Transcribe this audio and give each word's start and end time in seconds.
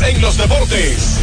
en 0.00 0.20
los 0.22 0.38
deportes. 0.38 1.18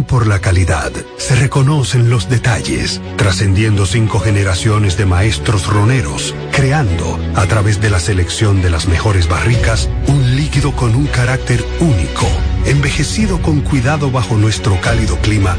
Por 0.00 0.26
la 0.26 0.38
calidad. 0.38 0.90
Se 1.18 1.36
reconoce 1.36 1.98
en 1.98 2.08
los 2.08 2.30
detalles, 2.30 3.02
trascendiendo 3.16 3.84
cinco 3.84 4.20
generaciones 4.20 4.96
de 4.96 5.04
maestros 5.04 5.66
roneros, 5.66 6.34
creando, 6.50 7.18
a 7.36 7.44
través 7.46 7.80
de 7.82 7.90
la 7.90 8.00
selección 8.00 8.62
de 8.62 8.70
las 8.70 8.88
mejores 8.88 9.28
barricas, 9.28 9.90
un 10.08 10.34
líquido 10.34 10.72
con 10.72 10.96
un 10.96 11.06
carácter 11.06 11.62
único, 11.80 12.26
envejecido 12.64 13.42
con 13.42 13.60
cuidado 13.60 14.10
bajo 14.10 14.36
nuestro 14.36 14.80
cálido 14.80 15.18
clima, 15.18 15.58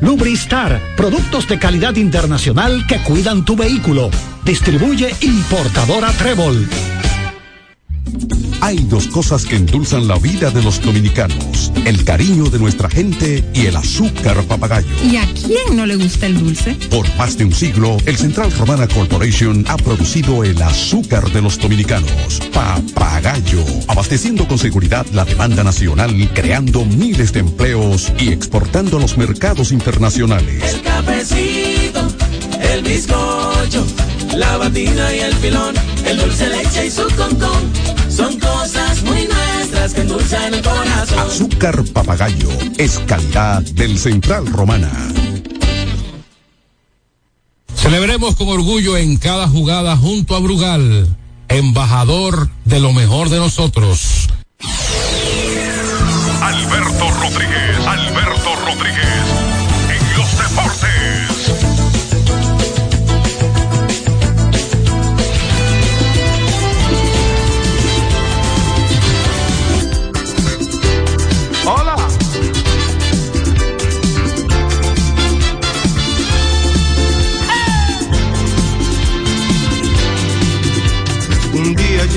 Lubristar, 0.00 0.80
productos 0.96 1.48
de 1.48 1.58
calidad 1.58 1.96
internacional 1.96 2.86
que 2.86 2.98
cuidan 3.02 3.44
tu 3.44 3.56
vehículo. 3.56 4.10
Distribuye 4.44 5.14
importadora 5.20 6.12
Trébol. 6.12 6.68
Hay 8.60 8.78
dos 8.78 9.08
cosas 9.08 9.44
que 9.44 9.56
endulzan 9.56 10.06
la 10.06 10.18
vida 10.18 10.50
de 10.50 10.62
los 10.62 10.80
dominicanos, 10.80 11.57
el 11.86 12.04
cariño 12.04 12.44
de 12.44 12.58
nuestra 12.58 12.88
gente 12.88 13.44
y 13.54 13.66
el 13.66 13.76
azúcar 13.76 14.42
papagayo. 14.44 14.88
¿Y 15.04 15.16
a 15.16 15.26
quién 15.34 15.76
no 15.76 15.86
le 15.86 15.96
gusta 15.96 16.26
el 16.26 16.38
dulce? 16.38 16.76
Por 16.90 17.06
más 17.16 17.36
de 17.36 17.44
un 17.44 17.52
siglo, 17.52 17.96
el 18.06 18.16
Central 18.16 18.52
Romana 18.52 18.86
Corporation 18.88 19.64
ha 19.68 19.76
producido 19.76 20.44
el 20.44 20.60
azúcar 20.62 21.30
de 21.32 21.42
los 21.42 21.58
dominicanos, 21.58 22.40
papagayo, 22.52 23.64
abasteciendo 23.88 24.46
con 24.46 24.58
seguridad 24.58 25.06
la 25.12 25.24
demanda 25.24 25.64
nacional, 25.64 26.30
creando 26.34 26.84
miles 26.84 27.32
de 27.32 27.40
empleos 27.40 28.12
y 28.18 28.28
exportando 28.32 28.98
a 28.98 29.00
los 29.00 29.16
mercados 29.16 29.72
internacionales. 29.72 30.62
El 30.74 30.82
cafecito, 30.82 32.08
el 32.60 32.82
bizcocho, 32.82 33.86
la 34.36 34.56
batina 34.56 35.14
y 35.14 35.20
el 35.20 35.34
filón, 35.34 35.74
el 36.06 36.18
dulce 36.18 36.48
leche 36.48 36.86
y 36.86 36.90
su 36.90 37.06
concón. 37.16 37.72
Son 38.08 38.38
cosas 38.38 39.02
muy 39.04 39.26
nuestras 39.78 39.94
que 39.94 40.00
endulzan 40.00 40.54
el 40.54 40.62
corazón. 40.62 41.18
Azúcar 41.18 41.84
papagayo 41.92 42.48
es 42.78 42.98
calidad 43.06 43.62
del 43.62 43.98
Central 43.98 44.46
Romana. 44.46 44.90
Celebremos 47.74 48.34
con 48.36 48.48
orgullo 48.48 48.96
en 48.96 49.16
cada 49.16 49.48
jugada 49.48 49.96
junto 49.96 50.34
a 50.34 50.40
Brugal, 50.40 51.16
embajador 51.48 52.50
de 52.64 52.80
lo 52.80 52.92
mejor 52.92 53.28
de 53.28 53.38
nosotros. 53.38 54.28
Alberto 56.42 57.10
Rodríguez, 57.10 57.86
Alberto 57.86 58.56
Rodríguez, 58.66 59.17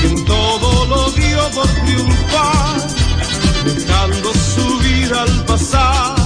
quien 0.00 0.24
todo 0.24 0.86
lo 0.86 1.10
dio 1.12 1.50
por 1.50 1.66
triunfar, 1.66 2.80
dejando 3.64 4.32
su 4.34 4.78
vida 4.78 5.22
al 5.22 5.44
pasar. 5.44 6.16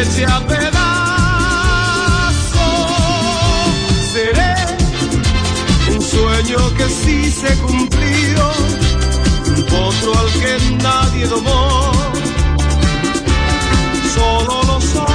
Eche 0.00 0.24
a 0.24 0.40
pedazos, 0.46 0.70
seré 4.12 4.54
un 5.94 6.02
sueño 6.02 6.74
que 6.76 6.88
sí 6.88 7.30
se 7.30 7.56
cumplió, 7.58 8.52
un 9.56 9.62
potro 9.64 10.18
al 10.18 10.30
que 10.40 10.58
nadie 10.82 11.26
domó, 11.26 11.92
solo 14.14 14.62
lo 14.64 14.80
sabe. 14.80 15.10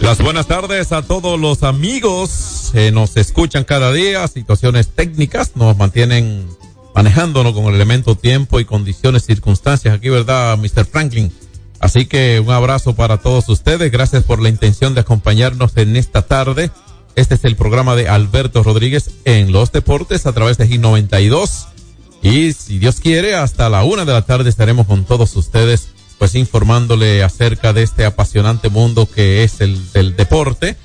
Las 0.00 0.18
buenas 0.18 0.46
tardes 0.46 0.92
a 0.92 1.02
todos 1.02 1.38
los 1.38 1.62
amigos 1.62 2.55
que 2.76 2.92
nos 2.92 3.16
escuchan 3.16 3.64
cada 3.64 3.90
día. 3.90 4.28
Situaciones 4.28 4.88
técnicas 4.88 5.52
nos 5.56 5.78
mantienen 5.78 6.46
manejándonos 6.94 7.54
con 7.54 7.64
el 7.64 7.74
elemento 7.74 8.16
tiempo 8.16 8.60
y 8.60 8.66
condiciones, 8.66 9.24
circunstancias. 9.24 9.94
Aquí, 9.94 10.10
¿verdad, 10.10 10.58
Mr. 10.58 10.84
Franklin? 10.84 11.32
Así 11.80 12.04
que 12.04 12.38
un 12.38 12.50
abrazo 12.50 12.94
para 12.94 13.16
todos 13.16 13.48
ustedes. 13.48 13.90
Gracias 13.90 14.24
por 14.24 14.42
la 14.42 14.50
intención 14.50 14.92
de 14.92 15.00
acompañarnos 15.00 15.74
en 15.78 15.96
esta 15.96 16.20
tarde. 16.20 16.70
Este 17.14 17.36
es 17.36 17.44
el 17.44 17.56
programa 17.56 17.96
de 17.96 18.10
Alberto 18.10 18.62
Rodríguez 18.62 19.08
en 19.24 19.52
los 19.52 19.72
deportes 19.72 20.26
a 20.26 20.34
través 20.34 20.58
de 20.58 20.68
G92. 20.68 21.68
Y 22.22 22.52
si 22.52 22.78
Dios 22.78 23.00
quiere, 23.00 23.36
hasta 23.36 23.70
la 23.70 23.84
una 23.84 24.04
de 24.04 24.12
la 24.12 24.26
tarde 24.26 24.50
estaremos 24.50 24.86
con 24.86 25.06
todos 25.06 25.34
ustedes, 25.34 25.88
pues 26.18 26.34
informándole 26.34 27.22
acerca 27.22 27.72
de 27.72 27.84
este 27.84 28.04
apasionante 28.04 28.68
mundo 28.68 29.08
que 29.10 29.44
es 29.44 29.62
el 29.62 29.92
del 29.92 30.14
deporte, 30.14 30.76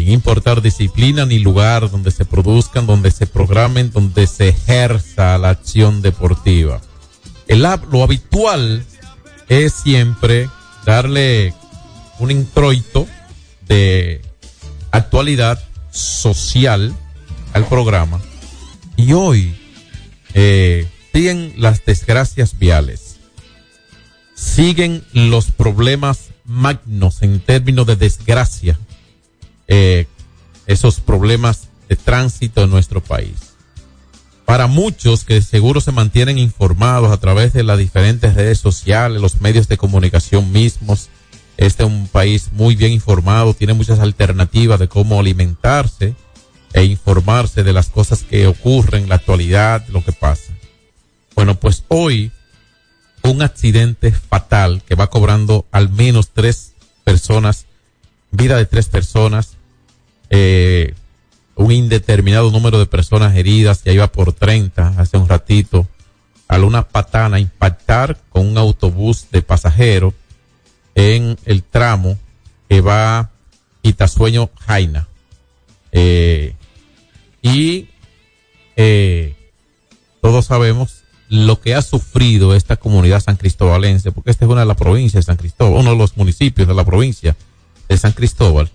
sin 0.00 0.12
importar 0.12 0.62
disciplina 0.62 1.26
ni 1.26 1.38
lugar 1.40 1.90
donde 1.90 2.10
se 2.10 2.24
produzcan, 2.24 2.86
donde 2.86 3.10
se 3.10 3.26
programen, 3.26 3.90
donde 3.90 4.26
se 4.26 4.48
ejerza 4.48 5.36
la 5.36 5.50
acción 5.50 6.00
deportiva. 6.00 6.80
El, 7.48 7.60
lo 7.60 8.02
habitual 8.02 8.82
es 9.50 9.74
siempre 9.74 10.48
darle 10.86 11.52
un 12.18 12.30
introito 12.30 13.06
de 13.68 14.22
actualidad 14.90 15.62
social 15.90 16.96
al 17.52 17.66
programa. 17.66 18.22
Y 18.96 19.12
hoy 19.12 19.54
eh, 20.32 20.88
siguen 21.12 21.52
las 21.58 21.84
desgracias 21.84 22.58
viales, 22.58 23.16
siguen 24.34 25.04
los 25.12 25.50
problemas 25.50 26.30
magnos 26.46 27.20
en 27.20 27.38
términos 27.40 27.86
de 27.86 27.96
desgracia, 27.96 28.78
eh, 29.70 30.06
esos 30.66 31.00
problemas 31.00 31.68
de 31.88 31.96
tránsito 31.96 32.64
en 32.64 32.70
nuestro 32.70 33.02
país. 33.02 33.54
Para 34.44 34.66
muchos 34.66 35.24
que 35.24 35.40
seguro 35.42 35.80
se 35.80 35.92
mantienen 35.92 36.36
informados 36.36 37.12
a 37.12 37.18
través 37.18 37.52
de 37.52 37.62
las 37.62 37.78
diferentes 37.78 38.34
redes 38.34 38.58
sociales, 38.58 39.22
los 39.22 39.40
medios 39.40 39.68
de 39.68 39.78
comunicación 39.78 40.50
mismos, 40.52 41.08
este 41.56 41.84
es 41.84 41.88
un 41.88 42.08
país 42.08 42.50
muy 42.52 42.74
bien 42.74 42.92
informado, 42.92 43.54
tiene 43.54 43.74
muchas 43.74 44.00
alternativas 44.00 44.80
de 44.80 44.88
cómo 44.88 45.20
alimentarse 45.20 46.16
e 46.72 46.84
informarse 46.84 47.62
de 47.62 47.72
las 47.72 47.90
cosas 47.90 48.22
que 48.22 48.46
ocurren 48.46 49.04
en 49.04 49.08
la 49.08 49.16
actualidad, 49.16 49.86
lo 49.88 50.04
que 50.04 50.12
pasa. 50.12 50.52
Bueno, 51.36 51.60
pues 51.60 51.84
hoy 51.88 52.32
un 53.22 53.42
accidente 53.42 54.10
fatal 54.10 54.82
que 54.84 54.94
va 54.96 55.10
cobrando 55.10 55.66
al 55.70 55.90
menos 55.90 56.30
tres 56.30 56.74
personas, 57.04 57.66
vida 58.32 58.56
de 58.56 58.66
tres 58.66 58.88
personas, 58.88 59.56
eh, 60.30 60.94
un 61.56 61.72
indeterminado 61.72 62.50
número 62.50 62.78
de 62.78 62.86
personas 62.86 63.36
heridas, 63.36 63.84
ya 63.84 63.92
iba 63.92 64.10
por 64.10 64.32
30 64.32 64.94
hace 64.96 65.18
un 65.18 65.28
ratito, 65.28 65.86
a 66.48 66.58
una 66.58 66.88
patana 66.88 67.38
impactar 67.38 68.18
con 68.30 68.46
un 68.46 68.58
autobús 68.58 69.26
de 69.30 69.42
pasajeros 69.42 70.14
en 70.94 71.38
el 71.44 71.62
tramo 71.62 72.18
que 72.68 72.80
va 72.80 73.30
Itasueño 73.82 74.50
Jaina. 74.66 75.08
Eh, 75.92 76.54
y 77.42 77.88
eh, 78.76 79.34
todos 80.20 80.46
sabemos 80.46 81.02
lo 81.28 81.60
que 81.60 81.74
ha 81.74 81.82
sufrido 81.82 82.54
esta 82.54 82.76
comunidad 82.76 83.20
san 83.20 83.36
cristobalense, 83.36 84.10
porque 84.10 84.30
esta 84.30 84.44
es 84.44 84.50
una 84.50 84.62
de 84.62 84.66
las 84.66 84.76
provincias 84.76 85.24
de 85.24 85.26
San 85.26 85.36
Cristóbal, 85.36 85.80
uno 85.80 85.90
de 85.90 85.96
los 85.96 86.16
municipios 86.16 86.66
de 86.66 86.74
la 86.74 86.84
provincia 86.84 87.36
de 87.88 87.96
San 87.96 88.12
Cristóbal, 88.12 88.70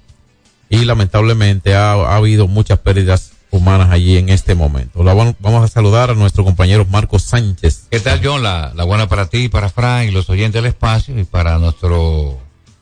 y 0.70 0.86
lamentablemente 0.86 1.76
ha, 1.76 1.94
ha 1.94 2.16
habido 2.16 2.48
muchas 2.48 2.80
pérdidas 2.80 3.32
humanas 3.52 3.90
allí 3.92 4.18
en 4.18 4.30
este 4.30 4.56
momento. 4.56 5.04
Vamos 5.04 5.64
a 5.64 5.68
saludar 5.68 6.10
a 6.10 6.14
nuestro 6.14 6.44
compañero 6.44 6.86
Marcos 6.86 7.24
Sánchez. 7.24 7.88
¿Qué 7.90 8.00
tal, 8.00 8.22
John? 8.24 8.44
La, 8.44 8.74
la 8.76 8.84
buena 8.84 9.08
para 9.08 9.28
ti, 9.28 9.50
para 9.50 9.70
Fran 9.70 10.08
y 10.08 10.12
los 10.12 10.30
oyentes 10.30 10.62
del 10.62 10.70
espacio 10.70 11.18
y 11.18 11.24
para 11.24 11.58
nuestro 11.58 12.40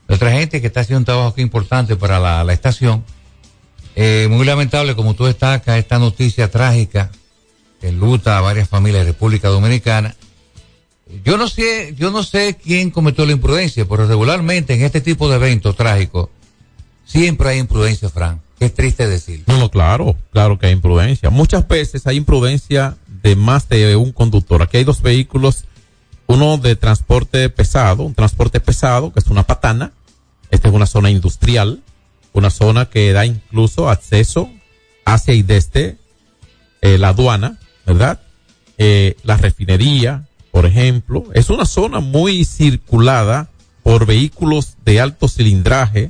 nuestra 0.08 0.32
gente 0.32 0.62
que 0.62 0.68
está 0.68 0.82
haciendo 0.82 1.00
un 1.00 1.06
trabajo 1.06 1.34
importante 1.38 1.96
para 1.96 2.20
la, 2.20 2.44
la 2.44 2.54
estación. 2.54 3.04
Eh, 3.96 4.28
muy 4.30 4.46
lamentable, 4.46 4.96
como 4.96 5.14
tú 5.14 5.26
destacas, 5.26 5.78
esta 5.78 6.00
noticia 6.00 6.50
trágica 6.50 7.12
que 7.80 7.92
luta 7.92 8.38
a 8.38 8.42
varias 8.42 8.68
familias 8.68 9.06
de 9.06 9.12
República 9.12 9.50
Dominicana. 9.50 10.16
Yo 11.24 11.38
no 11.38 11.48
sé, 11.48 11.94
yo 11.98 12.12
no 12.12 12.24
sé 12.24 12.58
quién 12.62 12.90
cometió 12.90 13.26
la 13.26 13.34
imprudencia, 13.34 13.86
pero 13.88 14.08
regularmente 14.08 14.74
en 14.74 14.84
este 14.84 15.02
tipo 15.02 15.30
de 15.30 15.36
eventos 15.36 15.76
trágicos 15.76 16.30
siempre 17.06 17.50
hay 17.50 17.60
imprudencia, 17.60 18.10
Fran. 18.10 18.42
Que 18.60 18.66
es 18.66 18.74
triste 18.74 19.08
decir. 19.08 19.44
No, 19.48 19.58
no, 19.58 19.70
claro, 19.70 20.16
claro 20.32 20.58
que 20.58 20.68
hay 20.68 20.74
imprudencia. 20.74 21.30
Muchas 21.30 21.68
veces 21.68 22.08
hay 22.08 22.18
imprudencia 22.18 22.98
de 23.24 23.36
más 23.36 23.68
de 23.70 23.96
un 23.96 24.12
conductor. 24.12 24.62
Aquí 24.62 24.78
hay 24.78 24.84
dos 24.84 25.02
vehículos, 25.02 25.66
uno 26.28 26.58
de 26.58 26.76
transporte 26.76 27.50
pesado, 27.50 28.04
un 28.04 28.14
transporte 28.14 28.60
pesado, 28.60 29.12
que 29.12 29.20
es 29.20 29.28
una 29.28 29.44
patana. 29.44 29.92
Esta 30.52 30.68
es 30.68 30.74
una 30.74 30.86
zona 30.86 31.10
industrial, 31.10 31.82
una 32.34 32.50
zona 32.50 32.86
que 32.86 33.12
da 33.14 33.26
incluso 33.26 33.90
acceso 33.90 34.50
hacia 35.06 35.34
y 35.34 35.42
desde 35.42 35.98
eh, 36.82 36.98
la 36.98 37.10
aduana, 37.10 37.58
¿verdad? 37.86 38.20
Eh, 38.78 39.16
la 39.24 39.38
refinería, 39.38 40.28
por 40.52 40.66
ejemplo. 40.66 41.26
Es 41.34 41.50
una 41.50 41.66
zona 41.66 42.00
muy 42.00 42.46
circulada 42.46 43.50
por 43.84 44.06
vehículos 44.06 44.76
de 44.86 45.00
alto 45.00 45.28
cilindraje, 45.28 46.10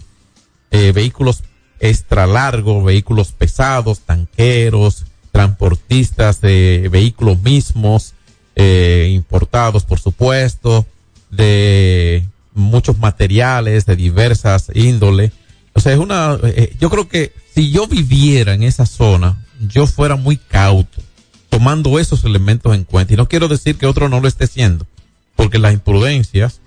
eh, 0.73 0.91
vehículos 0.91 1.43
extra 1.79 2.25
largos, 2.25 2.83
vehículos 2.83 3.31
pesados, 3.31 3.99
tanqueros, 3.99 5.05
transportistas 5.31 6.41
de 6.41 6.89
vehículos 6.91 7.39
mismos, 7.41 8.15
eh, 8.55 9.11
importados, 9.13 9.83
por 9.85 9.99
supuesto, 9.99 10.85
de 11.29 12.25
muchos 12.55 12.97
materiales 12.97 13.85
de 13.85 13.95
diversas 13.95 14.71
índole. 14.73 15.31
O 15.73 15.79
sea, 15.79 15.93
es 15.93 15.99
una, 15.99 16.39
eh, 16.43 16.75
yo 16.79 16.89
creo 16.89 17.07
que 17.07 17.33
si 17.53 17.69
yo 17.69 17.85
viviera 17.85 18.55
en 18.55 18.63
esa 18.63 18.87
zona, 18.87 19.45
yo 19.59 19.85
fuera 19.85 20.15
muy 20.15 20.37
cauto, 20.37 21.01
tomando 21.49 21.99
esos 21.99 22.23
elementos 22.23 22.73
en 22.73 22.83
cuenta. 22.83 23.13
Y 23.13 23.17
no 23.17 23.29
quiero 23.29 23.47
decir 23.47 23.75
que 23.77 23.85
otro 23.85 24.09
no 24.09 24.19
lo 24.19 24.27
esté 24.27 24.45
haciendo, 24.45 24.87
porque 25.35 25.59
las 25.59 25.73
imprudencias, 25.73 26.61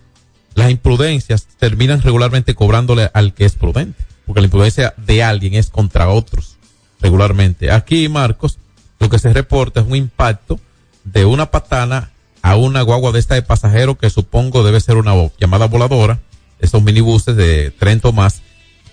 las 0.56 0.70
imprudencias 0.70 1.46
terminan 1.58 2.02
regularmente 2.02 2.54
cobrándole 2.54 3.10
al 3.12 3.34
que 3.34 3.44
es 3.44 3.54
prudente, 3.54 4.02
porque 4.24 4.40
la 4.40 4.46
imprudencia 4.46 4.94
de 4.96 5.22
alguien 5.22 5.54
es 5.54 5.68
contra 5.68 6.08
otros, 6.08 6.56
regularmente. 7.00 7.70
Aquí, 7.70 8.08
Marcos, 8.08 8.58
lo 8.98 9.10
que 9.10 9.18
se 9.18 9.32
reporta 9.32 9.80
es 9.80 9.86
un 9.86 9.94
impacto 9.94 10.58
de 11.04 11.26
una 11.26 11.50
patana 11.50 12.10
a 12.40 12.56
una 12.56 12.80
guagua 12.80 13.12
de 13.12 13.18
esta 13.18 13.34
de 13.34 13.42
pasajero 13.42 13.98
que 13.98 14.08
supongo 14.08 14.64
debe 14.64 14.80
ser 14.80 14.96
una 14.96 15.12
llamada 15.38 15.66
voladora, 15.66 16.20
esos 16.58 16.82
minibuses 16.82 17.36
de 17.36 17.70
Trento 17.70 18.12
más, 18.12 18.40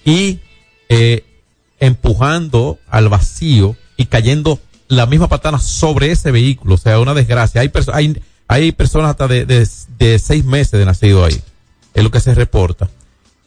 y 0.04 0.42
eh, 0.90 1.24
empujando 1.80 2.78
al 2.90 3.08
vacío 3.08 3.78
y 3.96 4.08
cayendo 4.08 4.60
la 4.90 5.06
misma 5.06 5.30
patana 5.30 5.60
sobre 5.60 6.12
ese 6.12 6.30
vehículo, 6.32 6.76
o 6.76 6.78
sea, 6.78 7.00
una 7.00 7.14
desgracia. 7.14 7.62
Hay, 7.62 7.72
hay, 8.50 8.72
personas 8.74 9.12
hasta 9.12 9.30
de, 9.30 9.46
de, 9.46 9.66
de 9.98 10.20
seis 10.20 10.44
meses 10.44 10.78
de 10.78 10.86
nacido 10.86 11.24
ahí, 11.24 11.42
es 11.94 12.04
lo 12.04 12.12
que 12.12 12.20
se 12.20 12.34
reporta. 12.34 12.90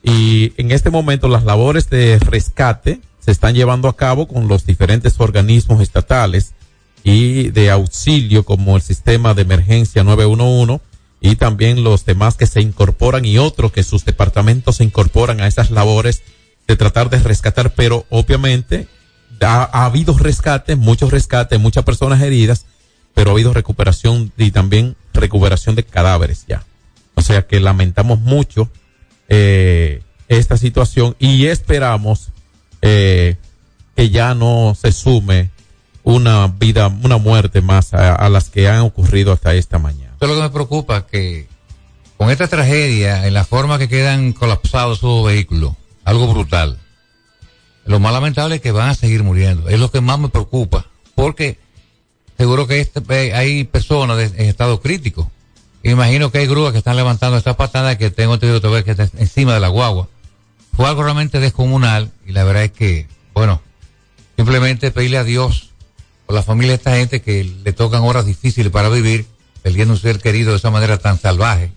Y 0.03 0.53
en 0.57 0.71
este 0.71 0.91
momento 0.91 1.29
las 1.29 1.45
labores 1.45 1.91
de 1.91 2.19
rescate 2.19 3.01
se 3.19 3.33
están 3.33 3.55
llevando 3.55 3.89
a 3.89 3.97
cabo 3.97 4.29
con 4.29 4.47
los 4.47 4.65
diferentes 4.65 5.19
organismos 5.19 5.81
estatales 5.81 6.53
y 7.03 7.51
de 7.51 7.71
auxilio 7.71 8.45
como 8.45 8.77
el 8.77 8.83
sistema 8.83 9.35
de 9.35 9.43
emergencia 9.43 10.05
911 10.05 10.81
y 11.21 11.37
también 11.37 11.83
los 11.83 12.05
demás 12.05 12.37
que 12.37 12.47
se 12.47 12.61
incorporan 12.61 13.25
y 13.25 13.39
otros 13.39 13.73
que 13.73 13.83
sus 13.83 14.05
departamentos 14.05 14.77
se 14.77 14.85
incorporan 14.85 15.41
a 15.41 15.49
esas 15.49 15.71
labores 15.71 16.23
de 16.69 16.77
tratar 16.77 17.11
de 17.11 17.19
rescatar, 17.19 17.75
pero 17.75 18.07
obviamente 18.11 18.87
ha, 19.41 19.69
ha 19.73 19.87
habido 19.87 20.17
rescate, 20.17 20.77
muchos 20.77 21.11
rescates, 21.11 21.59
muchas 21.59 21.85
personas 21.85 22.23
heridas, 22.23 22.67
pero 23.15 23.31
ha 23.31 23.33
habido 23.33 23.53
recuperación 23.53 24.33
y 24.37 24.51
también 24.53 24.95
recuperación 25.13 25.75
de 25.75 25.85
cadáveres 25.85 26.45
ya. 26.47 26.65
O 27.17 27.23
sea 27.23 27.47
que 27.47 27.61
lamentamos 27.61 28.21
mucho 28.21 28.71
eh, 29.29 30.03
esta 30.29 30.57
situación 30.57 31.17
y 31.19 31.47
esperamos 31.47 32.29
eh, 32.83 33.37
que 33.97 34.11
ya 34.11 34.35
no 34.35 34.77
se 34.81 34.93
sume 34.93 35.51
una 36.05 36.47
vida, 36.47 36.87
una 36.87 37.17
muerte 37.17 37.63
más 37.63 37.95
a, 37.95 38.29
las 38.29 38.51
que 38.51 38.69
han 38.69 38.81
ocurrido 38.81 39.33
hasta 39.33 39.55
esta 39.55 39.79
mañana. 39.79 40.15
Lo 40.21 40.29
que 40.29 40.41
me 40.41 40.51
preocupa, 40.51 41.07
que 41.07 41.49
con 42.17 42.31
esta 42.31 42.47
tragedia, 42.47 43.27
en 43.27 43.35
la 43.35 43.45
forma 43.45 43.79
que 43.79 43.89
quedan 43.89 44.33
colapsados 44.33 45.01
sus 45.01 45.25
vehículos, 45.25 45.73
algo 46.05 46.29
brutal. 46.29 46.79
Lo 47.87 47.99
más 47.99 48.13
lamentable 48.13 48.57
es 48.57 48.61
que 48.61 48.73
van 48.73 48.91
a 48.91 48.95
seguir 48.95 49.23
muriendo. 49.23 49.69
Es 49.69 49.81
lo 49.81 49.91
que 49.91 50.01
más 50.01 50.19
me 50.19 50.29
preocupa. 50.29 50.87
Porque 51.15 51.59
seguro 52.37 52.67
que 52.67 52.81
este, 52.81 53.01
eh, 53.09 53.35
hay 53.35 53.65
personas 53.65 54.33
en 54.33 54.47
estado 54.47 54.81
crítico. 54.81 55.31
Imagino 55.91 56.33
que 56.33 56.39
hay 56.39 56.49
grúas 56.49 56.73
que 56.73 56.79
están 56.79 56.97
levantando 56.97 57.39
esta 57.39 57.57
patada 57.57 57.97
que 57.97 58.11
tengo 58.11 58.35
entendido 58.35 58.61
que 58.83 58.91
está 58.91 59.09
encima 59.19 59.55
de 59.55 59.61
la 59.61 59.69
guagua. 59.69 60.09
Fue 60.73 60.89
algo 60.89 61.05
realmente 61.05 61.39
descomunal 61.39 62.11
y 62.27 62.33
la 62.33 62.43
verdad 62.43 62.65
es 62.65 62.73
que, 62.73 63.07
bueno, 63.33 63.63
simplemente 64.37 64.91
pedirle 64.91 65.19
a 65.19 65.23
Dios 65.23 65.71
por 66.27 66.35
la 66.35 66.43
familia 66.43 66.73
de 66.73 66.79
esta 66.79 66.97
gente 66.97 67.23
que 67.23 67.45
le 67.45 67.73
tocan 67.73 68.03
horas 68.03 68.27
difíciles 68.27 68.73
para 68.73 68.89
vivir, 68.89 69.27
perdiendo 69.63 69.95
un 69.95 70.01
ser 70.01 70.19
querido 70.19 70.51
de 70.51 70.57
esa 70.57 70.73
manera 70.73 70.99
tan 70.99 71.21
salvaje. 71.21 71.71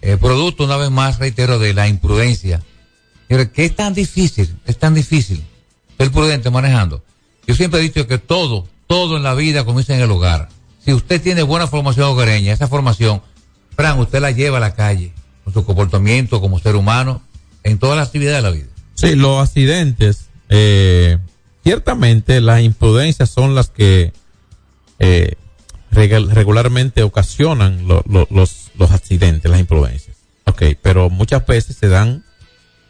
Eh, 0.00 0.16
producto, 0.16 0.64
una 0.64 0.78
vez 0.78 0.90
más, 0.90 1.18
reitero, 1.18 1.58
de 1.58 1.74
la 1.74 1.86
imprudencia. 1.86 2.62
Pero, 3.28 3.52
¿qué 3.52 3.66
es 3.66 3.76
tan 3.76 3.92
difícil? 3.92 4.56
Es 4.64 4.78
tan 4.78 4.94
difícil 4.94 5.44
ser 5.98 6.10
prudente 6.10 6.48
manejando. 6.48 7.04
Yo 7.46 7.54
siempre 7.54 7.80
he 7.80 7.82
dicho 7.82 8.06
que 8.06 8.16
todo, 8.16 8.66
todo 8.86 9.18
en 9.18 9.22
la 9.22 9.34
vida 9.34 9.66
comienza 9.66 9.94
en 9.94 10.00
el 10.00 10.10
hogar. 10.10 10.48
Si 10.82 10.94
usted 10.94 11.20
tiene 11.20 11.42
buena 11.42 11.66
formación 11.66 12.08
hogareña, 12.08 12.54
esa 12.54 12.68
formación, 12.68 13.20
Fran, 13.76 13.98
usted 13.98 14.20
la 14.20 14.30
lleva 14.30 14.58
a 14.58 14.60
la 14.60 14.74
calle, 14.74 15.12
con 15.44 15.52
su 15.52 15.64
comportamiento 15.64 16.40
como 16.40 16.58
ser 16.58 16.76
humano, 16.76 17.22
en 17.62 17.78
todas 17.78 17.96
las 17.96 18.08
actividades 18.08 18.38
de 18.38 18.42
la 18.42 18.54
vida. 18.54 18.66
Sí, 18.94 19.14
los 19.16 19.42
accidentes, 19.42 20.26
eh, 20.48 21.18
ciertamente 21.62 22.40
las 22.40 22.60
imprudencias 22.62 23.30
son 23.30 23.54
las 23.54 23.68
que 23.68 24.12
eh, 24.98 25.34
regularmente 25.90 27.02
ocasionan 27.02 27.86
lo- 27.88 28.02
lo- 28.08 28.26
los, 28.30 28.70
los 28.76 28.90
accidentes, 28.90 29.50
las 29.50 29.60
imprudencias. 29.60 30.16
Ok, 30.46 30.62
pero 30.82 31.10
muchas 31.10 31.44
veces 31.46 31.76
se 31.76 31.88
dan 31.88 32.24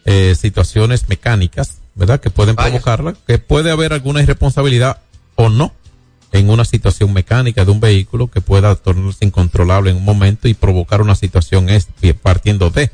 eh, 0.05 0.35
situaciones 0.39 1.09
mecánicas, 1.09 1.79
¿verdad? 1.95 2.21
Que 2.21 2.31
pueden 2.31 2.57
provocarla, 2.57 3.15
que 3.27 3.39
puede 3.39 3.71
haber 3.71 3.93
alguna 3.93 4.23
irresponsabilidad 4.23 4.99
o 5.37 5.49
no 5.49 5.73
en 6.35 6.51
una 6.51 6.65
situación 6.65 7.13
mecánica 7.13 7.65
de 7.65 7.71
un 7.71 7.81
vehículo 7.81 8.27
que 8.29 8.41
pueda 8.41 8.75
tornarse 8.75 9.25
incontrolable 9.25 9.91
en 9.91 9.97
un 9.99 10.05
momento 10.05 10.49
y 10.49 10.55
provocar 10.55 11.01
una 11.01 11.15
situación 11.15 11.69
es, 11.69 11.87
partiendo 12.23 12.71
de 12.71 12.91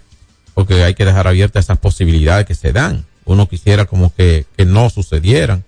porque 0.54 0.84
hay 0.84 0.94
que 0.94 1.06
dejar 1.06 1.26
abiertas 1.26 1.64
esas 1.64 1.78
posibilidades 1.78 2.44
que 2.44 2.54
se 2.54 2.72
dan. 2.72 3.06
Uno 3.24 3.48
quisiera 3.48 3.86
como 3.86 4.14
que, 4.14 4.44
que 4.56 4.66
no 4.66 4.90
sucedieran 4.90 5.64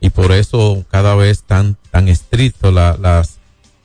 y 0.00 0.10
por 0.10 0.32
eso 0.32 0.84
cada 0.90 1.14
vez 1.14 1.44
tan, 1.44 1.78
tan 1.90 2.08
estricto 2.08 2.70
la- 2.70 2.98
las 3.00 3.36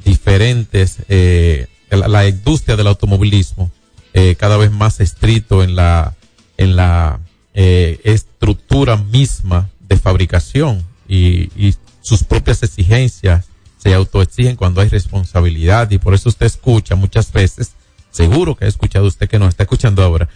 diferentes, 0.04 0.97
eh, 1.08 1.67
la, 1.91 2.28
industria 2.28 2.75
del 2.75 2.88
automovilismo, 2.88 3.71
eh, 4.13 4.36
cada 4.38 4.58
vez 4.58 4.71
más 4.71 4.99
estricto 4.99 5.63
en 5.63 5.75
la, 5.75 6.15
en 6.58 6.75
la 6.75 7.19
eh, 7.54 7.99
estructura 8.04 8.97
misma 8.97 9.69
de 9.88 9.97
fabricación 9.97 10.84
y, 11.08 11.49
y 11.56 11.75
sus 12.10 12.24
propias 12.24 12.63
exigencias 12.63 13.45
se 13.78 13.93
autoexigen 13.93 14.56
cuando 14.56 14.82
hay 14.82 14.89
responsabilidad 14.89 15.91
y 15.91 16.00
por 16.00 16.15
eso 16.15 16.30
usted 16.30 16.48
escucha 16.48 16.95
muchas 16.95 17.32
veces, 17.32 17.74
seguro 18.10 18.56
que 18.56 18.65
ha 18.65 18.67
escuchado 18.67 19.06
usted 19.06 19.30
que 19.30 19.38
nos 19.38 19.50
está 19.50 19.63
escuchando 19.63 20.04
ahora, 20.04 20.28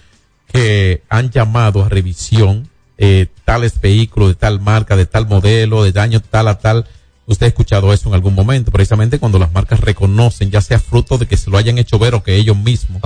que 0.48 1.02
han 1.10 1.32
llamado 1.32 1.84
a 1.84 1.90
revisión 1.90 2.70
eh, 3.00 3.26
tales 3.44 3.82
vehículos 3.82 4.30
de 4.30 4.36
tal 4.36 4.60
marca, 4.60 4.96
de 4.96 5.08
tal 5.08 5.28
modelo, 5.28 5.84
de 5.84 5.92
daño 5.92 6.20
tal 6.20 6.48
a 6.48 6.60
tal. 6.60 6.86
Usted 7.26 7.48
ha 7.48 7.50
escuchado 7.50 7.92
eso 7.92 8.08
en 8.08 8.14
algún 8.14 8.36
momento, 8.36 8.70
precisamente 8.72 9.18
cuando 9.18 9.40
las 9.40 9.52
marcas 9.52 9.80
reconocen, 9.80 10.52
ya 10.52 10.62
sea 10.62 10.80
fruto 10.80 11.18
de 11.18 11.26
que 11.26 11.38
se 11.38 11.50
lo 11.50 11.58
hayan 11.58 11.80
hecho 11.80 11.98
ver 11.98 12.14
o 12.14 12.22
que 12.22 12.36
ellos 12.36 12.56
mismos 12.56 13.02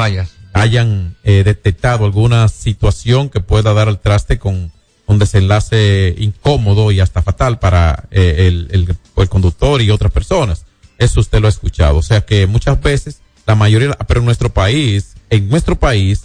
hayan 0.53 1.15
eh, 1.23 1.43
detectado 1.45 2.03
alguna 2.03 2.49
situación 2.49 3.29
que 3.29 3.39
pueda 3.39 3.73
dar 3.73 3.87
al 3.87 4.01
traste 4.01 4.37
con 4.37 4.73
un 5.07 5.19
desenlace 5.19 6.13
incómodo 6.17 6.91
y 6.91 6.99
hasta 6.99 7.21
fatal 7.21 7.59
para 7.59 8.05
eh, 8.11 8.47
el, 8.47 8.67
el, 8.71 8.95
el 9.17 9.29
conductor 9.29 9.81
y 9.81 9.89
otras 9.89 10.11
personas. 10.11 10.65
Eso 10.97 11.19
usted 11.21 11.39
lo 11.39 11.47
ha 11.47 11.49
escuchado. 11.49 11.97
O 11.97 12.03
sea 12.03 12.21
que 12.21 12.45
muchas 12.47 12.79
veces, 12.81 13.19
la 13.45 13.55
mayoría, 13.55 13.93
pero 14.07 14.19
en 14.19 14.25
nuestro 14.25 14.53
país, 14.53 15.15
en 15.29 15.47
nuestro 15.49 15.75
país, 15.77 16.23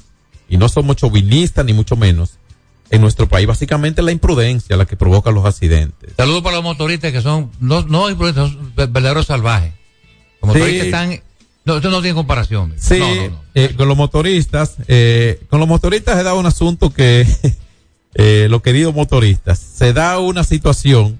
y 0.48 0.56
no 0.56 0.68
somos 0.68 0.96
chauvinistas 0.96 1.64
ni 1.64 1.72
mucho 1.72 1.96
menos, 1.96 2.38
en 2.90 3.00
nuestro 3.00 3.26
país 3.28 3.46
básicamente 3.46 4.02
la 4.02 4.12
imprudencia 4.12 4.76
la 4.76 4.84
que 4.84 4.96
provoca 4.96 5.30
los 5.30 5.44
accidentes. 5.46 6.10
Saludos 6.16 6.42
para 6.42 6.56
los 6.56 6.64
motoristas 6.64 7.10
que 7.12 7.22
son, 7.22 7.50
no, 7.60 7.82
no 7.82 8.10
imprudentes, 8.10 8.42
son 8.52 8.74
ver- 8.74 8.88
verdaderos 8.88 9.26
salvajes. 9.26 9.72
Los 10.42 10.48
motoristas 10.48 10.80
Sí. 10.82 10.86
están, 10.88 11.22
no, 11.64 11.76
esto 11.76 11.90
no 11.90 12.02
tiene 12.02 12.14
comparación. 12.16 12.74
Sí, 12.76 12.98
No, 12.98 13.14
no, 13.14 13.28
no. 13.28 13.40
eh, 13.54 13.74
con 13.76 13.88
los 13.88 13.96
motoristas, 13.96 14.74
eh, 14.88 15.40
con 15.48 15.60
los 15.60 15.68
motoristas 15.68 16.16
se 16.18 16.22
da 16.24 16.34
un 16.34 16.44
asunto 16.46 16.92
que, 16.92 17.24
eh, 18.14 18.46
los 18.50 18.62
queridos 18.62 18.94
motoristas, 18.94 19.58
se 19.58 19.92
da 19.92 20.18
una 20.18 20.44
situación 20.44 21.18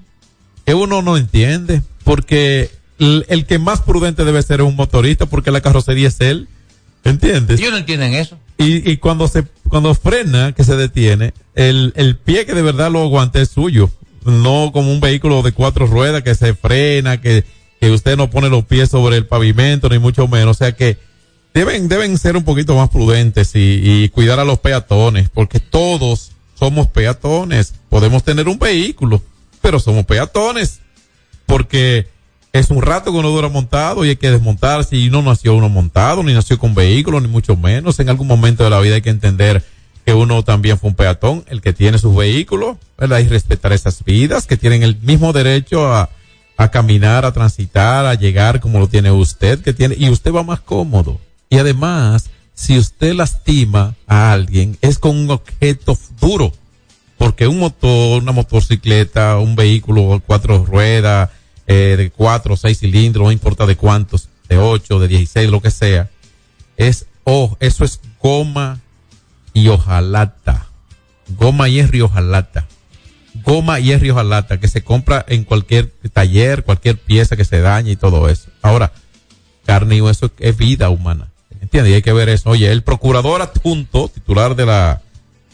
que 0.65 0.73
uno 0.73 1.01
no 1.01 1.17
entiende, 1.17 1.81
porque 2.03 2.69
el, 2.99 3.25
el 3.29 3.45
que 3.45 3.59
más 3.59 3.81
prudente 3.81 4.25
debe 4.25 4.41
ser 4.41 4.61
es 4.61 4.67
un 4.67 4.75
motorista, 4.75 5.25
porque 5.25 5.51
la 5.51 5.61
carrocería 5.61 6.07
es 6.07 6.21
él, 6.21 6.47
¿entiendes? 7.03 7.59
Ellos 7.59 7.71
no 7.71 7.77
entienden 7.77 8.13
eso. 8.13 8.37
Y, 8.57 8.89
y 8.89 8.97
cuando 8.97 9.27
se, 9.27 9.43
cuando 9.67 9.93
frena, 9.95 10.53
que 10.53 10.63
se 10.63 10.75
detiene, 10.75 11.33
el, 11.55 11.93
el 11.95 12.17
pie 12.17 12.45
que 12.45 12.53
de 12.53 12.61
verdad 12.61 12.91
lo 12.91 13.01
aguante 13.01 13.41
es 13.41 13.49
suyo. 13.49 13.89
No 14.25 14.71
como 14.71 14.91
un 14.91 15.01
vehículo 15.01 15.41
de 15.41 15.51
cuatro 15.51 15.85
ruedas 15.85 16.21
que 16.23 16.35
se 16.35 16.53
frena, 16.53 17.19
que, 17.19 17.43
que 17.81 17.91
usted 17.91 18.15
no 18.15 18.29
pone 18.29 18.47
los 18.49 18.63
pies 18.63 18.89
sobre 18.89 19.17
el 19.17 19.25
pavimento, 19.25 19.89
ni 19.89 19.99
mucho 19.99 20.27
menos. 20.29 20.51
O 20.55 20.59
sea 20.59 20.71
que 20.73 20.97
deben, 21.53 21.89
deben 21.89 22.17
ser 22.17 22.37
un 22.37 22.43
poquito 22.43 22.75
más 22.75 22.89
prudentes 22.89 23.53
y, 23.55 23.81
y 23.83 24.09
cuidar 24.09 24.39
a 24.39 24.45
los 24.45 24.59
peatones, 24.59 25.29
porque 25.29 25.59
todos 25.59 26.32
somos 26.63 26.87
peatones. 26.87 27.73
Podemos 27.89 28.23
tener 28.23 28.47
un 28.47 28.57
vehículo, 28.57 29.21
pero 29.61 29.81
somos 29.81 30.05
peatones. 30.05 30.79
Porque 31.45 32.07
es 32.53 32.69
un 32.69 32.81
rato 32.81 33.11
que 33.11 33.17
uno 33.17 33.29
dura 33.29 33.49
montado 33.49 34.05
y 34.05 34.09
hay 34.09 34.15
que 34.15 34.31
desmontarse 34.31 34.95
y 34.95 35.09
no 35.09 35.21
nació 35.21 35.55
uno 35.55 35.67
montado, 35.67 36.23
ni 36.23 36.33
nació 36.33 36.57
con 36.57 36.73
vehículo, 36.73 37.19
ni 37.19 37.27
mucho 37.27 37.57
menos. 37.57 37.99
En 37.99 38.07
algún 38.07 38.27
momento 38.27 38.63
de 38.63 38.69
la 38.69 38.79
vida 38.79 38.95
hay 38.95 39.01
que 39.01 39.09
entender 39.09 39.61
que 40.05 40.13
uno 40.13 40.41
también 40.43 40.79
fue 40.79 40.89
un 40.89 40.95
peatón, 40.95 41.43
el 41.47 41.59
que 41.59 41.73
tiene 41.73 41.97
sus 41.97 42.15
vehículos, 42.15 42.77
¿verdad? 42.97 43.19
Y 43.19 43.27
respetar 43.27 43.73
esas 43.73 44.01
vidas 44.05 44.47
que 44.47 44.55
tienen 44.55 44.83
el 44.83 44.95
mismo 45.01 45.33
derecho 45.33 45.93
a, 45.93 46.11
a 46.55 46.71
caminar, 46.71 47.25
a 47.25 47.33
transitar, 47.33 48.05
a 48.05 48.13
llegar 48.13 48.61
como 48.61 48.79
lo 48.79 48.87
tiene 48.87 49.11
usted, 49.11 49.61
que 49.61 49.73
tiene, 49.73 49.95
y 49.97 50.09
usted 50.09 50.31
va 50.31 50.43
más 50.43 50.61
cómodo. 50.61 51.19
Y 51.49 51.57
además, 51.57 52.29
si 52.63 52.77
usted 52.77 53.13
lastima 53.13 53.93
a 54.07 54.31
alguien, 54.31 54.77
es 54.79 54.97
con 54.97 55.17
un 55.17 55.29
objeto 55.31 55.97
duro 56.21 56.53
porque 57.17 57.45
un 57.45 57.59
motor, 57.59 58.21
una 58.21 58.31
motocicleta, 58.31 59.37
un 59.37 59.57
vehículo 59.57 60.21
cuatro 60.25 60.63
ruedas, 60.63 61.29
eh, 61.67 61.95
de 61.97 62.09
cuatro 62.09 62.53
o 62.53 62.57
seis 62.57 62.79
cilindros, 62.79 63.25
no 63.25 63.33
importa 63.33 63.65
de 63.65 63.75
cuántos, 63.75 64.29
de 64.47 64.57
ocho, 64.57 64.97
de 64.99 65.09
dieciséis, 65.09 65.49
lo 65.49 65.61
que 65.61 65.71
sea, 65.71 66.09
es, 66.77 67.05
oh, 67.25 67.57
eso 67.59 67.83
es 67.83 67.99
goma 68.21 68.79
y 69.53 69.67
hojalata. 69.67 70.67
Goma, 71.37 71.67
hierro 71.67 71.97
y 71.97 72.01
hojalata. 72.01 72.65
Goma, 73.43 73.79
hierro 73.79 74.05
y 74.05 74.11
hojalata, 74.11 74.61
que 74.61 74.69
se 74.69 74.85
compra 74.85 75.25
en 75.27 75.43
cualquier 75.43 75.91
taller, 76.13 76.63
cualquier 76.63 76.97
pieza 76.97 77.35
que 77.35 77.43
se 77.43 77.59
dañe 77.59 77.91
y 77.91 77.95
todo 77.97 78.29
eso. 78.29 78.49
Ahora, 78.61 78.93
carne 79.65 79.97
y 79.97 80.01
hueso 80.01 80.31
es 80.39 80.55
vida 80.55 80.89
humana. 80.89 81.32
Y 81.73 81.93
hay 81.93 82.01
que 82.03 82.13
ver 82.13 82.29
eso. 82.29 82.51
Oye, 82.51 82.71
el 82.71 82.83
procurador 82.83 83.41
adjunto, 83.41 84.07
titular 84.07 84.55
de 84.55 84.67
la 84.67 85.01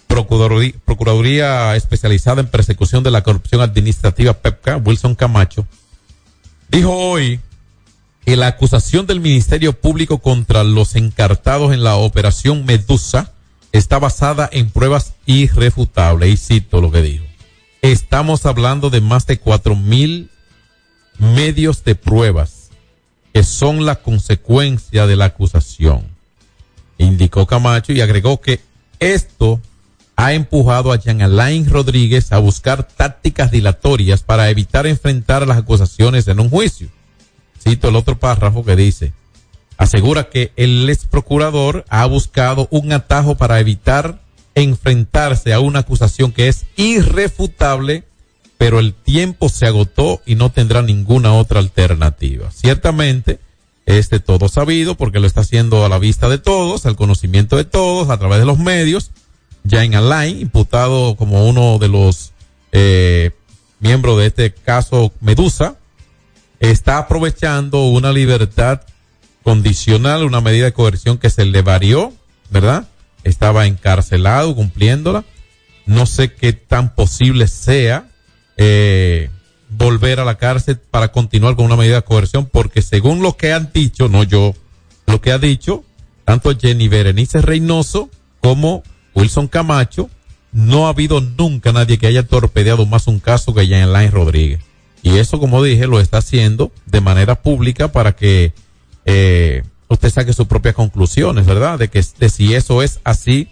Procuraduría, 0.07 0.73
Procuraduría 0.83 1.75
Especializada 1.77 2.41
en 2.41 2.47
Persecución 2.47 3.03
de 3.03 3.11
la 3.11 3.23
Corrupción 3.23 3.61
Administrativa, 3.61 4.33
PEPCA, 4.33 4.77
Wilson 4.77 5.15
Camacho, 5.15 5.65
dijo 6.69 6.91
hoy 6.93 7.39
que 8.25 8.35
la 8.35 8.47
acusación 8.47 9.05
del 9.05 9.21
Ministerio 9.21 9.71
Público 9.79 10.17
contra 10.17 10.65
los 10.65 10.97
encartados 10.97 11.73
en 11.73 11.83
la 11.83 11.95
operación 11.95 12.65
Medusa 12.65 13.31
está 13.71 13.97
basada 13.97 14.49
en 14.51 14.71
pruebas 14.71 15.13
irrefutables. 15.25 16.33
Y 16.33 16.37
cito 16.37 16.81
lo 16.81 16.91
que 16.91 17.01
dijo. 17.01 17.25
Estamos 17.81 18.45
hablando 18.45 18.89
de 18.89 18.99
más 18.99 19.25
de 19.25 19.39
cuatro 19.39 19.73
mil 19.77 20.29
medios 21.17 21.85
de 21.85 21.95
pruebas 21.95 22.58
que 23.33 23.43
son 23.43 23.85
la 23.85 23.95
consecuencia 23.95 25.07
de 25.07 25.15
la 25.15 25.25
acusación. 25.25 26.07
indicó 26.97 27.45
Camacho 27.45 27.93
y 27.93 28.01
agregó 28.01 28.41
que 28.41 28.59
esto 28.99 29.61
ha 30.15 30.33
empujado 30.33 30.91
a 30.91 30.97
Jean 30.97 31.21
Alain 31.21 31.69
Rodríguez 31.69 32.33
a 32.33 32.39
buscar 32.39 32.83
tácticas 32.83 33.51
dilatorias 33.51 34.21
para 34.21 34.49
evitar 34.49 34.85
enfrentar 34.85 35.47
las 35.47 35.57
acusaciones 35.57 36.27
en 36.27 36.41
un 36.41 36.49
juicio. 36.49 36.89
Cito 37.61 37.87
el 37.87 37.95
otro 37.95 38.19
párrafo 38.19 38.65
que 38.65 38.75
dice, 38.75 39.13
asegura 39.77 40.29
que 40.29 40.51
el 40.57 40.89
ex 40.89 41.05
procurador 41.05 41.85
ha 41.87 42.05
buscado 42.05 42.67
un 42.69 42.91
atajo 42.91 43.35
para 43.35 43.61
evitar 43.61 44.19
enfrentarse 44.55 45.53
a 45.53 45.61
una 45.61 45.79
acusación 45.79 46.33
que 46.33 46.49
es 46.49 46.65
irrefutable, 46.75 48.03
pero 48.59 48.79
el 48.79 48.93
tiempo 48.93 49.47
se 49.47 49.65
agotó 49.65 50.21
y 50.25 50.35
no 50.35 50.51
tendrá 50.51 50.81
ninguna 50.81 51.33
otra 51.33 51.61
alternativa. 51.61 52.51
Ciertamente, 52.51 53.39
este 53.85 54.19
todo 54.19 54.49
sabido 54.49 54.95
porque 54.95 55.21
lo 55.21 55.27
está 55.27 55.41
haciendo 55.41 55.85
a 55.85 55.89
la 55.89 55.97
vista 55.97 56.27
de 56.27 56.39
todos, 56.39 56.85
al 56.85 56.97
conocimiento 56.97 57.55
de 57.55 57.63
todos, 57.63 58.09
a 58.09 58.17
través 58.19 58.39
de 58.39 58.45
los 58.45 58.59
medios. 58.59 59.11
Jain 59.65 59.95
Alain, 59.95 60.41
imputado 60.41 61.15
como 61.15 61.47
uno 61.47 61.79
de 61.79 61.87
los 61.87 62.33
eh, 62.73 63.31
miembros 63.79 64.17
de 64.17 64.25
este 64.25 64.51
caso 64.51 65.13
Medusa, 65.21 65.77
está 66.59 66.97
aprovechando 66.97 67.85
una 67.85 68.11
libertad 68.11 68.81
condicional, 69.41 70.25
una 70.25 70.41
medida 70.41 70.65
de 70.65 70.73
coerción 70.73 71.17
que 71.17 71.29
se 71.29 71.45
le 71.45 71.61
varió, 71.61 72.11
¿verdad? 72.49 72.89
Estaba 73.23 73.67
encarcelado 73.67 74.53
cumpliéndola. 74.53 75.23
No 75.85 76.05
sé 76.05 76.33
qué 76.33 76.51
tan 76.51 76.93
posible 76.93 77.47
sea 77.47 78.09
eh, 78.61 79.29
volver 79.69 80.19
a 80.19 80.25
la 80.25 80.35
cárcel 80.35 80.77
para 80.77 81.13
continuar 81.13 81.55
con 81.55 81.65
una 81.65 81.77
medida 81.77 81.95
de 81.95 82.01
coerción, 82.01 82.45
porque 82.45 82.81
según 82.81 83.21
lo 83.21 83.37
que 83.37 83.53
han 83.53 83.71
dicho, 83.73 84.09
no 84.09 84.23
yo, 84.23 84.53
lo 85.07 85.21
que 85.21 85.31
ha 85.31 85.39
dicho, 85.39 85.85
tanto 86.25 86.51
Jenny 86.57 86.89
Berenice 86.89 87.41
Reynoso 87.41 88.09
como 88.41 88.83
Wilson 89.15 89.47
Camacho, 89.47 90.09
no 90.51 90.87
ha 90.87 90.89
habido 90.89 91.21
nunca 91.21 91.71
nadie 91.71 91.97
que 91.97 92.07
haya 92.07 92.27
torpedeado 92.27 92.85
más 92.85 93.07
un 93.07 93.19
caso 93.19 93.53
que 93.53 93.61
Alain 93.61 94.11
Rodríguez. 94.11 94.59
Y 95.03 95.17
eso, 95.17 95.39
como 95.39 95.63
dije, 95.63 95.87
lo 95.87 96.01
está 96.01 96.17
haciendo 96.17 96.73
de 96.85 96.99
manera 96.99 97.41
pública 97.41 97.93
para 97.93 98.17
que 98.17 98.51
eh, 99.05 99.63
usted 99.87 100.09
saque 100.09 100.33
sus 100.33 100.47
propias 100.47 100.75
conclusiones, 100.75 101.45
¿verdad? 101.45 101.79
De 101.79 101.87
que 101.87 102.03
de 102.19 102.29
si 102.29 102.55
eso 102.55 102.83
es 102.83 102.99
así 103.05 103.47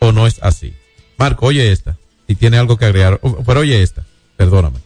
o 0.00 0.12
no 0.12 0.26
es 0.26 0.38
así. 0.42 0.74
Marco, 1.16 1.46
oye 1.46 1.72
esta, 1.72 1.96
si 2.26 2.34
tiene 2.34 2.58
algo 2.58 2.76
que 2.76 2.84
agregar, 2.84 3.20
pero 3.46 3.60
oye 3.60 3.82
esta, 3.82 4.04
perdóname. 4.44 4.78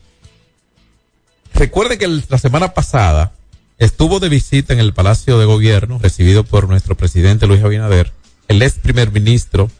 Recuerde 1.55 1.97
que 1.97 2.07
el- 2.07 2.25
la 2.29 2.39
semana 2.39 2.75
pasada 2.75 3.33
estuvo 3.79 4.19
de 4.19 4.29
visita 4.29 4.73
en 4.73 4.81
el 4.81 4.93
Palacio 4.93 5.39
de 5.39 5.45
Gobierno, 5.45 6.01
recibido 6.03 6.43
por 6.43 6.69
nuestro 6.69 6.97
presidente 6.97 7.47
Luis 7.47 7.63
Abinader, 7.63 8.13
el 8.49 8.61
ex 8.63 8.75
primer 8.75 9.13
ministro 9.13 9.71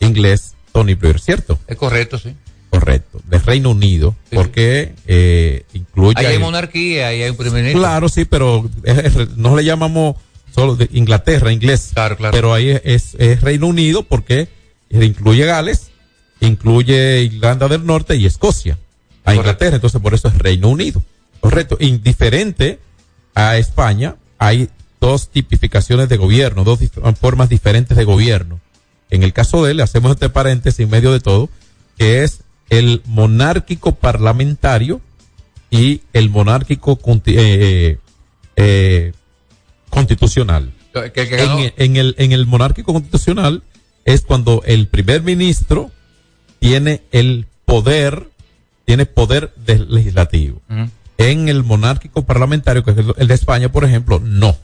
inglés 0.00 0.54
Tony 0.72 0.92
Blair, 0.94 1.20
¿cierto? 1.20 1.58
Es 1.66 1.76
correcto, 1.78 2.18
sí. 2.18 2.34
Correcto, 2.68 3.22
de 3.24 3.38
Reino 3.38 3.70
Unido, 3.70 4.14
porque 4.30 4.92
eh, 5.06 5.64
incluye... 5.72 6.12
Ahí 6.18 6.26
hay 6.26 6.38
monarquía, 6.38 7.08
ahí 7.08 7.22
hay 7.22 7.30
un 7.30 7.36
primer 7.38 7.62
ministro. 7.62 7.80
Claro, 7.80 8.10
sí, 8.10 8.26
pero 8.26 8.68
es- 8.84 8.98
es- 9.16 9.36
no 9.38 9.56
le 9.56 9.64
llamamos 9.64 10.16
solo 10.54 10.76
de 10.76 10.86
Inglaterra, 10.92 11.50
inglés. 11.50 11.92
Claro, 11.94 12.18
claro. 12.18 12.32
Pero 12.34 12.52
ahí 12.52 12.78
es, 12.84 13.14
es 13.18 13.40
Reino 13.40 13.68
Unido 13.68 14.02
porque 14.02 14.48
incluye 14.90 15.46
Gales, 15.46 15.88
incluye 16.40 17.22
Irlanda 17.22 17.68
del 17.68 17.86
Norte 17.86 18.16
y 18.16 18.26
Escocia. 18.26 18.78
A 19.28 19.34
Inglaterra, 19.34 19.76
entonces 19.76 20.00
por 20.00 20.14
eso 20.14 20.28
es 20.28 20.38
Reino 20.38 20.68
Unido. 20.68 21.02
Correcto. 21.40 21.76
Indiferente 21.80 22.78
a 23.34 23.56
España, 23.58 24.16
hay 24.38 24.68
dos 25.00 25.28
tipificaciones 25.28 26.08
de 26.08 26.16
gobierno, 26.16 26.64
dos 26.64 26.80
dif- 26.80 27.16
formas 27.16 27.48
diferentes 27.48 27.96
de 27.96 28.04
gobierno. 28.04 28.60
En 29.10 29.22
el 29.22 29.32
caso 29.32 29.64
de 29.64 29.72
él, 29.72 29.80
hacemos 29.80 30.12
este 30.12 30.28
paréntesis 30.28 30.80
en 30.80 30.90
medio 30.90 31.12
de 31.12 31.20
todo, 31.20 31.48
que 31.96 32.24
es 32.24 32.40
el 32.68 33.02
monárquico 33.06 33.94
parlamentario 33.94 35.00
y 35.70 36.02
el 36.12 36.28
monárquico 36.30 36.98
conti- 36.98 37.34
eh, 37.36 37.98
eh, 38.56 39.12
constitucional. 39.90 40.72
En 41.76 41.96
el, 41.96 42.14
en 42.18 42.32
el 42.32 42.46
monárquico 42.46 42.92
constitucional 42.92 43.62
es 44.04 44.22
cuando 44.22 44.62
el 44.66 44.88
primer 44.88 45.22
ministro 45.22 45.90
tiene 46.58 47.02
el 47.12 47.46
poder, 47.64 48.28
tiene 48.88 49.04
poder 49.04 49.52
legislativo. 49.66 50.62
En 51.18 51.50
el 51.50 51.62
monárquico 51.62 52.24
parlamentario, 52.24 52.82
que 52.82 52.92
es 52.92 52.96
el, 53.18 53.28
de 53.28 53.34
España, 53.34 53.70
por 53.70 53.84
ejemplo, 53.84 54.18
no. 54.18 54.56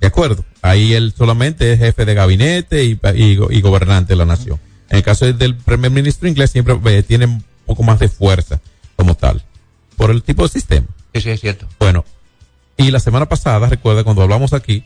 ¿De 0.00 0.08
acuerdo? 0.08 0.44
Ahí 0.60 0.92
él 0.92 1.14
solamente 1.16 1.72
es 1.72 1.78
jefe 1.78 2.04
de 2.04 2.14
gabinete 2.14 2.82
y, 2.82 2.98
y 3.14 3.60
gobernante 3.60 4.14
de 4.14 4.16
la 4.16 4.24
nación. 4.24 4.58
En 4.90 4.96
el 4.96 5.04
caso 5.04 5.32
del 5.32 5.54
primer 5.54 5.92
ministro 5.92 6.28
inglés 6.28 6.50
siempre 6.50 6.76
eh, 6.86 7.04
tiene 7.04 7.26
un 7.26 7.44
poco 7.64 7.84
más 7.84 8.00
de 8.00 8.08
fuerza 8.08 8.60
como 8.96 9.14
tal, 9.14 9.40
por 9.96 10.10
el 10.10 10.24
tipo 10.24 10.42
de 10.42 10.48
sistema. 10.48 10.88
Sí, 11.14 11.20
sí, 11.20 11.30
es 11.30 11.40
cierto. 11.40 11.68
Bueno, 11.78 12.04
y 12.76 12.90
la 12.90 12.98
semana 12.98 13.28
pasada, 13.28 13.68
recuerda 13.68 14.02
cuando 14.02 14.22
hablamos 14.22 14.52
aquí 14.52 14.82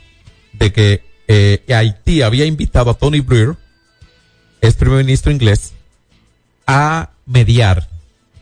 de 0.52 0.74
que 0.74 1.02
eh, 1.26 1.64
Haití 1.74 2.20
había 2.20 2.44
invitado 2.44 2.90
a 2.90 2.94
Tony 2.98 3.20
Blair, 3.20 3.56
ex 4.60 4.74
primer 4.74 5.06
ministro 5.06 5.32
inglés, 5.32 5.72
a 6.66 7.12
mediar 7.24 7.88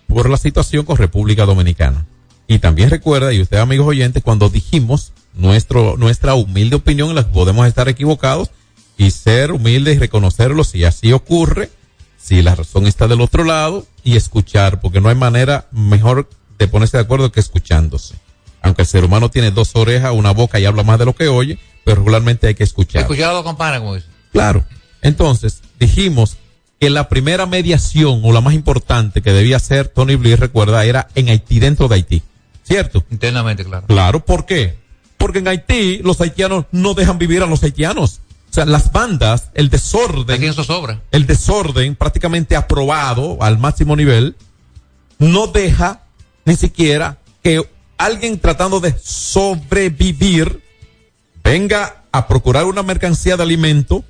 por 0.06 0.30
la 0.30 0.36
situación 0.36 0.84
con 0.84 0.96
República 0.96 1.44
Dominicana. 1.44 2.06
Y 2.48 2.58
también 2.58 2.90
recuerda, 2.90 3.32
y 3.32 3.40
usted 3.40 3.58
amigos 3.58 3.86
oyentes, 3.86 4.22
cuando 4.22 4.48
dijimos 4.48 5.12
nuestro, 5.34 5.96
nuestra 5.96 6.34
humilde 6.34 6.76
opinión 6.76 7.10
en 7.10 7.16
la 7.16 7.24
que 7.24 7.32
podemos 7.32 7.66
estar 7.66 7.88
equivocados 7.88 8.50
y 8.96 9.10
ser 9.10 9.52
humildes 9.52 9.96
y 9.96 9.98
reconocerlo 9.98 10.64
si 10.64 10.84
así 10.84 11.12
ocurre, 11.12 11.70
si 12.16 12.42
la 12.42 12.54
razón 12.54 12.86
está 12.86 13.08
del 13.08 13.20
otro 13.20 13.44
lado 13.44 13.86
y 14.04 14.16
escuchar, 14.16 14.80
porque 14.80 15.00
no 15.00 15.08
hay 15.08 15.14
manera 15.14 15.66
mejor 15.70 16.28
de 16.58 16.68
ponerse 16.68 16.96
de 16.96 17.02
acuerdo 17.02 17.32
que 17.32 17.40
escuchándose. 17.40 18.14
Aunque 18.62 18.82
el 18.82 18.88
ser 18.88 19.04
humano 19.04 19.30
tiene 19.30 19.50
dos 19.50 19.76
orejas, 19.76 20.12
una 20.12 20.32
boca 20.32 20.58
y 20.58 20.64
habla 20.64 20.82
más 20.82 20.98
de 20.98 21.04
lo 21.04 21.14
que 21.14 21.28
oye, 21.28 21.58
pero 21.84 21.98
regularmente 21.98 22.48
hay 22.48 22.54
que 22.54 22.64
escuchar. 22.64 23.02
Escuchar 23.02 23.30
a 23.30 23.34
dos 23.34 23.44
campanas, 23.44 23.80
como 23.80 23.94
dice. 23.94 24.08
Claro. 24.32 24.64
Entonces, 25.02 25.62
dijimos 25.78 26.36
que 26.78 26.90
la 26.90 27.08
primera 27.08 27.46
mediación 27.46 28.20
o 28.24 28.32
la 28.32 28.40
más 28.40 28.54
importante 28.54 29.22
que 29.22 29.32
debía 29.32 29.56
hacer 29.56 29.88
Tony 29.88 30.16
Blair, 30.16 30.38
recuerda, 30.38 30.84
era 30.84 31.08
en 31.14 31.28
Haití, 31.28 31.58
dentro 31.58 31.88
de 31.88 31.96
Haití. 31.96 32.22
¿Cierto? 32.64 33.04
Internamente, 33.10 33.64
claro. 33.64 33.86
Claro, 33.86 34.24
¿por 34.24 34.44
qué? 34.44 34.76
Porque 35.16 35.38
en 35.38 35.48
Haití 35.48 35.98
los 35.98 36.20
haitianos 36.20 36.66
no 36.72 36.94
dejan 36.94 37.18
vivir 37.18 37.42
a 37.42 37.46
los 37.46 37.62
haitianos. 37.62 38.20
O 38.50 38.52
sea, 38.52 38.64
las 38.64 38.92
bandas, 38.92 39.50
el 39.54 39.70
desorden. 39.70 40.36
Aquí. 40.36 40.46
El 41.12 41.26
desorden 41.26 41.94
prácticamente 41.94 42.56
aprobado 42.56 43.38
al 43.40 43.58
máximo 43.58 43.96
nivel, 43.96 44.36
no 45.18 45.46
deja 45.46 46.02
ni 46.44 46.56
siquiera 46.56 47.18
que 47.42 47.62
alguien 47.98 48.38
tratando 48.38 48.80
de 48.80 48.94
sobrevivir 49.02 50.62
venga 51.42 52.02
a 52.12 52.28
procurar 52.28 52.64
una 52.64 52.82
mercancía 52.82 53.36
de 53.36 53.42
alimento 53.42 54.04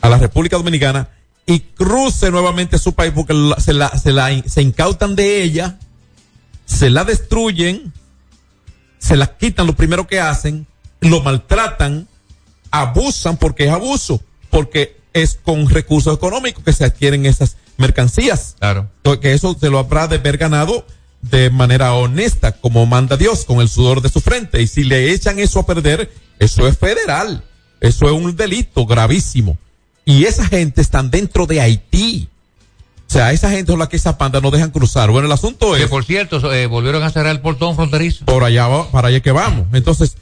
a 0.00 0.08
la 0.08 0.18
República 0.18 0.56
Dominicana 0.56 1.08
y 1.46 1.60
cruce 1.60 2.30
nuevamente 2.30 2.78
su 2.78 2.94
país 2.94 3.12
porque 3.14 3.34
se, 3.58 3.74
la, 3.74 3.90
se, 3.90 4.12
la, 4.12 4.42
se 4.46 4.62
incautan 4.62 5.14
de 5.14 5.42
ella, 5.42 5.78
se 6.64 6.90
la 6.90 7.04
destruyen, 7.04 7.92
se 8.98 9.16
la 9.16 9.36
quitan 9.36 9.66
lo 9.66 9.74
primero 9.74 10.06
que 10.06 10.20
hacen, 10.20 10.66
lo 11.00 11.20
maltratan, 11.20 12.08
abusan 12.70 13.36
porque 13.36 13.66
es 13.66 13.70
abuso, 13.70 14.22
porque 14.50 14.96
es 15.12 15.38
con 15.42 15.68
recursos 15.68 16.16
económicos 16.16 16.64
que 16.64 16.72
se 16.72 16.84
adquieren 16.84 17.26
esas 17.26 17.56
mercancías. 17.76 18.56
Claro. 18.58 18.90
Que 19.20 19.34
eso 19.34 19.56
se 19.58 19.70
lo 19.70 19.78
habrá 19.78 20.08
de 20.08 20.16
haber 20.16 20.38
ganado 20.38 20.86
de 21.22 21.50
manera 21.50 21.94
honesta, 21.94 22.52
como 22.52 22.84
manda 22.86 23.16
Dios, 23.16 23.44
con 23.44 23.60
el 23.60 23.68
sudor 23.68 24.02
de 24.02 24.08
su 24.08 24.20
frente. 24.20 24.60
Y 24.60 24.66
si 24.66 24.84
le 24.84 25.12
echan 25.12 25.38
eso 25.38 25.60
a 25.60 25.66
perder, 25.66 26.10
eso 26.38 26.66
es 26.66 26.76
federal. 26.76 27.44
Eso 27.80 28.06
es 28.06 28.12
un 28.12 28.34
delito 28.34 28.86
gravísimo. 28.86 29.58
Y 30.04 30.24
esa 30.24 30.46
gente 30.46 30.80
están 30.80 31.10
dentro 31.10 31.46
de 31.46 31.60
Haití. 31.60 32.28
O 33.08 33.12
sea, 33.12 33.32
esa 33.32 33.50
gente 33.50 33.72
es 33.72 33.78
la 33.78 33.88
que 33.88 33.96
esa 33.96 34.18
panda 34.18 34.40
no 34.40 34.50
dejan 34.50 34.70
cruzar. 34.70 35.10
Bueno, 35.10 35.26
el 35.26 35.32
asunto 35.32 35.72
Que 35.74 35.84
es 35.84 35.88
por 35.88 36.04
cierto, 36.04 36.52
eh, 36.52 36.66
volvieron 36.66 37.02
a 37.02 37.10
cerrar 37.10 37.32
el 37.32 37.40
portón 37.40 37.76
fronterizo. 37.76 38.24
por 38.24 38.44
allá, 38.44 38.68
para 38.90 39.08
allá 39.08 39.20
que 39.20 39.30
vamos. 39.30 39.66
Entonces, 39.72 40.16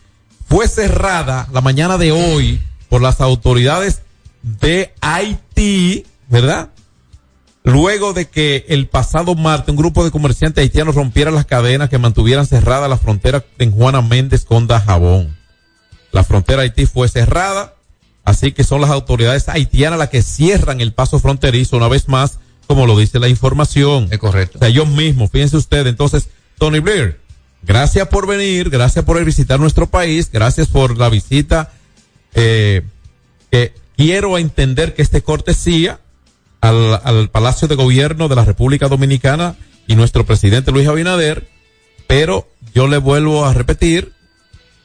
fue 0.47 0.69
cerrada 0.69 1.49
la 1.53 1.61
mañana 1.61 1.97
de 1.97 2.13
hoy 2.13 2.61
por 2.89 3.01
las 3.01 3.21
autoridades 3.21 4.03
de 4.43 4.93
Haití, 5.01 6.05
¿verdad? 6.29 6.69
Luego 7.65 8.13
de 8.13 8.29
que 8.29 8.67
el 8.69 8.89
pasado 8.89 9.35
martes 9.35 9.71
un 9.71 9.77
grupo 9.77 10.05
de 10.05 10.11
comerciantes 10.11 10.63
haitianos 10.63 10.97
rompiera 10.97 11.31
las 11.31 11.47
cadenas 11.47 11.89
que 11.89 11.99
mantuvieran 11.99 12.47
cerrada 12.47 12.89
la 12.89 12.99
frontera 12.99 13.45
en 13.59 13.71
Juana 13.71 14.03
Méndez 14.03 14.45
con 14.45 14.67
Dajabón. 14.67 15.37
La 16.11 16.25
frontera 16.25 16.63
Haití 16.63 16.87
fue 16.87 17.09
cerrada, 17.09 17.75
así 18.25 18.53
que 18.53 18.65
son 18.65 18.81
las 18.81 18.91
autoridades 18.91 19.49
haitianas 19.49 19.99
las 19.99 20.09
que 20.09 20.23
cierran 20.23 20.81
el 20.81 20.93
paso 20.93 21.19
fronterizo 21.19 21.77
una 21.77 21.89
vez 21.89 22.09
más, 22.09 22.39
como 22.67 22.87
lo 22.87 22.99
dice 22.99 23.19
la 23.19 23.29
información. 23.29 24.09
Es 24.11 24.19
correcto. 24.19 24.59
O 24.59 24.61
sea, 24.61 24.69
ellos 24.69 24.89
mismos, 24.89 25.31
fíjense 25.31 25.57
ustedes. 25.57 25.87
Entonces, 25.87 26.29
Tony 26.59 26.79
Blair, 26.79 27.21
gracias 27.63 28.09
por 28.09 28.27
venir, 28.27 28.71
gracias 28.71 29.05
por 29.05 29.23
visitar 29.25 29.59
nuestro 29.61 29.87
país, 29.87 30.31
gracias 30.33 30.69
por 30.69 30.97
la 30.97 31.09
visita 31.09 31.73
eh, 32.35 32.83
que 33.51 33.75
quiero 33.97 34.39
entender 34.39 34.95
que 34.95 35.03
este 35.03 35.23
cortesía 35.23 36.01
al, 36.61 37.01
al 37.05 37.31
Palacio 37.31 37.69
de 37.69 37.75
Gobierno 37.75 38.29
de 38.29 38.37
la 38.37 38.45
República 38.45 38.89
Dominicana 38.89 39.57
y 39.87 39.97
nuestro 39.97 40.25
presidente 40.25 40.71
Luis 40.71 40.89
Abinader, 40.89 41.49
pero 42.07 42.49
yo 42.75 42.89
le 42.89 42.99
vuelvo 42.99 43.45
a 43.45 43.53
repetir 43.53 44.13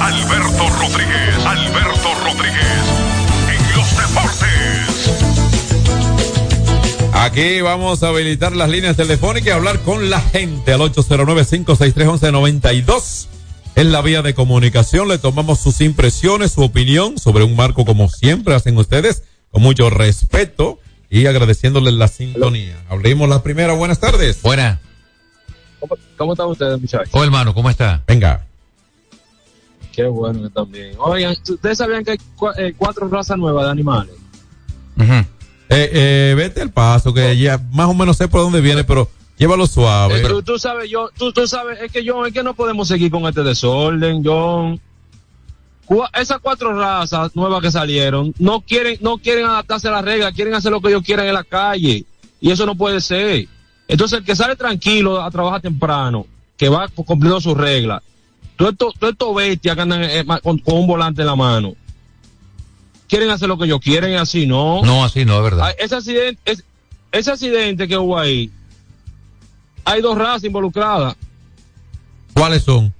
Alberto 0.00 0.68
Rodríguez, 0.80 1.36
Alberto 1.44 2.08
Rodríguez, 2.24 2.82
en 3.48 3.60
los 3.76 3.88
deportes. 3.98 5.10
Aquí 7.12 7.60
vamos 7.60 8.02
a 8.02 8.08
habilitar 8.08 8.56
las 8.56 8.70
líneas 8.70 8.96
telefónicas 8.96 9.48
y 9.48 9.50
hablar 9.50 9.80
con 9.80 10.08
la 10.08 10.22
gente 10.22 10.72
al 10.72 10.80
809-563-1192. 10.80 13.26
Es 13.74 13.86
la 13.86 14.00
vía 14.00 14.22
de 14.22 14.32
comunicación. 14.32 15.06
Le 15.06 15.18
tomamos 15.18 15.60
sus 15.60 15.82
impresiones, 15.82 16.52
su 16.52 16.62
opinión 16.62 17.18
sobre 17.18 17.44
un 17.44 17.54
marco 17.54 17.84
como 17.84 18.08
siempre 18.08 18.54
hacen 18.54 18.78
ustedes, 18.78 19.24
con 19.50 19.60
mucho 19.62 19.90
respeto 19.90 20.80
y 21.10 21.26
agradeciéndoles 21.26 21.92
la 21.92 22.08
sintonía. 22.08 22.82
Abrimos 22.88 23.28
la 23.28 23.42
primera. 23.42 23.74
Buenas 23.74 24.00
tardes. 24.00 24.40
Buena. 24.40 24.80
¿Cómo, 25.78 25.98
cómo 26.16 26.32
están 26.32 26.46
ustedes, 26.46 26.80
muchachos? 26.80 27.10
Oh, 27.12 27.22
hermano, 27.22 27.52
¿cómo 27.54 27.68
está? 27.68 28.02
Venga. 28.06 28.46
Qué 29.92 30.04
bueno 30.04 30.50
que 30.50 30.64
bien. 30.70 30.96
Oigan, 30.98 31.36
¿ustedes 31.48 31.78
sabían 31.78 32.04
que 32.04 32.12
hay 32.12 32.18
eh, 32.58 32.74
cuatro 32.76 33.08
razas 33.08 33.36
nuevas 33.36 33.64
de 33.64 33.70
animales? 33.70 34.14
Eh, 34.98 35.26
eh, 35.68 36.34
vete 36.36 36.60
al 36.60 36.70
paso, 36.70 37.14
que 37.14 37.36
ya 37.36 37.58
más 37.72 37.88
o 37.88 37.94
menos 37.94 38.16
sé 38.16 38.28
por 38.28 38.40
dónde 38.40 38.60
viene, 38.60 38.84
pero 38.84 39.08
Llévalo 39.40 39.66
suave. 39.66 40.20
Eh, 40.20 40.28
tú, 40.28 40.42
tú 40.42 40.58
sabes, 40.58 40.90
yo, 40.90 41.08
tú, 41.16 41.32
tú 41.32 41.46
sabes, 41.46 41.80
es 41.80 41.90
que 41.90 42.02
John, 42.06 42.26
es 42.26 42.32
que 42.34 42.42
no 42.42 42.52
podemos 42.52 42.86
seguir 42.86 43.10
con 43.10 43.24
este 43.24 43.42
desorden, 43.42 44.22
John. 44.22 44.78
Esas 46.12 46.40
cuatro 46.40 46.78
razas 46.78 47.34
nuevas 47.34 47.62
que 47.62 47.70
salieron 47.70 48.34
no 48.38 48.60
quieren, 48.60 48.98
no 49.00 49.16
quieren 49.16 49.46
adaptarse 49.46 49.88
a 49.88 49.92
las 49.92 50.04
reglas, 50.04 50.34
quieren 50.34 50.52
hacer 50.52 50.70
lo 50.70 50.82
que 50.82 50.88
ellos 50.88 51.02
quieran 51.02 51.26
en 51.26 51.32
la 51.32 51.42
calle. 51.42 52.04
Y 52.38 52.50
eso 52.50 52.66
no 52.66 52.74
puede 52.74 53.00
ser. 53.00 53.48
Entonces, 53.88 54.18
el 54.18 54.26
que 54.26 54.36
sale 54.36 54.56
tranquilo 54.56 55.22
a 55.22 55.30
trabajar 55.30 55.62
temprano, 55.62 56.26
que 56.58 56.68
va 56.68 56.88
cumpliendo 56.88 57.40
sus 57.40 57.56
reglas, 57.56 58.02
todos 58.60 58.72
estos 58.72 58.94
todo 58.98 59.10
esto 59.10 59.34
bestias 59.34 59.74
que 59.76 59.82
andan 59.82 60.02
eh, 60.04 60.24
con, 60.42 60.58
con 60.58 60.74
un 60.78 60.86
volante 60.86 61.22
en 61.22 61.26
la 61.26 61.36
mano, 61.36 61.74
quieren 63.08 63.30
hacer 63.30 63.48
lo 63.48 63.56
que 63.58 63.64
ellos 63.64 63.80
quieren 63.80 64.12
y 64.12 64.16
así, 64.16 64.46
¿no? 64.46 64.82
No, 64.82 65.04
así 65.04 65.24
no, 65.24 65.36
es 65.38 65.42
verdad. 65.42 65.68
Ah, 65.68 65.74
Ese 65.78 65.94
accidente, 65.96 66.40
es- 66.44 66.64
ese 67.12 67.30
accidente 67.32 67.88
que 67.88 67.96
hubo 67.98 68.18
ahí, 68.18 68.50
hay 69.84 70.00
dos 70.02 70.16
razas 70.16 70.44
involucradas. 70.44 71.16
¿Cuáles 72.34 72.62
son? 72.62 72.92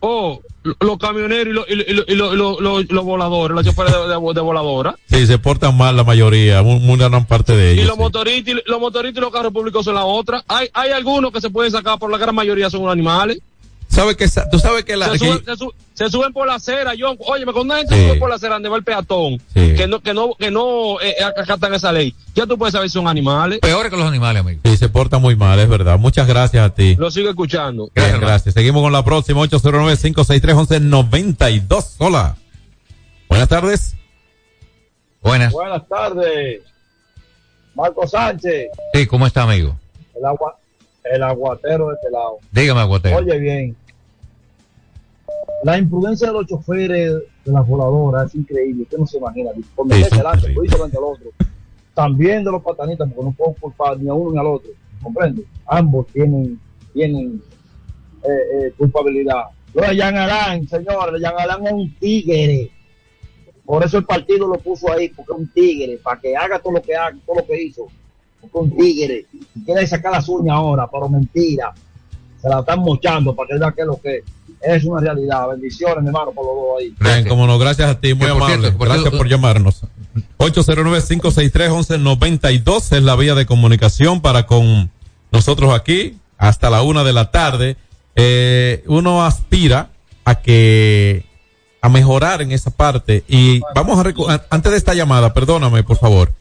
Oh, 0.00 0.40
lo- 0.62 0.76
los 0.80 0.98
camioneros 0.98 1.48
y 1.48 1.52
los, 1.52 1.68
y 1.68 1.74
lo- 1.74 1.84
y 1.88 1.92
lo- 1.94 2.04
y 2.06 2.14
lo- 2.14 2.32
y 2.34 2.36
lo- 2.36 2.60
lo- 2.60 2.82
los 2.82 3.04
voladores, 3.04 3.54
los 3.56 3.64
choferes 3.64 3.92
de, 3.92 3.98
de- 4.00 4.34
de 4.34 4.40
voladora. 4.40 4.94
Sí, 5.10 5.26
se 5.26 5.38
portan 5.38 5.76
mal 5.76 5.96
la 5.96 6.04
mayoría, 6.04 6.62
muy 6.62 6.96
gran 6.96 7.26
parte 7.26 7.56
de 7.56 7.70
Y 7.70 7.74
ellos. 7.78 7.88
los 7.88 7.98
motoristas, 7.98 8.54
y 8.54 8.70
los 8.70 8.80
motoristas 8.80 9.18
y 9.18 9.20
los 9.22 9.32
carros 9.32 9.52
públicos 9.52 9.84
son 9.84 9.96
la 9.96 10.04
otra. 10.04 10.44
Hay, 10.46 10.68
hay 10.72 10.92
algunos 10.92 11.32
que 11.32 11.40
se 11.40 11.50
pueden 11.50 11.72
sacar, 11.72 11.98
por 11.98 12.10
la 12.12 12.18
gran 12.18 12.34
mayoría 12.34 12.70
son 12.70 12.88
animales. 12.88 13.40
¿Sabe 13.88 14.16
que 14.16 14.26
tú 14.50 14.58
sabes 14.58 14.84
que 14.84 14.96
la 14.96 15.06
se, 15.06 15.12
que- 15.12 15.18
suben, 15.18 15.44
se, 15.44 15.56
su- 15.56 15.72
se 15.94 16.10
suben 16.10 16.32
por 16.32 16.46
la 16.46 16.54
acera, 16.56 16.92
John. 16.98 17.16
Oye, 17.20 17.46
me 17.46 17.52
cuando 17.52 17.72
una 17.74 17.82
gente 17.82 17.96
Sí. 17.96 18.06
sube 18.08 18.18
por 18.18 18.28
la 18.28 18.34
acera 18.36 18.54
donde 18.54 18.68
va 18.68 18.76
el 18.76 18.84
peatón, 18.84 19.40
Sí. 19.54 19.74
que 19.74 19.86
no, 19.88 20.00
que 20.00 20.12
no, 20.14 20.34
que 20.38 20.50
no 20.50 21.00
eh, 21.00 21.16
acatan 21.36 21.74
esa 21.74 21.90
ley. 21.90 22.14
Ya 22.34 22.46
tú 22.46 22.58
puedes 22.58 22.72
saber 22.74 22.88
si 22.90 22.94
son 22.94 23.08
animales. 23.08 23.58
Peores 23.60 23.90
que 23.90 23.96
los 23.96 24.06
animales, 24.06 24.40
amigo. 24.42 24.60
Sí, 24.64 24.76
se 24.76 24.88
porta 24.88 25.18
muy 25.18 25.34
mal, 25.36 25.58
es 25.58 25.68
verdad. 25.68 25.98
Muchas 25.98 26.26
gracias 26.28 26.64
a 26.64 26.70
ti. 26.74 26.94
Lo 26.96 27.10
sigo 27.10 27.30
escuchando. 27.30 27.90
Bien, 27.94 28.20
gracias. 28.20 28.54
Seguimos 28.54 28.82
con 28.82 28.92
la 28.92 29.04
próxima, 29.04 29.40
809-563-1192. 29.42 31.94
Hola. 31.98 32.36
Buenas 33.28 33.48
tardes. 33.48 33.94
Buenas. 35.22 35.52
Buenas 35.52 35.82
tardes. 35.88 36.60
Marco 37.74 38.06
Sánchez, 38.06 38.68
Sí, 38.92 39.06
¿cómo 39.06 39.26
está, 39.26 39.42
amigo? 39.42 39.76
el, 40.18 40.24
agua, 40.24 40.56
el 41.04 41.22
aguatero 41.22 41.88
de 41.88 41.94
este 41.94 42.10
lado. 42.10 42.38
Dígame, 42.52 42.80
aguatero. 42.80 43.16
Oye 43.18 43.38
bien, 43.38 43.76
la 45.62 45.76
imprudencia 45.76 46.28
de 46.28 46.32
los 46.34 46.46
choferes 46.46 47.14
de 47.44 47.52
las 47.52 47.66
voladoras 47.66 48.26
es 48.26 48.34
increíble, 48.36 48.84
usted 48.84 48.98
no 48.98 49.06
se 49.06 49.18
imagina. 49.18 49.50
Por 49.74 49.86
meterse 49.86 50.16
delante, 50.16 50.38
por 50.38 50.40
terribles. 50.40 50.64
irse 50.64 50.76
delante 50.76 50.96
al 50.96 51.04
otro. 51.04 51.30
También 51.94 52.44
de 52.44 52.52
los 52.52 52.62
patanistas, 52.62 53.08
porque 53.08 53.24
no 53.24 53.32
puedo 53.32 53.54
culpar 53.54 53.98
ni 53.98 54.08
a 54.08 54.14
uno 54.14 54.32
ni 54.32 54.38
al 54.38 54.46
otro. 54.46 54.70
¿Comprende? 55.02 55.44
Ambos 55.66 56.06
tienen, 56.08 56.60
tienen 56.92 57.42
eh, 58.22 58.66
eh, 58.66 58.72
culpabilidad. 58.76 59.46
Lo 59.74 59.82
de 59.82 59.96
Jan 59.96 60.16
Alain, 60.16 60.68
señores, 60.68 61.20
Jan 61.20 61.34
Alain 61.36 61.66
es 61.66 61.72
un 61.72 61.94
tigre. 61.96 62.70
Por 63.64 63.84
eso 63.84 63.98
el 63.98 64.04
partido 64.04 64.46
lo 64.46 64.58
puso 64.58 64.90
ahí, 64.92 65.08
porque 65.08 65.32
es 65.32 65.38
un 65.38 65.52
tigre, 65.52 65.98
para 65.98 66.20
que 66.20 66.36
haga 66.36 66.58
todo 66.58 66.74
lo 66.74 66.82
que 66.82 66.94
haga, 66.94 67.16
todo 67.26 67.36
lo 67.36 67.46
que 67.46 67.62
hizo. 67.62 67.88
Un 68.52 68.76
tigre. 68.76 69.26
Y 69.54 69.64
quiere 69.64 69.86
sacar 69.86 70.12
las 70.12 70.28
uñas 70.28 70.56
ahora, 70.56 70.88
pero 70.90 71.08
mentira. 71.08 71.72
Se 72.40 72.48
la 72.48 72.60
están 72.60 72.80
mochando 72.80 73.34
para 73.34 73.48
que 73.48 73.58
vea 73.58 73.72
que 73.72 73.80
es 73.82 73.86
lo 73.86 74.00
que 74.00 74.16
es. 74.16 74.22
Es 74.60 74.84
una 74.84 75.00
realidad. 75.00 75.48
Bendiciones, 75.50 76.02
mi 76.02 76.08
hermano, 76.08 76.32
por 76.32 76.44
los 76.46 76.54
dos 76.56 76.64
ahí. 76.80 76.94
Bien, 76.98 77.28
como 77.28 77.46
no, 77.46 77.58
gracias 77.58 77.90
a 77.90 78.00
ti, 78.00 78.14
muy 78.14 78.26
por 78.26 78.36
amable. 78.36 78.56
cierto, 78.58 78.78
por 78.78 78.86
gracias 78.88 79.02
cierto, 79.04 79.18
por 79.18 79.28
llamarnos. 79.28 79.82
809-563-1192 80.38 82.92
es 82.96 83.02
la 83.02 83.16
vía 83.16 83.34
de 83.34 83.46
comunicación 83.46 84.20
para 84.20 84.46
con 84.46 84.90
nosotros 85.30 85.74
aquí 85.74 86.16
hasta 86.36 86.70
la 86.70 86.82
una 86.82 87.04
de 87.04 87.12
la 87.12 87.30
tarde. 87.30 87.76
Eh, 88.16 88.82
uno 88.86 89.24
aspira 89.24 89.90
a 90.24 90.36
que 90.40 91.24
a 91.80 91.88
mejorar 91.88 92.42
en 92.42 92.52
esa 92.52 92.70
parte 92.70 93.24
y 93.28 93.60
vamos 93.74 93.98
a 93.98 94.04
recu- 94.04 94.28
a- 94.28 94.44
antes 94.50 94.72
de 94.72 94.78
esta 94.78 94.94
llamada, 94.94 95.32
perdóname 95.32 95.84
por 95.84 95.96
favor, 95.98 96.32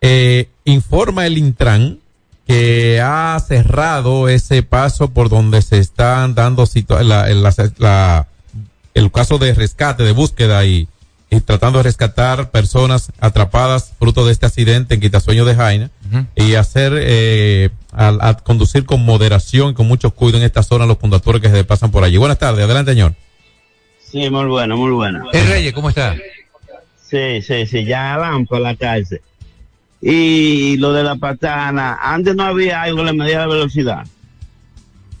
eh, 0.00 0.48
informa 0.64 1.26
el 1.26 1.38
Intran 1.38 1.98
que 2.46 3.00
ha 3.02 3.38
cerrado 3.46 4.28
ese 4.28 4.62
paso 4.62 5.08
por 5.10 5.28
donde 5.28 5.62
se 5.62 5.78
están 5.78 6.34
dando 6.34 6.64
situa- 6.66 7.02
la- 7.02 7.28
la- 7.28 7.54
la- 7.78 8.28
el 8.94 9.10
caso 9.10 9.38
de 9.38 9.52
rescate, 9.52 10.04
de 10.04 10.12
búsqueda 10.12 10.64
y, 10.64 10.86
y 11.28 11.40
tratando 11.40 11.78
de 11.80 11.82
rescatar 11.84 12.50
personas 12.52 13.10
atrapadas 13.18 13.92
fruto 13.98 14.24
de 14.24 14.32
este 14.32 14.46
accidente 14.46 14.94
en 14.94 15.00
Quitasueño 15.00 15.44
de 15.44 15.54
Jaina 15.56 15.90
y 16.36 16.54
hacer, 16.54 16.92
eh, 16.96 17.70
a, 17.92 18.36
conducir 18.44 18.84
con 18.86 19.04
moderación 19.04 19.70
y 19.70 19.74
con 19.74 19.88
mucho 19.88 20.12
cuidado 20.12 20.38
en 20.38 20.44
esta 20.44 20.62
zona 20.62 20.86
los 20.86 20.98
conductores 20.98 21.42
que 21.42 21.50
se 21.50 21.64
pasan 21.64 21.90
por 21.90 22.04
allí. 22.04 22.16
Buenas 22.16 22.38
tardes, 22.38 22.64
adelante 22.64 22.92
señor. 22.92 23.14
Sí, 24.08 24.30
muy 24.30 24.44
bueno, 24.46 24.76
muy 24.76 24.92
bueno. 24.92 25.24
El 25.32 25.48
Reyes, 25.48 25.72
¿cómo 25.72 25.88
está? 25.88 26.14
Sí, 27.10 27.42
sí, 27.42 27.66
sí, 27.66 27.84
ya 27.84 28.16
van 28.16 28.46
por 28.46 28.60
la 28.60 28.76
cárcel. 28.76 29.20
Y 30.00 30.76
lo 30.76 30.92
de 30.92 31.02
la 31.02 31.16
patana, 31.16 31.98
antes 32.00 32.34
no 32.34 32.44
había 32.44 32.82
algo 32.82 32.98
que 32.98 33.04
le 33.04 33.12
medía 33.12 33.40
la 33.40 33.46
velocidad. 33.46 34.06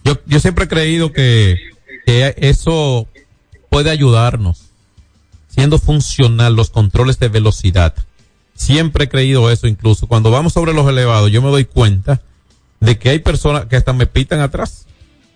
Yo, 0.04 0.18
yo 0.26 0.38
siempre 0.38 0.66
he 0.66 0.68
creído 0.68 1.12
que, 1.12 1.56
eso 2.06 3.08
puede 3.68 3.90
ayudarnos, 3.90 4.70
siendo 5.48 5.78
funcional 5.78 6.54
los 6.54 6.70
controles 6.70 7.18
de 7.18 7.28
velocidad. 7.28 7.94
Siempre 8.54 9.04
he 9.04 9.08
creído 9.08 9.50
eso, 9.50 9.66
incluso 9.66 10.06
cuando 10.06 10.30
vamos 10.30 10.52
sobre 10.52 10.72
los 10.72 10.88
elevados, 10.88 11.32
yo 11.32 11.42
me 11.42 11.50
doy 11.50 11.64
cuenta 11.64 12.22
de 12.80 12.98
que 12.98 13.10
hay 13.10 13.18
personas 13.18 13.66
que 13.66 13.76
hasta 13.76 13.92
me 13.92 14.06
pitan 14.06 14.40
atrás. 14.40 14.86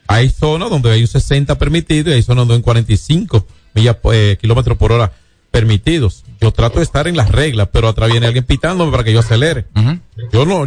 Hay 0.06 0.28
zonas 0.30 0.70
donde 0.70 0.90
hay 0.90 1.02
un 1.02 1.08
60 1.08 1.58
permitido 1.58 2.10
y 2.10 2.14
hay 2.14 2.22
zonas 2.22 2.42
donde 2.42 2.54
hay 2.54 2.58
un 2.58 2.62
45 2.62 3.46
millas, 3.74 3.96
eh, 4.12 4.38
kilómetros 4.40 4.78
por 4.78 4.92
hora 4.92 5.12
permitidos. 5.50 6.24
Yo 6.40 6.52
trato 6.52 6.78
de 6.78 6.84
estar 6.84 7.06
en 7.06 7.16
las 7.16 7.30
reglas, 7.30 7.68
pero 7.70 7.88
atrás 7.88 8.10
viene 8.10 8.26
alguien 8.26 8.44
pitándome 8.44 8.90
para 8.90 9.04
que 9.04 9.12
yo 9.12 9.20
acelere. 9.20 9.66
Yo 10.32 10.46
no, 10.46 10.66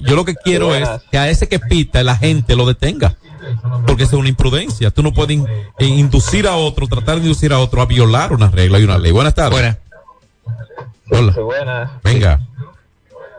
yo 0.00 0.14
lo 0.16 0.24
que 0.24 0.34
quiero 0.36 0.74
es 0.74 0.88
que 1.10 1.18
a 1.18 1.28
ese 1.28 1.48
que 1.48 1.58
pita 1.58 2.02
la 2.04 2.16
gente 2.16 2.54
lo 2.54 2.66
detenga. 2.66 3.16
Porque 3.86 4.02
eso 4.04 4.16
es 4.16 4.20
una 4.20 4.28
imprudencia. 4.28 4.90
Tú 4.90 5.02
no 5.02 5.12
puedes 5.14 5.36
in- 5.36 5.46
eh, 5.78 5.86
inducir 5.86 6.46
a 6.46 6.56
otro, 6.56 6.86
tratar 6.86 7.16
de 7.16 7.22
inducir 7.22 7.52
a 7.52 7.58
otro 7.58 7.80
a 7.80 7.86
violar 7.86 8.32
una 8.32 8.50
regla 8.50 8.78
y 8.78 8.84
una 8.84 8.98
ley. 8.98 9.10
Buenas 9.10 9.34
tardes. 9.34 9.76
Hola. 11.10 11.32
Buenas. 11.32 11.90
Venga. 12.04 12.40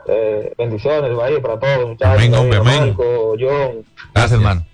Eh, 0.07 0.53
bendiciones, 0.57 1.11
ahí 1.23 1.39
para 1.39 1.59
todos, 1.59 1.89
muchachos. 1.89 2.15
Amén, 2.17 2.34
hombre. 2.34 2.59
Marco, 2.61 3.36
John. 3.39 3.86
Gracias, 4.15 4.32
hermano. 4.34 4.65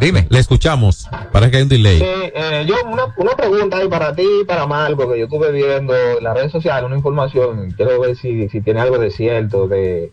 Dime. 0.00 0.26
Le 0.30 0.38
escuchamos. 0.38 1.08
Parece 1.32 1.50
que 1.50 1.56
hay 1.58 1.62
un 1.64 1.68
delay. 1.68 2.00
Eh, 2.02 2.64
yo 2.66 2.74
una, 2.86 3.14
una 3.16 3.32
pregunta 3.36 3.76
ahí 3.78 3.88
para 3.88 4.14
ti 4.14 4.26
y 4.42 4.44
para 4.44 4.66
Marco, 4.66 5.10
que 5.10 5.18
yo 5.18 5.24
estuve 5.24 5.50
viendo 5.52 5.94
en 5.96 6.22
las 6.22 6.34
redes 6.34 6.52
sociales 6.52 6.84
una 6.84 6.96
información, 6.96 7.70
quiero 7.76 8.00
ver 8.00 8.16
si, 8.16 8.48
si 8.48 8.60
tiene 8.60 8.80
algo 8.80 8.98
de 8.98 9.10
cierto, 9.10 9.66
de, 9.68 10.12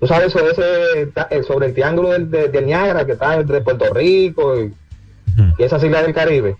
tú 0.00 0.06
sabes 0.06 0.32
sobre 0.32 0.52
ese, 0.52 1.10
eh, 1.30 1.42
sobre 1.42 1.66
el 1.68 1.74
triángulo 1.74 2.10
del, 2.10 2.30
de- 2.30 2.48
del 2.48 2.66
Niágara 2.66 3.04
que 3.06 3.12
está 3.12 3.34
entre 3.36 3.60
Puerto 3.60 3.92
Rico 3.92 4.58
y, 4.60 4.74
y 5.58 5.62
esas 5.62 5.82
islas 5.84 6.02
del 6.04 6.14
Caribe. 6.14 6.56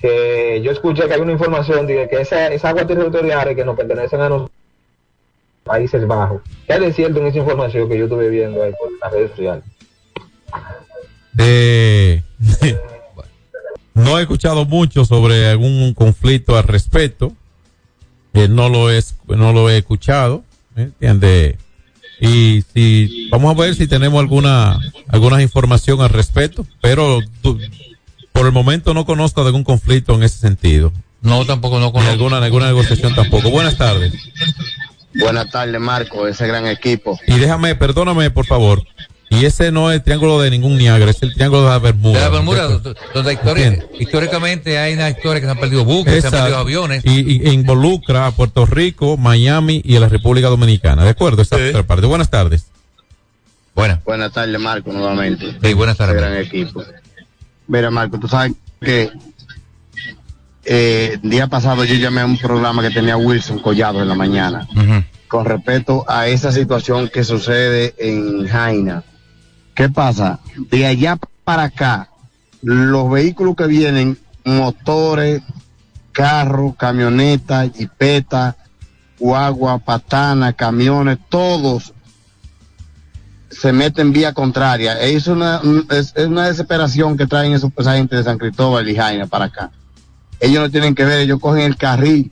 Que 0.00 0.60
yo 0.62 0.70
escuché 0.70 1.06
que 1.06 1.14
hay 1.14 1.20
una 1.20 1.32
información 1.32 1.86
de 1.86 2.08
que 2.08 2.20
esa, 2.22 2.48
esas 2.48 2.70
aguas 2.70 2.86
territoriales 2.86 3.54
que 3.54 3.64
nos 3.64 3.76
pertenecen 3.76 4.20
a 4.20 4.28
los 4.30 4.50
Países 5.64 6.06
Bajos. 6.06 6.40
¿Qué 6.66 6.72
hay 6.72 6.80
de 6.80 6.92
cierto 6.92 7.20
en 7.20 7.26
esa 7.26 7.38
información 7.38 7.88
que 7.88 7.98
yo 7.98 8.04
estuve 8.04 8.28
viendo 8.30 8.62
ahí 8.62 8.72
por 8.72 8.90
las 9.02 9.12
redes 9.12 9.30
sociales? 9.32 9.64
Eh, 11.38 12.22
no 13.94 14.18
he 14.18 14.22
escuchado 14.22 14.64
mucho 14.64 15.04
sobre 15.04 15.48
algún 15.48 15.94
conflicto 15.94 16.56
al 16.56 16.64
respecto. 16.64 17.32
Eh, 18.34 18.48
no 18.48 18.68
lo 18.68 18.90
es, 18.90 19.16
no 19.26 19.52
lo 19.52 19.68
he 19.68 19.78
escuchado, 19.78 20.44
¿me 20.74 20.84
entiende? 20.84 21.58
Y 22.20 22.62
si 22.74 23.28
vamos 23.30 23.54
a 23.56 23.60
ver 23.60 23.74
si 23.74 23.86
tenemos 23.88 24.20
alguna 24.20 24.78
alguna 25.08 25.42
información 25.42 26.00
al 26.00 26.10
respecto, 26.10 26.66
pero 26.80 27.18
tú- 27.42 27.58
por 28.32 28.46
el 28.46 28.52
momento 28.52 28.94
no 28.94 29.04
conozco 29.04 29.42
de 29.42 29.48
algún 29.48 29.64
conflicto 29.64 30.14
en 30.14 30.22
ese 30.22 30.38
sentido. 30.38 30.92
No, 31.22 31.44
tampoco 31.44 31.80
no 31.80 31.92
conozco. 31.92 32.12
Alguna 32.12 32.38
alguna 32.38 32.66
negociación 32.66 33.14
tampoco. 33.14 33.50
Buenas 33.50 33.76
tardes. 33.76 34.12
Buenas 35.14 35.50
tardes, 35.50 35.80
Marco, 35.80 36.28
ese 36.28 36.46
gran 36.46 36.66
equipo. 36.68 37.18
Y 37.26 37.34
déjame, 37.38 37.74
perdóname 37.74 38.30
por 38.30 38.46
favor. 38.46 38.84
Y 39.32 39.44
ese 39.44 39.70
no 39.70 39.90
es 39.90 39.98
el 39.98 40.02
triángulo 40.02 40.40
de 40.40 40.50
ningún 40.50 40.76
Niágara, 40.76 41.10
es 41.12 41.22
el 41.22 41.32
triángulo 41.32 41.62
de 41.62 41.68
la 41.70 41.78
Bermuda. 41.78 42.14
De 42.18 42.24
la 42.24 42.28
Bermuda, 42.30 42.66
do- 42.66 42.94
donde 43.14 43.36
histori- 43.36 43.86
históricamente 43.98 44.76
hay 44.76 44.94
una 44.94 45.08
historia 45.08 45.40
que 45.40 45.46
se 45.46 45.52
han 45.52 45.58
perdido 45.58 45.84
buques, 45.84 46.20
se 46.20 46.26
han 46.26 46.32
perdido 46.32 46.58
aviones. 46.58 47.04
Y, 47.06 47.48
y 47.48 47.50
involucra 47.52 48.26
a 48.26 48.32
Puerto 48.32 48.66
Rico, 48.66 49.16
Miami 49.16 49.80
y 49.84 49.94
a 49.96 50.00
la 50.00 50.08
República 50.08 50.48
Dominicana. 50.48 51.04
¿De 51.04 51.10
acuerdo? 51.10 51.42
Esa 51.42 51.56
otra 51.56 51.84
parte. 51.84 52.06
Buenas 52.06 52.28
tardes. 52.28 52.66
Buenas. 53.74 54.02
Buenas 54.04 54.32
tardes, 54.32 54.60
Marco, 54.60 54.92
nuevamente. 54.92 55.56
Sí, 55.62 55.74
buenas 55.74 55.96
tardes. 55.96 56.16
Gran 56.16 56.36
equipo. 56.36 56.82
Mira, 57.68 57.88
Marco, 57.90 58.18
tú 58.18 58.26
sabes 58.26 58.52
que 58.80 59.10
eh, 60.64 61.18
el 61.22 61.30
día 61.30 61.46
pasado 61.46 61.84
yo 61.84 61.94
llamé 61.94 62.20
a 62.20 62.26
un 62.26 62.36
programa 62.38 62.82
que 62.82 62.90
tenía 62.90 63.16
Wilson 63.16 63.60
Collado 63.60 64.02
en 64.02 64.08
la 64.08 64.14
mañana. 64.14 64.66
con 65.28 65.44
respecto 65.44 66.04
a 66.08 66.26
esa 66.26 66.50
situación 66.50 67.08
que 67.08 67.22
sucede 67.22 67.94
en 67.98 68.48
Jaina. 68.48 69.04
¿Qué 69.80 69.88
pasa? 69.88 70.40
De 70.70 70.84
allá 70.84 71.18
para 71.42 71.62
acá, 71.62 72.10
los 72.60 73.10
vehículos 73.10 73.56
que 73.56 73.66
vienen, 73.66 74.18
motores, 74.44 75.40
carros, 76.12 76.76
camionetas, 76.76 77.70
jipetas, 77.74 78.56
guagua, 79.18 79.78
patana, 79.78 80.52
camiones, 80.52 81.16
todos 81.30 81.94
se 83.48 83.72
meten 83.72 84.12
vía 84.12 84.34
contraria. 84.34 85.00
Es 85.00 85.28
una, 85.28 85.62
es, 85.88 86.12
una 86.14 86.48
desesperación 86.48 87.16
que 87.16 87.26
traen 87.26 87.54
esos 87.54 87.72
gente 87.82 88.16
de 88.16 88.22
San 88.22 88.36
Cristóbal 88.36 88.86
y 88.86 88.94
Jaina 88.94 89.28
para 89.28 89.46
acá. 89.46 89.70
Ellos 90.40 90.62
no 90.62 90.70
tienen 90.70 90.94
que 90.94 91.06
ver, 91.06 91.20
ellos 91.20 91.40
cogen 91.40 91.62
el 91.62 91.78
carril 91.78 92.30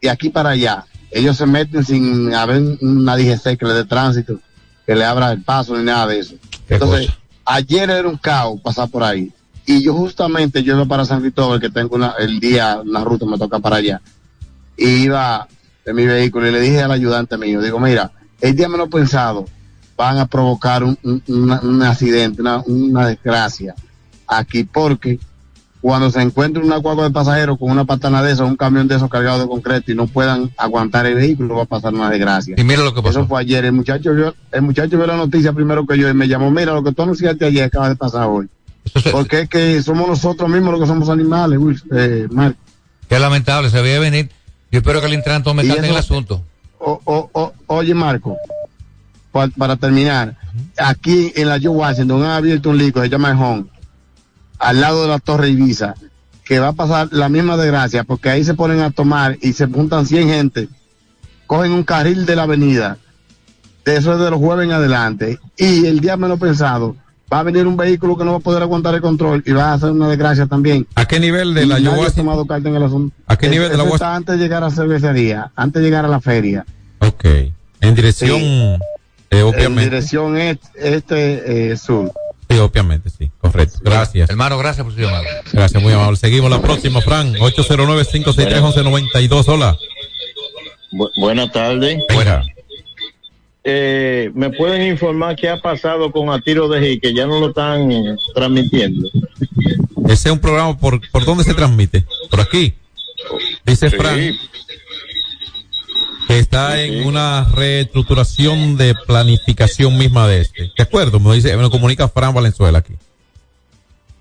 de 0.00 0.08
aquí 0.08 0.30
para 0.30 0.48
allá. 0.48 0.86
Ellos 1.10 1.36
se 1.36 1.44
meten 1.44 1.84
sin 1.84 2.32
haber 2.32 2.62
una 2.80 3.18
DGC 3.18 3.58
que 3.58 3.66
le 3.66 3.74
dé 3.74 3.84
tránsito, 3.84 4.40
que 4.86 4.96
le 4.96 5.04
abra 5.04 5.30
el 5.32 5.42
paso 5.42 5.76
ni 5.76 5.84
nada 5.84 6.06
de 6.06 6.20
eso. 6.20 6.36
Entonces, 6.68 7.08
ayer 7.44 7.90
era 7.90 8.08
un 8.08 8.16
caos 8.16 8.60
pasar 8.60 8.88
por 8.88 9.02
ahí. 9.04 9.32
Y 9.66 9.82
yo 9.82 9.94
justamente, 9.94 10.62
yo 10.62 10.74
iba 10.76 10.84
para 10.84 11.04
San 11.04 11.20
Cristóbal, 11.20 11.60
que 11.60 11.70
tengo 11.70 11.96
una, 11.96 12.14
el 12.18 12.38
día, 12.40 12.80
una 12.84 13.02
ruta 13.04 13.26
me 13.26 13.36
toca 13.38 13.58
para 13.58 13.76
allá. 13.76 14.00
Y 14.76 15.04
iba 15.04 15.46
en 15.84 15.96
mi 15.96 16.06
vehículo 16.06 16.48
y 16.48 16.52
le 16.52 16.60
dije 16.60 16.82
al 16.82 16.92
ayudante 16.92 17.36
mío, 17.36 17.60
digo, 17.60 17.78
mira, 17.80 18.10
el 18.40 18.54
día 18.54 18.68
menos 18.68 18.88
pensado 18.88 19.46
van 19.96 20.18
a 20.18 20.26
provocar 20.26 20.84
un, 20.84 20.98
un- 21.02 21.22
una- 21.28 21.60
un 21.60 21.82
accidente, 21.82 22.42
una, 22.42 22.58
una 22.66 23.06
desgracia 23.08 23.74
aquí, 24.26 24.64
porque 24.64 25.18
cuando 25.88 26.10
se 26.10 26.20
encuentre 26.20 26.60
una 26.64 26.78
guagua 26.78 27.04
de 27.04 27.10
pasajeros 27.10 27.58
con 27.60 27.70
una 27.70 27.84
patana 27.84 28.20
de 28.20 28.32
esos, 28.32 28.48
un 28.48 28.56
camión 28.56 28.88
de 28.88 28.96
esos 28.96 29.08
cargado 29.08 29.38
de 29.38 29.46
concreto 29.46 29.92
y 29.92 29.94
no 29.94 30.08
puedan 30.08 30.50
aguantar 30.56 31.06
el 31.06 31.14
vehículo, 31.14 31.54
va 31.54 31.62
a 31.62 31.66
pasar 31.66 31.94
una 31.94 32.10
desgracia. 32.10 32.56
Y 32.58 32.64
mira 32.64 32.82
lo 32.82 32.92
que 32.92 33.00
pasó. 33.02 33.20
Eso 33.20 33.28
fue 33.28 33.40
ayer. 33.42 33.64
El 33.64 33.70
muchacho 33.72 34.12
vio, 34.12 34.34
el 34.50 34.62
muchacho 34.62 34.96
vio 34.96 35.06
la 35.06 35.16
noticia 35.16 35.52
primero 35.52 35.86
que 35.86 35.96
yo 35.96 36.08
y 36.08 36.12
me 36.14 36.26
llamó, 36.26 36.50
mira, 36.50 36.72
lo 36.72 36.82
que 36.82 36.90
tú 36.90 37.02
anunciaste 37.02 37.44
ayer 37.44 37.62
acaba 37.62 37.88
de 37.88 37.94
pasar 37.94 38.26
hoy. 38.26 38.48
Porque 39.12 39.42
es 39.42 39.48
que 39.48 39.80
somos 39.80 40.08
nosotros 40.08 40.50
mismos 40.50 40.72
los 40.72 40.80
que 40.80 40.86
somos 40.88 41.08
animales, 41.08 41.56
Will, 41.60 41.80
eh, 41.92 42.26
Marco. 42.32 42.58
Qué 43.08 43.20
lamentable, 43.20 43.70
se 43.70 43.80
veía 43.80 44.00
venir. 44.00 44.28
Yo 44.72 44.78
espero 44.80 45.00
que 45.00 45.06
el 45.06 45.14
Intran 45.14 45.44
tome 45.44 45.64
carta 45.64 45.84
en 45.84 45.90
el 45.92 45.96
asunto. 45.96 46.42
O- 46.80 47.00
o- 47.04 47.30
o- 47.32 47.52
oye, 47.68 47.94
Marco, 47.94 48.36
pa- 49.30 49.46
para 49.56 49.76
terminar, 49.76 50.36
aquí 50.76 51.32
en 51.36 51.48
la 51.48 51.58
Joe 51.60 51.68
Washington 51.68 52.24
han 52.24 52.30
abierto 52.32 52.70
un 52.70 52.78
lico, 52.78 53.00
se 53.00 53.08
llama 53.08 53.30
El 53.30 53.36
Home, 53.38 53.64
al 54.58 54.80
lado 54.80 55.02
de 55.02 55.08
la 55.08 55.18
Torre 55.18 55.50
Ibiza, 55.50 55.94
que 56.44 56.58
va 56.60 56.68
a 56.68 56.72
pasar 56.72 57.08
la 57.10 57.28
misma 57.28 57.56
desgracia, 57.56 58.04
porque 58.04 58.30
ahí 58.30 58.44
se 58.44 58.54
ponen 58.54 58.80
a 58.80 58.90
tomar 58.90 59.36
y 59.42 59.52
se 59.52 59.66
juntan 59.66 60.06
100 60.06 60.28
gente, 60.28 60.68
cogen 61.46 61.72
un 61.72 61.82
carril 61.84 62.24
de 62.26 62.36
la 62.36 62.44
avenida, 62.44 62.98
de 63.84 63.96
eso 63.96 64.12
es 64.14 64.18
de 64.20 64.30
los 64.30 64.38
jueves 64.40 64.64
en 64.66 64.72
adelante, 64.72 65.38
y 65.56 65.86
el 65.86 66.00
día 66.00 66.16
menos 66.16 66.38
pensado, 66.38 66.96
va 67.32 67.40
a 67.40 67.42
venir 67.42 67.66
un 67.66 67.76
vehículo 67.76 68.16
que 68.16 68.24
no 68.24 68.32
va 68.32 68.36
a 68.36 68.40
poder 68.40 68.62
aguantar 68.62 68.94
el 68.94 69.00
control 69.00 69.42
y 69.44 69.50
va 69.52 69.70
a 69.70 69.74
hacer 69.74 69.90
una 69.90 70.08
desgracia 70.08 70.46
también. 70.46 70.86
¿A 70.94 71.06
qué 71.06 71.18
nivel 71.18 71.54
de 71.54 71.66
la 71.66 71.74
nadie 71.74 71.86
ha 71.88 71.90
Washington? 71.90 72.14
tomado 72.16 72.46
carta 72.46 72.68
en 72.68 72.76
el 72.76 72.82
asunto. 72.84 73.16
¿A 73.26 73.36
qué 73.36 73.46
Es- 73.46 73.52
nivel 73.52 73.68
de 73.70 73.76
la 73.76 73.82
eso 73.82 73.92
Washington? 73.92 74.06
está 74.06 74.14
antes 74.16 74.38
de 74.38 74.42
llegar 74.44 74.62
a 74.62 74.66
la 74.68 74.72
cervecería, 74.72 75.50
antes 75.56 75.82
de 75.82 75.88
llegar 75.88 76.04
a 76.04 76.08
la 76.08 76.20
feria. 76.20 76.64
Ok. 77.00 77.24
En 77.80 77.94
dirección, 77.96 78.40
eh, 78.40 78.78
En 79.30 79.42
obviamente. 79.42 79.84
dirección 79.90 80.36
est- 80.38 80.62
este 80.76 81.72
eh, 81.72 81.76
sur. 81.76 82.12
Sí, 82.56 82.62
obviamente, 82.62 83.10
sí. 83.10 83.30
Correcto. 83.40 83.78
Gracias. 83.82 84.30
Hermano, 84.30 84.56
gracias 84.58 84.84
por 84.84 84.94
su 84.94 85.00
llamada. 85.00 85.24
Gracias, 85.52 85.82
muy 85.82 85.92
amable. 85.92 86.16
Seguimos 86.16 86.50
la 86.50 86.60
próxima, 86.62 87.00
Fran. 87.00 87.34
809-563-1192. 87.34 89.44
Hola. 89.48 89.76
Bu- 90.92 91.10
buenas 91.20 91.50
tardes. 91.52 91.98
Venga. 92.08 92.44
Eh, 93.68 94.30
¿Me 94.34 94.50
pueden 94.50 94.86
informar 94.86 95.34
qué 95.36 95.48
ha 95.48 95.60
pasado 95.60 96.12
con 96.12 96.30
A 96.30 96.40
Tiro 96.40 96.68
de 96.68 96.80
G, 96.80 97.00
que 97.00 97.12
ya 97.12 97.26
no 97.26 97.40
lo 97.40 97.48
están 97.48 97.90
eh, 97.90 98.14
transmitiendo? 98.34 99.08
Ese 100.04 100.28
es 100.28 100.32
un 100.32 100.38
programa, 100.38 100.78
¿por, 100.78 101.00
¿por 101.10 101.24
dónde 101.24 101.42
se 101.42 101.52
transmite? 101.52 102.04
Por 102.30 102.40
aquí. 102.40 102.74
Dice 103.64 103.90
Sí. 103.90 103.96
Fran 103.96 104.20
que 106.26 106.38
está 106.38 106.80
en 106.80 107.06
una 107.06 107.44
reestructuración 107.44 108.76
de 108.76 108.94
planificación 109.06 109.96
misma 109.96 110.26
de 110.26 110.40
este. 110.40 110.72
De 110.76 110.82
acuerdo, 110.82 111.20
me 111.20 111.34
dice, 111.34 111.56
me 111.56 111.70
comunica 111.70 112.08
Fran 112.08 112.34
Valenzuela 112.34 112.78
aquí. 112.78 112.94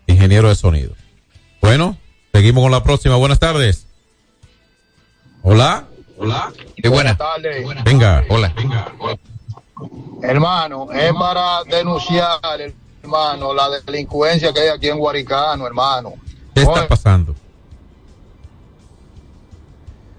Ingeniero 0.08 0.50
de 0.50 0.56
sonido. 0.56 0.94
Bueno, 1.62 1.98
seguimos 2.32 2.64
con 2.64 2.72
la 2.72 2.84
próxima. 2.84 3.16
Buenas 3.16 3.40
tardes. 3.40 3.88
Hola. 5.42 5.88
Hola. 6.18 6.54
Qué 6.76 6.90
buena. 6.90 7.18
tardes. 7.18 7.66
Venga. 7.84 8.24
Hola. 8.30 8.54
Hermano, 10.22 10.92
es 10.92 11.14
para 11.14 11.64
denunciar, 11.64 12.40
hermano, 13.02 13.54
la 13.54 13.70
delincuencia 13.86 14.54
que 14.54 14.62
hay 14.62 14.70
aquí 14.70 14.90
en 14.90 14.98
Guaricano, 14.98 15.68
hermano. 15.68 16.14
¿Qué 16.54 16.62
está 16.62 16.88
pasando? 16.88 17.36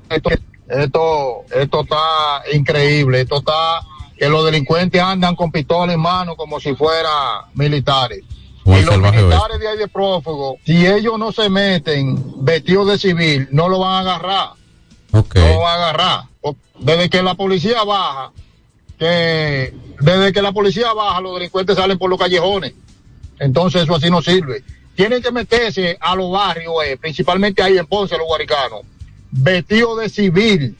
Esto, 0.08 0.30
esto, 0.68 1.44
esto 1.54 1.80
está 1.82 2.42
increíble. 2.52 3.20
Esto 3.20 3.38
está 3.38 3.80
que 4.16 4.28
los 4.28 4.44
delincuentes 4.44 5.00
andan 5.00 5.36
con 5.36 5.52
pistola 5.52 5.92
en 5.92 6.00
mano 6.00 6.36
como 6.36 6.58
si 6.58 6.74
fueran 6.74 7.42
militares. 7.54 8.22
Y 8.64 8.80
los 8.82 8.98
militares 8.98 9.60
de 9.60 9.68
ahí 9.68 9.78
de 9.78 9.86
prófugo, 9.86 10.58
si 10.64 10.86
ellos 10.86 11.18
no 11.18 11.30
se 11.30 11.48
meten 11.48 12.44
vestidos 12.44 12.88
de 12.88 12.98
civil, 12.98 13.48
no 13.52 13.68
lo 13.68 13.78
van 13.78 13.92
a 13.92 14.00
agarrar. 14.00 14.50
Ok. 15.12 15.36
No 15.36 15.48
lo 15.48 15.60
van 15.60 15.80
a 15.80 15.84
agarrar. 15.84 16.24
Desde 16.80 17.08
que 17.08 17.22
la 17.22 17.34
policía 17.34 17.84
baja, 17.84 18.32
que 18.98 19.72
desde 20.00 20.32
que 20.32 20.42
la 20.42 20.52
policía 20.52 20.92
baja, 20.92 21.20
los 21.20 21.34
delincuentes 21.34 21.76
salen 21.76 21.96
por 21.96 22.10
los 22.10 22.18
callejones. 22.18 22.74
Entonces 23.38 23.82
eso 23.82 23.94
así 23.94 24.10
no 24.10 24.20
sirve. 24.20 24.64
Tienen 24.94 25.22
que 25.22 25.30
meterse 25.30 25.96
a 26.00 26.16
los 26.16 26.30
barrios, 26.30 26.74
eh, 26.84 26.96
principalmente 26.96 27.62
ahí 27.62 27.78
en 27.78 27.86
Ponce, 27.86 28.16
los 28.16 28.26
guaricanos, 28.26 28.80
vestidos 29.36 29.98
de 30.00 30.08
civil 30.08 30.76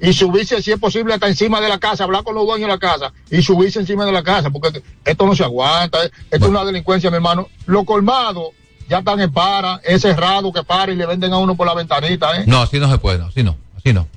y 0.00 0.12
subirse 0.12 0.60
si 0.62 0.72
es 0.72 0.78
posible 0.80 1.14
hasta 1.14 1.28
encima 1.28 1.60
de 1.60 1.68
la 1.68 1.78
casa, 1.78 2.04
hablar 2.04 2.24
con 2.24 2.34
los 2.34 2.44
dueños 2.44 2.66
de 2.68 2.72
la 2.74 2.78
casa 2.78 3.12
y 3.30 3.40
subirse 3.42 3.78
encima 3.78 4.04
de 4.04 4.10
la 4.12 4.22
casa, 4.24 4.50
porque 4.50 4.82
esto 5.04 5.26
no 5.26 5.34
se 5.36 5.44
aguanta, 5.44 5.98
esto 6.04 6.12
es 6.30 6.42
una 6.42 6.64
delincuencia, 6.64 7.08
mi 7.10 7.16
hermano. 7.16 7.48
Los 7.66 7.84
colmados 7.84 8.48
ya 8.88 8.98
están 8.98 9.20
en 9.20 9.32
para, 9.32 9.80
es 9.84 10.02
cerrado 10.02 10.52
que 10.52 10.64
para 10.64 10.90
y 10.92 10.96
le 10.96 11.06
venden 11.06 11.32
a 11.32 11.38
uno 11.38 11.54
por 11.54 11.66
la 11.68 11.74
ventanita, 11.74 12.36
¿eh? 12.40 12.44
No, 12.46 12.62
así 12.62 12.80
no 12.80 12.90
se 12.90 12.98
puede, 12.98 13.22
así 13.22 13.42
no, 13.44 13.56
así 13.76 13.92
no. 13.92 14.08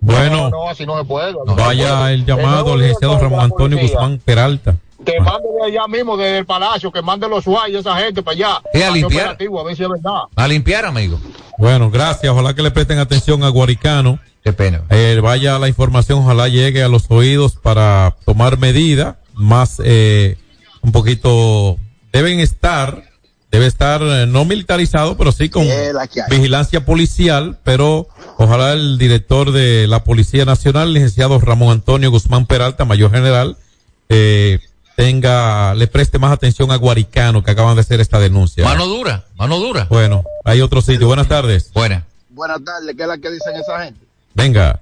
Bueno, 0.00 0.36
No, 0.36 0.50
no, 0.50 0.68
así 0.70 0.86
no 0.86 0.98
se 0.98 1.04
puede. 1.04 1.32
no 1.32 1.54
se 1.54 1.60
vaya 1.62 1.98
puede. 2.00 2.14
el 2.14 2.24
llamado 2.26 2.72
al 2.72 2.78
licenciado 2.80 3.18
Ramón 3.18 3.40
Antonio 3.40 3.78
Guzmán 3.78 4.18
Peralta. 4.24 4.76
Que 5.04 5.20
mande 5.20 5.48
de 5.48 5.66
allá 5.66 5.86
mismo, 5.88 6.16
desde 6.16 6.38
el 6.38 6.46
palacio, 6.46 6.90
que 6.90 7.02
mande 7.02 7.28
los 7.28 7.44
y 7.68 7.76
esa 7.76 7.96
gente 7.96 8.22
para 8.22 8.34
allá. 8.34 8.62
Sí, 8.72 8.82
a 8.82 8.90
limpiar. 8.90 9.28
a 9.28 9.62
ver 9.62 9.76
si 9.76 9.82
es 9.82 9.88
verdad. 9.88 10.22
A 10.34 10.48
limpiar, 10.48 10.84
amigo. 10.84 11.20
Bueno, 11.58 11.90
gracias. 11.90 12.32
Ojalá 12.32 12.54
que 12.54 12.62
le 12.62 12.70
presten 12.70 12.98
atención 12.98 13.42
a 13.44 13.48
Guaricano. 13.48 14.18
Qué 14.42 14.52
pena. 14.52 14.82
Eh, 14.90 15.18
vaya 15.22 15.58
la 15.58 15.68
información, 15.68 16.18
ojalá 16.18 16.48
llegue 16.48 16.82
a 16.82 16.88
los 16.88 17.10
oídos 17.10 17.56
para 17.56 18.14
tomar 18.26 18.58
medidas 18.58 19.16
más, 19.34 19.80
eh, 19.84 20.36
un 20.82 20.92
poquito, 20.92 21.78
deben 22.12 22.40
estar, 22.40 23.04
debe 23.50 23.66
estar 23.66 24.02
eh, 24.02 24.26
no 24.26 24.44
militarizado, 24.44 25.16
pero 25.16 25.32
sí 25.32 25.48
con 25.48 25.66
vigilancia 26.30 26.84
policial, 26.84 27.58
pero 27.64 28.08
ojalá 28.36 28.72
el 28.72 28.98
director 28.98 29.52
de 29.52 29.86
la 29.86 30.04
Policía 30.04 30.44
Nacional, 30.44 30.92
licenciado 30.92 31.40
Ramón 31.40 31.70
Antonio 31.70 32.10
Guzmán 32.10 32.46
Peralta, 32.46 32.84
mayor 32.84 33.10
general, 33.10 33.56
eh, 34.08 34.60
tenga, 34.96 35.74
le 35.74 35.86
preste 35.86 36.18
más 36.18 36.32
atención 36.32 36.70
a 36.70 36.76
Guaricano 36.76 37.42
que 37.42 37.50
acaban 37.50 37.74
de 37.74 37.80
hacer 37.82 38.00
esta 38.00 38.18
denuncia. 38.18 38.64
Mano 38.64 38.86
dura, 38.86 39.24
mano 39.36 39.58
dura. 39.58 39.86
Bueno, 39.90 40.24
hay 40.44 40.60
otro 40.60 40.80
sitio. 40.80 41.06
Buenas 41.06 41.28
tardes. 41.28 41.70
Buena. 41.72 42.04
Buenas 42.30 42.62
tardes, 42.64 42.96
¿qué 42.96 43.02
es 43.02 43.08
la 43.08 43.18
que 43.18 43.30
dicen 43.30 43.56
esa 43.56 43.84
gente? 43.84 44.00
Venga. 44.34 44.80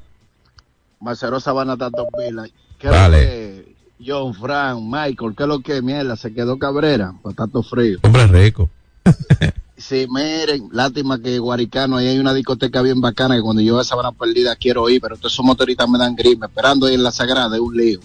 Marcelo 1.00 1.40
Sabana 1.40 1.76
Tato 1.76 2.06
Pila. 2.16 2.46
¿Qué 2.78 2.88
Dale. 2.88 3.18
es 3.18 3.56
lo 3.58 3.64
que 3.64 3.72
John, 4.04 4.34
Frank, 4.34 4.80
Michael, 4.80 5.34
¿qué 5.36 5.42
es 5.44 5.48
lo 5.48 5.60
que 5.60 5.82
mierda? 5.82 6.16
Se 6.16 6.32
quedó 6.32 6.58
cabrera, 6.58 7.14
patato 7.22 7.62
frío. 7.62 7.98
Hombre 8.02 8.26
rico. 8.26 8.68
Sí, 9.82 10.06
miren, 10.08 10.68
lástima 10.70 11.20
que 11.20 11.40
Guaricano, 11.40 11.96
ahí 11.96 12.06
hay 12.06 12.18
una 12.20 12.32
discoteca 12.32 12.82
bien 12.82 13.00
bacana 13.00 13.34
que 13.34 13.42
cuando 13.42 13.62
yo 13.62 13.82
Sabana 13.82 14.12
Perdida 14.12 14.54
quiero 14.54 14.88
ir, 14.88 15.00
pero 15.00 15.16
todos 15.16 15.32
esos 15.32 15.44
motoristas 15.44 15.88
me 15.88 15.98
dan 15.98 16.14
grima, 16.14 16.46
esperando 16.46 16.86
ahí 16.86 16.94
en 16.94 17.02
la 17.02 17.10
Sagrada, 17.10 17.56
es 17.56 17.60
un 17.60 17.76
lío. 17.76 17.98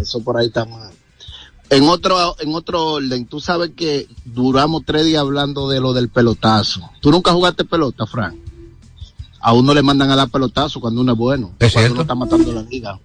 Eso 0.00 0.24
por 0.24 0.38
ahí 0.38 0.46
está 0.46 0.64
mal. 0.64 0.90
En 1.70 1.88
otro, 1.88 2.34
en 2.40 2.54
otro 2.54 2.84
orden, 2.94 3.26
tú 3.26 3.40
sabes 3.40 3.72
que 3.76 4.08
duramos 4.24 4.82
tres 4.86 5.04
días 5.04 5.20
hablando 5.20 5.68
de 5.68 5.80
lo 5.80 5.92
del 5.92 6.08
pelotazo. 6.08 6.88
¿Tú 7.00 7.10
nunca 7.10 7.32
jugaste 7.32 7.64
pelota, 7.64 8.06
Frank? 8.06 8.36
A 9.40 9.52
uno 9.52 9.74
le 9.74 9.82
mandan 9.82 10.10
a 10.10 10.16
dar 10.16 10.30
pelotazo 10.30 10.80
cuando 10.80 11.00
uno 11.02 11.12
es 11.12 11.18
bueno. 11.18 11.52
¿Es 11.58 11.72
cuando 11.72 11.78
cierto? 11.78 11.92
uno 11.92 12.02
está 12.02 12.14
matando 12.14 12.52
la 12.52 12.62
liga. 12.62 12.98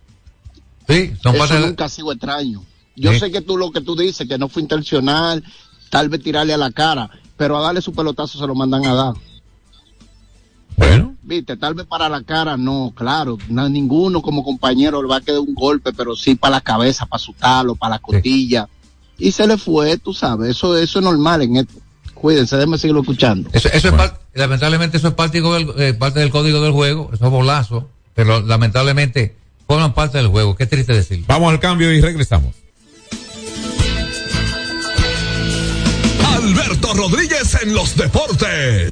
Sí, 0.88 1.14
son 1.22 1.36
Eso 1.36 1.59
nunca 1.59 1.86
ha 1.86 1.89
sido 1.89 2.11
extraño. 2.11 2.64
Yo 2.95 3.11
Sí. 3.11 3.20
sé 3.20 3.32
que 3.32 3.41
tú 3.41 3.57
lo 3.57 3.72
que 3.72 3.82
tú 3.82 3.95
dices, 3.95 4.28
que 4.28 4.38
no 4.38 4.47
fue 4.47 4.61
intencional, 4.61 5.43
tal 5.89 6.09
vez 6.09 6.24
tirarle 6.24 6.53
a 6.53 6.57
la 6.57 6.72
cara, 6.72 7.09
pero 7.36 7.57
a 7.57 7.61
darle 7.61 7.82
su 7.82 7.91
pelotazo 7.93 8.38
se 8.39 8.47
lo 8.47 8.55
mandan 8.55 8.86
a 8.86 8.93
dar. 8.93 9.14
Bueno, 10.78 11.12
Viste, 11.26 11.55
tal 11.55 11.74
vez 11.74 11.86
para 11.86 12.09
la 12.09 12.21
cara 12.24 12.57
no, 12.57 12.91
claro, 12.95 13.38
no, 13.47 13.69
ninguno 13.69 14.21
como 14.21 14.43
compañero 14.43 15.01
le 15.01 15.07
va 15.07 15.17
a 15.17 15.21
quedar 15.21 15.39
un 15.39 15.53
golpe, 15.55 15.93
pero 15.93 16.15
sí 16.17 16.36
para 16.36 16.55
la 16.57 16.61
cabeza, 16.61 17.05
para 17.05 17.19
su 17.19 17.32
talo, 17.34 17.76
para 17.76 17.91
la 17.95 17.99
costilla. 17.99 18.67
Y 19.17 19.32
se 19.32 19.47
le 19.47 19.57
fue, 19.57 19.97
tú 19.97 20.13
sabes, 20.13 20.49
eso, 20.49 20.78
eso 20.78 20.99
es 20.99 21.05
normal 21.05 21.41
en 21.43 21.57
esto. 21.57 21.76
Cuídense, 22.13 22.57
déjenme 22.57 22.78
seguirlo 22.78 23.01
escuchando. 23.01 23.49
Eso, 23.53 23.69
eso 23.69 23.88
es 23.89 23.93
par- 23.93 24.19
lamentablemente 24.34 24.97
eso 24.97 25.07
es 25.07 25.13
parte 25.13 25.41
del, 25.41 25.69
eh, 25.78 25.93
parte 25.93 26.19
del 26.19 26.30
código 26.30 26.61
del 26.61 26.71
juego, 26.74 27.09
esos 27.13 27.30
bolazos, 27.32 27.86
pero 28.13 28.41
lamentablemente 28.41 29.36
forman 29.65 29.93
parte 29.93 30.17
del 30.17 30.28
juego. 30.28 30.55
Qué 30.55 30.65
triste 30.65 30.93
decirlo. 30.93 31.26
Vamos 31.28 31.51
al 31.51 31.59
cambio 31.61 31.91
y 31.93 32.01
regresamos. 32.01 32.53
Alberto 36.36 36.93
Rodríguez 36.93 37.57
en 37.61 37.74
los 37.74 37.95
deportes. 37.95 38.91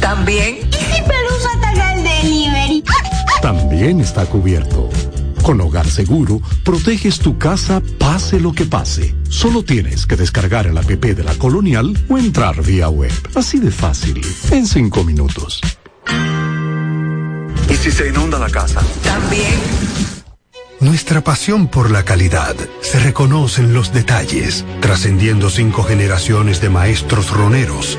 También. 0.00 0.58
¿Y 0.68 0.94
si 0.94 1.02
Pelusa 1.02 1.48
ataca 1.56 1.94
el 1.94 2.04
delivery? 2.04 2.84
También 3.42 4.00
está 4.00 4.26
cubierto. 4.26 4.88
Con 5.42 5.60
Hogar 5.60 5.86
Seguro, 5.86 6.40
proteges 6.64 7.20
tu 7.20 7.38
casa 7.38 7.80
pase 7.98 8.40
lo 8.40 8.52
que 8.52 8.64
pase. 8.64 9.14
Solo 9.28 9.62
tienes 9.62 10.06
que 10.06 10.16
descargar 10.16 10.66
el 10.66 10.76
app 10.76 10.86
de 10.86 11.22
la 11.22 11.34
Colonial 11.34 11.96
o 12.08 12.18
entrar 12.18 12.60
vía 12.62 12.88
web. 12.88 13.12
Así 13.34 13.60
de 13.60 13.70
fácil, 13.70 14.20
en 14.50 14.66
cinco 14.66 15.04
minutos. 15.04 15.60
¿Y 17.70 17.74
si 17.76 17.90
se 17.92 18.08
inunda 18.08 18.38
la 18.38 18.50
casa? 18.50 18.80
También. 19.04 19.54
Nuestra 20.78 21.24
pasión 21.24 21.68
por 21.68 21.90
la 21.90 22.04
calidad 22.04 22.54
se 22.82 23.00
reconoce 23.00 23.62
en 23.62 23.72
los 23.72 23.94
detalles, 23.94 24.64
trascendiendo 24.80 25.48
cinco 25.48 25.82
generaciones 25.84 26.60
de 26.60 26.68
maestros 26.68 27.30
roneros, 27.30 27.98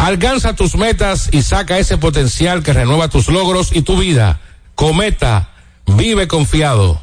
Alcanza 0.00 0.54
tus 0.54 0.76
metas 0.76 1.28
y 1.30 1.42
saca 1.42 1.78
ese 1.78 1.98
potencial 1.98 2.62
que 2.62 2.72
renueva 2.72 3.08
tus 3.08 3.28
logros 3.28 3.76
y 3.76 3.82
tu 3.82 3.98
vida. 3.98 4.40
Cometa, 4.74 5.50
vive 5.86 6.26
confiado. 6.26 7.02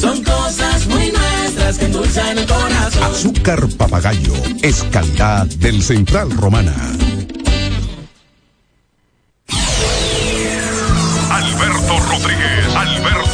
Son 0.00 0.24
cosas 0.24 0.86
muy 0.86 1.12
nuestras 1.12 1.78
que 1.78 1.84
endulzan 1.84 2.38
el 2.38 2.46
corazón. 2.46 3.02
Azúcar 3.04 3.68
papagayo 3.76 4.32
es 4.62 4.82
calidad 4.84 5.46
del 5.46 5.82
Central 5.82 6.30
Romana. 6.30 6.74
Alberto 11.30 11.98
Rodríguez, 12.08 12.76
Alberto 12.76 13.29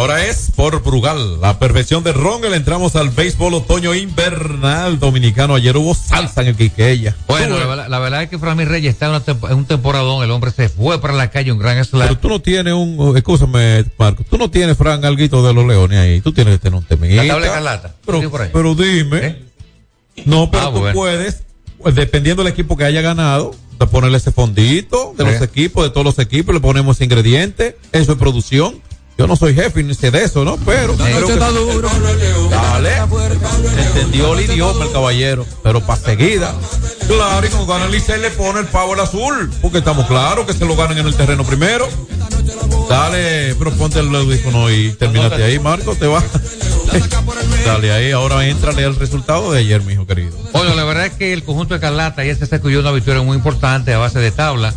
Ahora 0.00 0.24
es 0.24 0.50
por 0.56 0.82
Brugal, 0.82 1.42
la 1.42 1.58
perfección 1.58 2.02
de 2.02 2.14
ron. 2.14 2.40
Le 2.40 2.56
entramos 2.56 2.96
al 2.96 3.10
béisbol 3.10 3.52
otoño 3.52 3.94
invernal 3.94 4.98
dominicano. 4.98 5.54
Ayer 5.56 5.76
hubo 5.76 5.94
salsa 5.94 6.40
en 6.40 6.48
el 6.48 6.56
Quiqueya. 6.56 7.14
Bueno, 7.28 7.58
la, 7.58 7.66
verdad- 7.66 7.88
la 7.90 7.98
verdad 7.98 8.22
es 8.22 8.30
que 8.30 8.38
Framil 8.38 8.66
Reyes 8.66 8.94
está 8.94 9.06
en, 9.08 9.12
una 9.12 9.22
en 9.52 9.58
un 9.58 9.66
temporadón. 9.66 10.24
El 10.24 10.30
hombre 10.30 10.52
se 10.52 10.70
fue 10.70 10.98
para 11.02 11.12
la 11.12 11.30
calle, 11.30 11.52
un 11.52 11.58
gran 11.58 11.84
slam. 11.84 12.08
Pero 12.08 12.18
tú 12.18 12.30
no 12.30 12.40
tienes 12.40 12.72
un, 12.72 13.14
escúchame, 13.14 13.84
Marco, 13.98 14.24
tú 14.24 14.38
no 14.38 14.50
tienes, 14.50 14.74
Fran, 14.78 15.04
alguito 15.04 15.46
de 15.46 15.52
los 15.52 15.66
leones 15.66 15.98
ahí. 15.98 16.22
Tú 16.22 16.32
tienes 16.32 16.54
que 16.54 16.60
tener 16.60 16.78
un 16.78 16.84
temita. 16.86 17.22
La 17.22 17.28
tabla 17.34 17.46
de 17.46 17.52
Carlata. 17.52 17.94
Pero, 18.06 18.30
pero 18.54 18.74
dime. 18.74 19.36
No, 20.24 20.50
pero 20.50 20.62
Ah, 20.68 20.70
tú 20.72 20.78
bueno. 20.78 20.94
puedes, 20.94 21.42
pues, 21.78 21.94
dependiendo 21.94 22.42
del 22.42 22.50
equipo 22.54 22.74
que 22.74 22.84
haya 22.84 23.02
ganado, 23.02 23.54
ponerle 23.90 24.16
ese 24.16 24.32
fondito 24.32 25.12
de 25.18 25.24
los 25.24 25.42
equipos, 25.42 25.84
de 25.84 25.90
todos 25.90 26.04
los 26.06 26.18
equipos, 26.18 26.54
le 26.54 26.60
ponemos 26.62 26.96
ese 26.96 27.04
ingrediente. 27.04 27.76
Eso 27.92 28.12
es 28.12 28.18
producción. 28.18 28.80
Yo 29.20 29.26
no 29.26 29.36
soy 29.36 29.54
jefe 29.54 29.82
ni 29.82 29.92
sé 29.92 30.10
de 30.10 30.24
eso, 30.24 30.46
¿no? 30.46 30.56
Pero. 30.64 30.94
creo 31.04 31.26
que- 31.26 31.34
Dale. 32.48 32.90
Entendió 33.86 34.32
el 34.32 34.50
idioma 34.50 34.86
el 34.86 34.92
caballero. 34.92 35.44
Pero 35.62 35.82
para 35.84 36.00
seguida. 36.00 36.54
Claro, 37.06 37.46
y 37.46 37.50
cuando 37.50 37.66
gana 37.70 37.84
el 37.84 37.92
Licey 37.92 38.18
le 38.18 38.30
pone 38.30 38.60
el 38.60 38.66
pavo 38.68 38.94
al 38.94 39.00
azul. 39.00 39.52
Porque 39.60 39.76
estamos 39.76 40.06
claros 40.06 40.46
que 40.46 40.54
se 40.54 40.64
lo 40.64 40.74
ganan 40.74 40.96
en 40.96 41.06
el 41.06 41.14
terreno 41.14 41.44
primero. 41.44 41.86
Dale, 42.88 43.54
pero 43.58 43.72
ponte 43.72 43.98
el 43.98 44.06
audífono 44.16 44.70
y 44.70 44.92
terminate 44.92 45.44
ahí, 45.44 45.58
Marco. 45.58 45.94
Te 45.96 46.06
va. 46.06 46.24
Dale 47.66 47.92
ahí, 47.92 48.12
ahora 48.12 48.46
entrale 48.46 48.86
al 48.86 48.96
resultado 48.96 49.52
de 49.52 49.58
ayer, 49.58 49.82
mi 49.82 49.92
hijo 49.92 50.06
querido. 50.06 50.32
Bueno, 50.54 50.74
la 50.74 50.84
verdad 50.84 51.04
es 51.04 51.12
que 51.12 51.34
el 51.34 51.44
conjunto 51.44 51.74
de 51.74 51.80
Carlata 51.80 52.24
ya 52.24 52.34
se 52.34 52.46
sacudrió 52.46 52.80
una 52.80 52.90
victoria 52.90 53.20
muy 53.20 53.36
importante 53.36 53.92
a 53.92 53.98
base 53.98 54.18
de 54.18 54.30
tabla. 54.30 54.72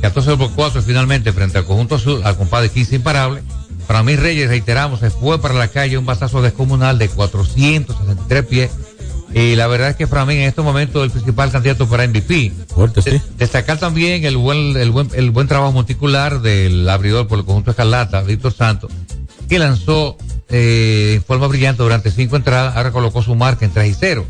14 0.00 0.36
por 0.36 0.52
4 0.52 0.82
finalmente 0.82 1.32
frente 1.32 1.58
al 1.58 1.64
conjunto 1.64 1.96
azul, 1.96 2.20
al 2.24 2.36
compadre 2.36 2.70
15 2.70 2.94
imparable. 2.94 3.42
Para 3.88 4.02
mí 4.02 4.16
Reyes, 4.16 4.48
reiteramos, 4.48 5.00
se 5.00 5.08
fue 5.10 5.40
para 5.40 5.54
la 5.54 5.68
calle 5.68 5.96
un 5.96 6.04
batazo 6.04 6.42
descomunal 6.42 6.98
de 6.98 7.08
463 7.08 8.44
pies. 8.44 8.70
Y 9.32 9.56
la 9.56 9.66
verdad 9.66 9.90
es 9.90 9.96
que 9.96 10.06
para 10.06 10.26
mí 10.26 10.34
en 10.34 10.42
estos 10.42 10.62
momentos 10.62 11.02
el 11.02 11.10
principal 11.10 11.50
candidato 11.50 11.88
para 11.88 12.06
MVP. 12.06 12.52
Fuerte, 12.68 13.00
sí. 13.00 13.20
Destacar 13.38 13.78
también 13.78 14.26
el 14.26 14.36
buen, 14.36 14.76
el 14.76 14.90
buen, 14.90 15.08
el 15.14 15.30
buen 15.30 15.48
trabajo 15.48 15.72
monticular 15.72 16.42
del 16.42 16.86
abridor 16.86 17.28
por 17.28 17.38
el 17.38 17.46
conjunto 17.46 17.70
Escarlata, 17.70 18.20
Víctor 18.20 18.52
Santos, 18.52 18.92
que 19.48 19.58
lanzó 19.58 20.18
eh, 20.50 21.14
en 21.16 21.24
forma 21.24 21.46
brillante 21.46 21.82
durante 21.82 22.10
cinco 22.10 22.36
entradas, 22.36 22.76
ahora 22.76 22.90
colocó 22.90 23.22
su 23.22 23.34
marca 23.36 23.64
en 23.64 23.72
3 23.72 23.90
y 23.90 23.96
0. 23.98 24.26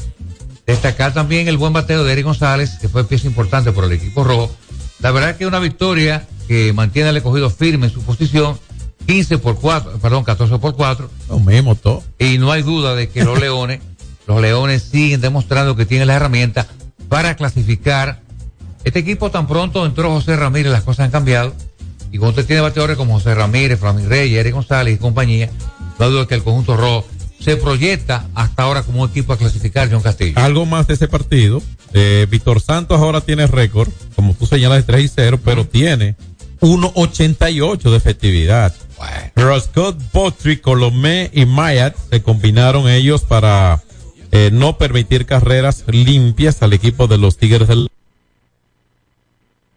Destacar 0.68 1.14
también 1.14 1.48
el 1.48 1.56
buen 1.56 1.72
bateo 1.72 2.04
de 2.04 2.12
Eric 2.12 2.26
González, 2.26 2.78
que 2.80 2.88
fue 2.88 3.02
pieza 3.04 3.26
importante 3.26 3.72
por 3.72 3.82
el 3.84 3.92
equipo 3.92 4.22
rojo. 4.22 4.54
La 5.00 5.10
verdad 5.10 5.30
es 5.30 5.36
que 5.36 5.46
una 5.46 5.58
victoria 5.58 6.28
que 6.46 6.72
mantiene 6.72 7.08
al 7.08 7.16
escogido 7.16 7.50
firme 7.50 7.86
en 7.86 7.92
su 7.92 8.02
posición, 8.02 8.58
15 9.08 9.38
por 9.38 9.58
4, 9.58 9.98
perdón, 10.00 10.22
14 10.22 10.58
por 10.58 10.76
4. 10.76 11.10
Lo 11.30 11.40
mismo 11.40 11.74
todo. 11.74 12.04
Y 12.18 12.36
no 12.36 12.52
hay 12.52 12.60
duda 12.60 12.94
de 12.94 13.08
que 13.08 13.24
los 13.24 13.40
Leones, 13.40 13.80
los 14.26 14.38
Leones 14.38 14.82
siguen 14.82 15.22
demostrando 15.22 15.74
que 15.76 15.86
tienen 15.86 16.08
las 16.08 16.16
herramientas 16.16 16.66
para 17.08 17.34
clasificar. 17.34 18.20
Este 18.84 18.98
equipo 18.98 19.30
tan 19.30 19.48
pronto 19.48 19.86
entró 19.86 20.10
José 20.10 20.36
Ramírez, 20.36 20.70
las 20.70 20.82
cosas 20.82 21.06
han 21.06 21.10
cambiado. 21.10 21.54
Y 22.12 22.18
cuando 22.18 22.32
usted 22.32 22.46
tiene 22.46 22.60
bateadores 22.60 22.98
como 22.98 23.14
José 23.14 23.34
Ramírez, 23.34 23.80
Framil 23.80 24.10
Reyes, 24.10 24.40
Eric 24.40 24.52
González 24.52 24.96
y 24.96 24.98
compañía, 24.98 25.48
no 25.98 26.04
hay 26.04 26.12
duda 26.12 26.28
que 26.28 26.34
el 26.34 26.42
conjunto 26.42 26.76
rojo 26.76 27.06
se 27.40 27.56
proyecta 27.56 28.26
hasta 28.34 28.64
ahora 28.64 28.82
como 28.82 29.04
un 29.04 29.08
equipo 29.08 29.32
a 29.32 29.38
clasificar, 29.38 29.90
John 29.90 30.02
Castillo. 30.02 30.34
Algo 30.36 30.66
más 30.66 30.86
de 30.86 30.94
ese 30.94 31.08
partido. 31.08 31.62
Eh, 31.94 32.26
Víctor 32.30 32.60
Santos 32.60 33.00
ahora 33.00 33.22
tiene 33.22 33.46
récord, 33.46 33.88
como 34.14 34.34
tú 34.34 34.44
señalas, 34.44 34.78
de 34.78 34.82
3 34.82 35.04
y 35.04 35.08
0, 35.08 35.40
pero 35.42 35.66
tiene 35.66 36.14
1.88 36.60 37.90
de 37.90 37.96
efectividad. 37.96 38.74
Roscott, 39.36 39.96
Botry, 40.12 40.58
Colomé 40.58 41.30
y 41.32 41.46
Mayat 41.46 41.94
se 42.10 42.22
combinaron 42.22 42.88
ellos 42.88 43.22
para 43.22 43.82
eh, 44.32 44.50
no 44.52 44.76
permitir 44.78 45.26
carreras 45.26 45.84
limpias 45.86 46.62
al 46.62 46.72
equipo 46.72 47.06
de 47.06 47.18
los 47.18 47.36
Tigres 47.38 47.68
del 47.68 47.88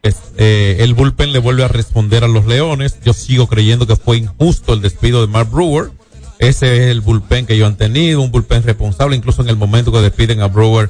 es- 0.03 0.15
eh, 0.38 0.78
el 0.80 0.93
bullpen 0.93 1.32
le 1.32 1.39
vuelve 1.39 1.63
a 1.63 1.67
responder 1.67 2.24
a 2.24 2.28
los 2.28 2.45
Leones. 2.45 2.97
Yo 3.03 3.13
sigo 3.13 3.47
creyendo 3.47 3.86
que 3.86 3.95
fue 3.95 4.17
injusto 4.17 4.74
el 4.74 4.82
despido 4.82 5.22
de 5.22 5.28
Mark 5.28 5.49
Brewer. 5.51 5.91
Ese 6.39 6.76
es 6.86 6.91
el 6.91 7.01
bullpen 7.01 7.45
que 7.45 7.53
ellos 7.53 7.67
han 7.67 7.78
tenido, 7.78 8.22
un 8.22 8.32
bullpen 8.32 8.63
responsable. 8.63 9.15
Incluso 9.15 9.43
en 9.43 9.49
el 9.49 9.57
momento 9.57 9.91
que 9.91 9.99
despiden 10.01 10.41
a 10.41 10.47
Brewer, 10.47 10.89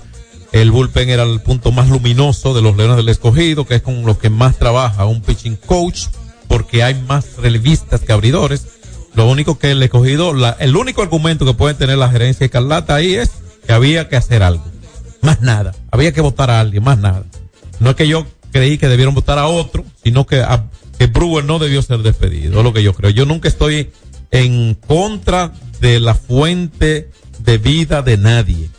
el 0.54 0.72
bullpen 0.72 1.10
era 1.10 1.24
el 1.24 1.42
punto 1.42 1.74
más 1.74 1.90
luminoso 1.90 2.54
de 2.54 2.62
los 2.62 2.78
Leones 2.78 2.96
del 2.98 3.10
Escogido, 3.10 3.66
que 3.66 3.76
es 3.76 3.82
con 3.82 4.04
lo 4.06 4.18
que 4.18 4.30
más 4.30 4.58
trabaja 4.58 5.06
un 5.06 5.22
pitching 5.22 5.58
coach, 5.58 6.04
porque 6.52 6.84
hay 6.84 6.96
más 7.08 7.38
relevistas 7.38 8.02
que 8.02 8.12
abridores. 8.12 8.68
Lo 9.16 9.30
único 9.30 9.58
que 9.58 9.72
el 9.72 9.82
escogido, 9.82 10.34
la- 10.34 10.58
el 10.60 10.76
único 10.76 11.02
argumento 11.02 11.46
que 11.46 11.54
puede 11.54 11.76
tener 11.76 11.98
la 11.98 12.10
gerencia 12.10 12.44
Escarlata 12.46 12.96
ahí 12.96 13.16
es 13.16 13.32
que 13.66 13.72
había 13.72 14.10
que 14.10 14.18
hacer 14.18 14.44
algo. 14.44 14.66
Más 15.22 15.40
nada. 15.42 15.74
Había 15.92 16.12
que 16.12 16.20
votar 16.20 16.50
a 16.52 16.60
alguien, 16.60 16.84
más 16.84 16.98
nada. 16.98 17.24
No 17.80 17.92
es 17.92 17.96
que 17.96 18.06
yo 18.06 18.26
creí 18.52 18.78
que 18.78 18.90
debieron 18.90 19.16
votar 19.16 19.40
a 19.40 19.48
otro, 19.48 19.86
sino 20.04 20.26
que, 20.26 20.42
a- 20.42 20.66
que 21.00 21.08
Brewer 21.08 21.46
no 21.46 21.58
debió 21.58 21.82
ser 21.82 22.00
despedido, 22.00 22.58
es 22.60 22.64
lo 22.66 22.74
que 22.74 22.84
yo 22.84 22.94
creo. 22.94 23.12
Yo 23.12 23.26
nunca 23.26 23.48
estoy 23.48 23.90
en 24.32 24.74
contra 24.76 25.54
de 25.80 26.02
la 26.02 26.16
fuente 26.16 27.12
de 27.40 27.58
vida 27.60 28.02
de 28.02 28.18
nadie, 28.18 28.70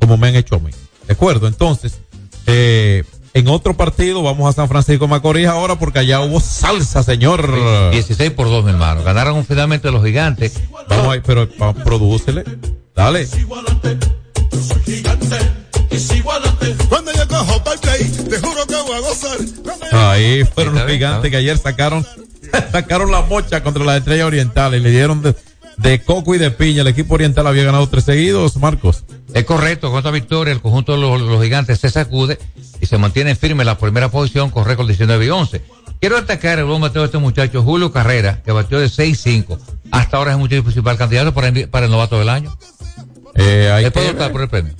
como 0.00 0.16
me 0.16 0.28
han 0.28 0.36
hecho 0.36 0.54
a 0.54 0.58
mí. 0.60 0.70
¿De 1.08 1.14
acuerdo? 1.14 1.48
Entonces, 1.48 1.98
eh, 2.46 3.02
en 3.32 3.48
otro 3.48 3.76
partido 3.76 4.22
vamos 4.22 4.48
a 4.48 4.52
San 4.52 4.68
Francisco 4.68 5.04
de 5.04 5.10
Macorís 5.10 5.46
ahora 5.46 5.78
porque 5.78 6.00
allá 6.00 6.20
hubo 6.20 6.40
salsa, 6.40 7.02
señor. 7.02 7.90
16 7.92 8.30
por 8.32 8.48
2, 8.48 8.64
mi 8.64 8.70
hermano. 8.70 9.02
Ganaron 9.02 9.44
finalmente 9.44 9.90
los 9.90 10.04
gigantes. 10.04 10.60
Vamos 10.88 11.12
ahí, 11.12 11.20
pero 11.24 11.48
va, 11.60 11.72
prodúcele. 11.72 12.44
Dale. 12.94 13.28
Cuando 16.88 17.12
yo 17.12 17.28
cojo 17.28 17.64
para 17.64 17.80
play, 17.80 18.04
te 18.04 18.38
juro 18.38 18.66
que 18.66 18.74
voy 18.82 18.96
a 18.96 19.00
gozar. 19.00 19.38
Ahí 19.92 20.44
fueron 20.44 20.74
los 20.74 20.90
gigantes 20.90 21.30
que 21.30 21.36
ayer 21.36 21.58
sacaron, 21.58 22.06
sacaron 22.72 23.10
la 23.10 23.22
mocha 23.22 23.62
contra 23.62 23.84
las 23.84 23.98
estrellas 23.98 24.26
orientales 24.26 24.80
y 24.80 24.82
le 24.82 24.90
dieron 24.90 25.22
de, 25.22 25.34
de 25.82 26.02
coco 26.02 26.34
y 26.34 26.38
de 26.38 26.50
piña. 26.50 26.82
El 26.82 26.88
equipo 26.88 27.14
oriental 27.14 27.46
había 27.46 27.64
ganado 27.64 27.88
tres 27.88 28.04
seguidos, 28.04 28.56
Marcos. 28.56 29.04
Es 29.34 29.44
correcto, 29.44 29.90
con 29.90 29.98
esta 29.98 30.10
victoria 30.10 30.52
el 30.52 30.60
conjunto 30.60 30.92
de 30.92 30.98
los, 30.98 31.20
los 31.20 31.42
gigantes 31.42 31.78
se 31.80 31.90
sacude 31.90 32.38
y 32.80 32.86
se 32.86 32.98
mantiene 32.98 33.34
firme 33.34 33.62
en 33.62 33.66
la 33.66 33.78
primera 33.78 34.10
posición 34.10 34.50
con 34.50 34.64
récord 34.64 34.86
19 34.86 35.26
y 35.26 35.30
11. 35.30 35.62
Quiero 36.00 36.16
destacar 36.16 36.58
el 36.58 36.64
buen 36.64 36.80
bateo 36.80 37.02
de 37.02 37.06
este 37.06 37.18
muchacho, 37.18 37.62
Julio 37.62 37.92
Carrera, 37.92 38.42
que 38.42 38.52
batió 38.52 38.78
de 38.80 38.86
6-5. 38.86 39.58
Hasta 39.90 40.16
ahora 40.16 40.30
es 40.30 40.34
el 40.36 40.40
muchacho 40.40 40.62
principal 40.64 40.96
candidato 40.96 41.34
para, 41.34 41.48
el- 41.48 41.68
para 41.68 41.86
el 41.86 41.92
novato 41.92 42.18
del 42.18 42.30
año. 42.30 42.56
Eh, 43.34 43.70
hay 43.72 43.90
que 43.90 44.08
optar 44.10 44.32
por 44.32 44.42
el 44.42 44.48
premio. 44.48 44.74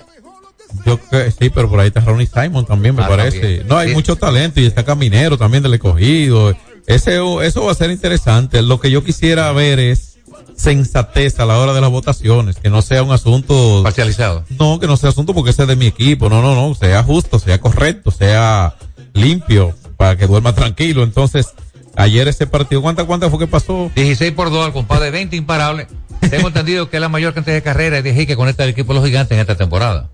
Yo 0.87 0.99
que 1.09 1.31
sí, 1.33 1.51
pero 1.51 1.69
por 1.69 1.81
ahí 1.81 1.89
está 1.89 2.01
Ronnie 2.01 2.29
Simon 2.33 2.65
también, 2.65 2.95
me 2.95 3.03
Ah, 3.03 3.09
parece. 3.09 3.39
también. 3.41 3.69
No, 3.69 3.77
hay 3.77 3.89
Sí. 3.89 3.95
mucho 3.95 4.17
talento 4.17 4.61
y 4.61 4.67
está 4.67 4.85
Caminero 4.85 5.37
también 5.37 5.63
del 5.63 5.75
escogido. 5.75 6.57
Ese, 6.87 7.17
eso 7.43 7.65
va 7.65 7.73
a 7.73 7.75
ser 7.75 7.91
interesante. 7.91 8.63
Lo 8.63 8.81
que 8.81 8.91
yo 8.91 9.03
quisiera 9.05 9.51
ver 9.53 9.79
es 9.79 10.10
sensatez 10.61 11.41
a 11.41 11.47
la 11.47 11.59
hora 11.59 11.73
de 11.73 11.81
las 11.81 11.91
votaciones, 11.91 12.57
que 12.57 12.71
no 12.71 12.83
sea 12.83 13.03
un 13.03 13.13
asunto 13.13 13.81
parcializado. 13.83 14.45
No, 14.59 14.79
que 14.79 14.87
no 14.87 14.97
sea 14.97 15.11
asunto 15.11 15.35
porque 15.35 15.51
ese 15.51 15.63
es 15.63 15.69
de 15.69 15.77
mi 15.77 15.87
equipo. 15.87 16.29
No, 16.29 16.43
no, 16.43 16.55
no, 16.55 16.75
sea 16.75 17.03
justo, 17.03 17.39
sea 17.39 17.59
correcto, 17.59 18.11
sea 18.11 18.75
limpio 19.15 19.75
para 19.97 20.17
que 20.17 20.27
duerma 20.27 20.55
tranquilo. 20.55 21.03
Entonces, 21.03 21.49
ayer 21.97 22.29
ese 22.29 22.47
partido, 22.47 22.83
¿cuántas 22.83 23.07
cuántas 23.07 23.31
fue 23.31 23.39
que 23.39 23.47
pasó? 23.47 23.91
16 23.95 24.33
por 24.33 24.51
2 24.51 24.67
al 24.67 24.73
compadre 24.73 25.11
20 25.11 25.37
imparable. 25.37 25.87
Tengo 26.29 26.49
entendido 26.49 26.91
que 26.91 26.99
es 26.99 27.01
la 27.01 27.09
mayor 27.09 27.33
cantidad 27.33 27.55
de 27.55 27.63
carreras 27.63 28.05
de 28.05 28.27
que 28.27 28.37
conecta 28.37 28.65
el 28.65 28.71
equipo 28.71 28.93
de 28.93 29.01
los 29.01 29.09
gigantes 29.09 29.35
en 29.35 29.41
esta 29.41 29.57
temporada. 29.57 30.11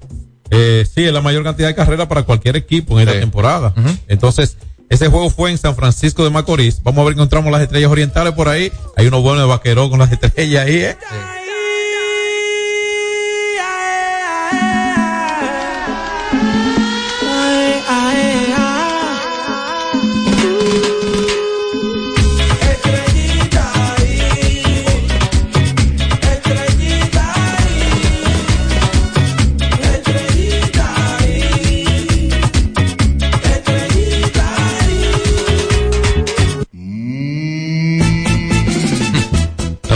Eh, 0.50 0.86
sí, 0.92 1.04
es 1.04 1.12
la 1.12 1.20
mayor 1.20 1.42
cantidad 1.42 1.68
de 1.68 1.74
carreras 1.74 2.06
para 2.06 2.22
cualquier 2.22 2.54
equipo 2.56 3.00
en 3.00 3.08
esta 3.08 3.20
temporada. 3.20 3.74
Entonces, 4.06 4.56
ese 4.88 5.08
juego 5.08 5.30
fue 5.30 5.50
en 5.50 5.58
San 5.58 5.74
Francisco 5.74 6.24
de 6.24 6.30
Macorís. 6.30 6.82
Vamos 6.82 7.02
a 7.02 7.04
ver 7.04 7.14
encontramos 7.14 7.50
las 7.50 7.62
estrellas 7.62 7.90
orientales 7.90 8.32
por 8.34 8.48
ahí. 8.48 8.72
Hay 8.96 9.06
unos 9.06 9.22
buenos 9.22 9.42
de 9.42 9.48
con 9.90 9.98
las 9.98 10.12
estrellas 10.12 10.66
ahí, 10.66 10.76
¿eh? 10.76 10.96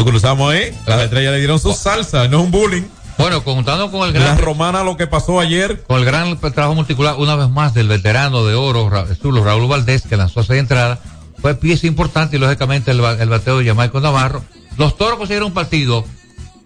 Lo 0.01 0.07
cruzamos 0.07 0.51
ahí. 0.51 0.75
Las 0.87 1.03
estrellas 1.03 1.33
le 1.33 1.39
dieron 1.41 1.61
su 1.61 1.75
salsa, 1.75 2.27
no 2.27 2.39
es 2.39 2.45
un 2.45 2.51
bullying. 2.51 2.85
Bueno, 3.19 3.45
contando 3.45 3.91
con 3.91 4.09
el 4.09 4.15
gran. 4.15 4.29
La 4.29 4.37
romana 4.37 4.83
lo 4.83 4.97
que 4.97 5.07
pasó 5.07 5.41
ayer. 5.41 5.83
Con 5.83 5.99
el 5.99 6.07
gran 6.07 6.41
trabajo 6.41 6.75
multicular, 6.75 7.17
una 7.19 7.37
vez 7.37 7.51
más, 7.51 7.75
del 7.75 7.87
veterano 7.87 8.47
de 8.47 8.55
oro, 8.55 8.91
Zulo, 9.21 9.45
Raúl 9.45 9.69
Valdés, 9.69 10.05
que 10.09 10.17
lanzó 10.17 10.43
seis 10.43 10.59
entradas, 10.59 11.01
fue 11.43 11.55
pieza 11.55 11.87
importante 11.87 12.37
y 12.37 12.39
lógicamente 12.39 12.91
el 12.93 12.99
bateo 13.03 13.59
de 13.59 13.67
Jamaico 13.67 14.01
Navarro. 14.01 14.43
Los 14.79 14.97
toros 14.97 15.19
consiguieron 15.19 15.49
un 15.49 15.53
partido 15.53 16.07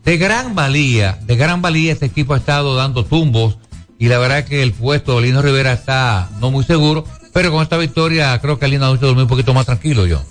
de 0.05 0.17
gran 0.17 0.55
valía, 0.55 1.19
de 1.23 1.35
gran 1.35 1.61
valía. 1.61 1.93
Este 1.93 2.07
equipo 2.07 2.35
ha 2.35 2.37
estado 2.37 2.77
dando 2.77 3.05
tumbos 3.05 3.59
y 3.99 4.07
la 4.07 4.19
verdad 4.19 4.45
que 4.45 4.63
el 4.63 4.73
puesto 4.75 5.17
de 5.17 5.23
Lino 5.23 5.43
Rivera 5.43 5.73
está 5.73 6.29
no 6.39 6.53
muy 6.53 6.63
seguro, 6.63 7.05
pero 7.33 7.51
con 7.51 7.65
esta 7.65 7.79
victoria 7.79 8.39
creo 8.39 8.61
que 8.61 8.69
Lino 8.69 8.87
ha 8.87 8.97
dormir 8.97 9.25
un 9.25 9.29
poquito 9.29 9.55
más 9.55 9.67
tranquilo, 9.67 10.07
yo. 10.07 10.23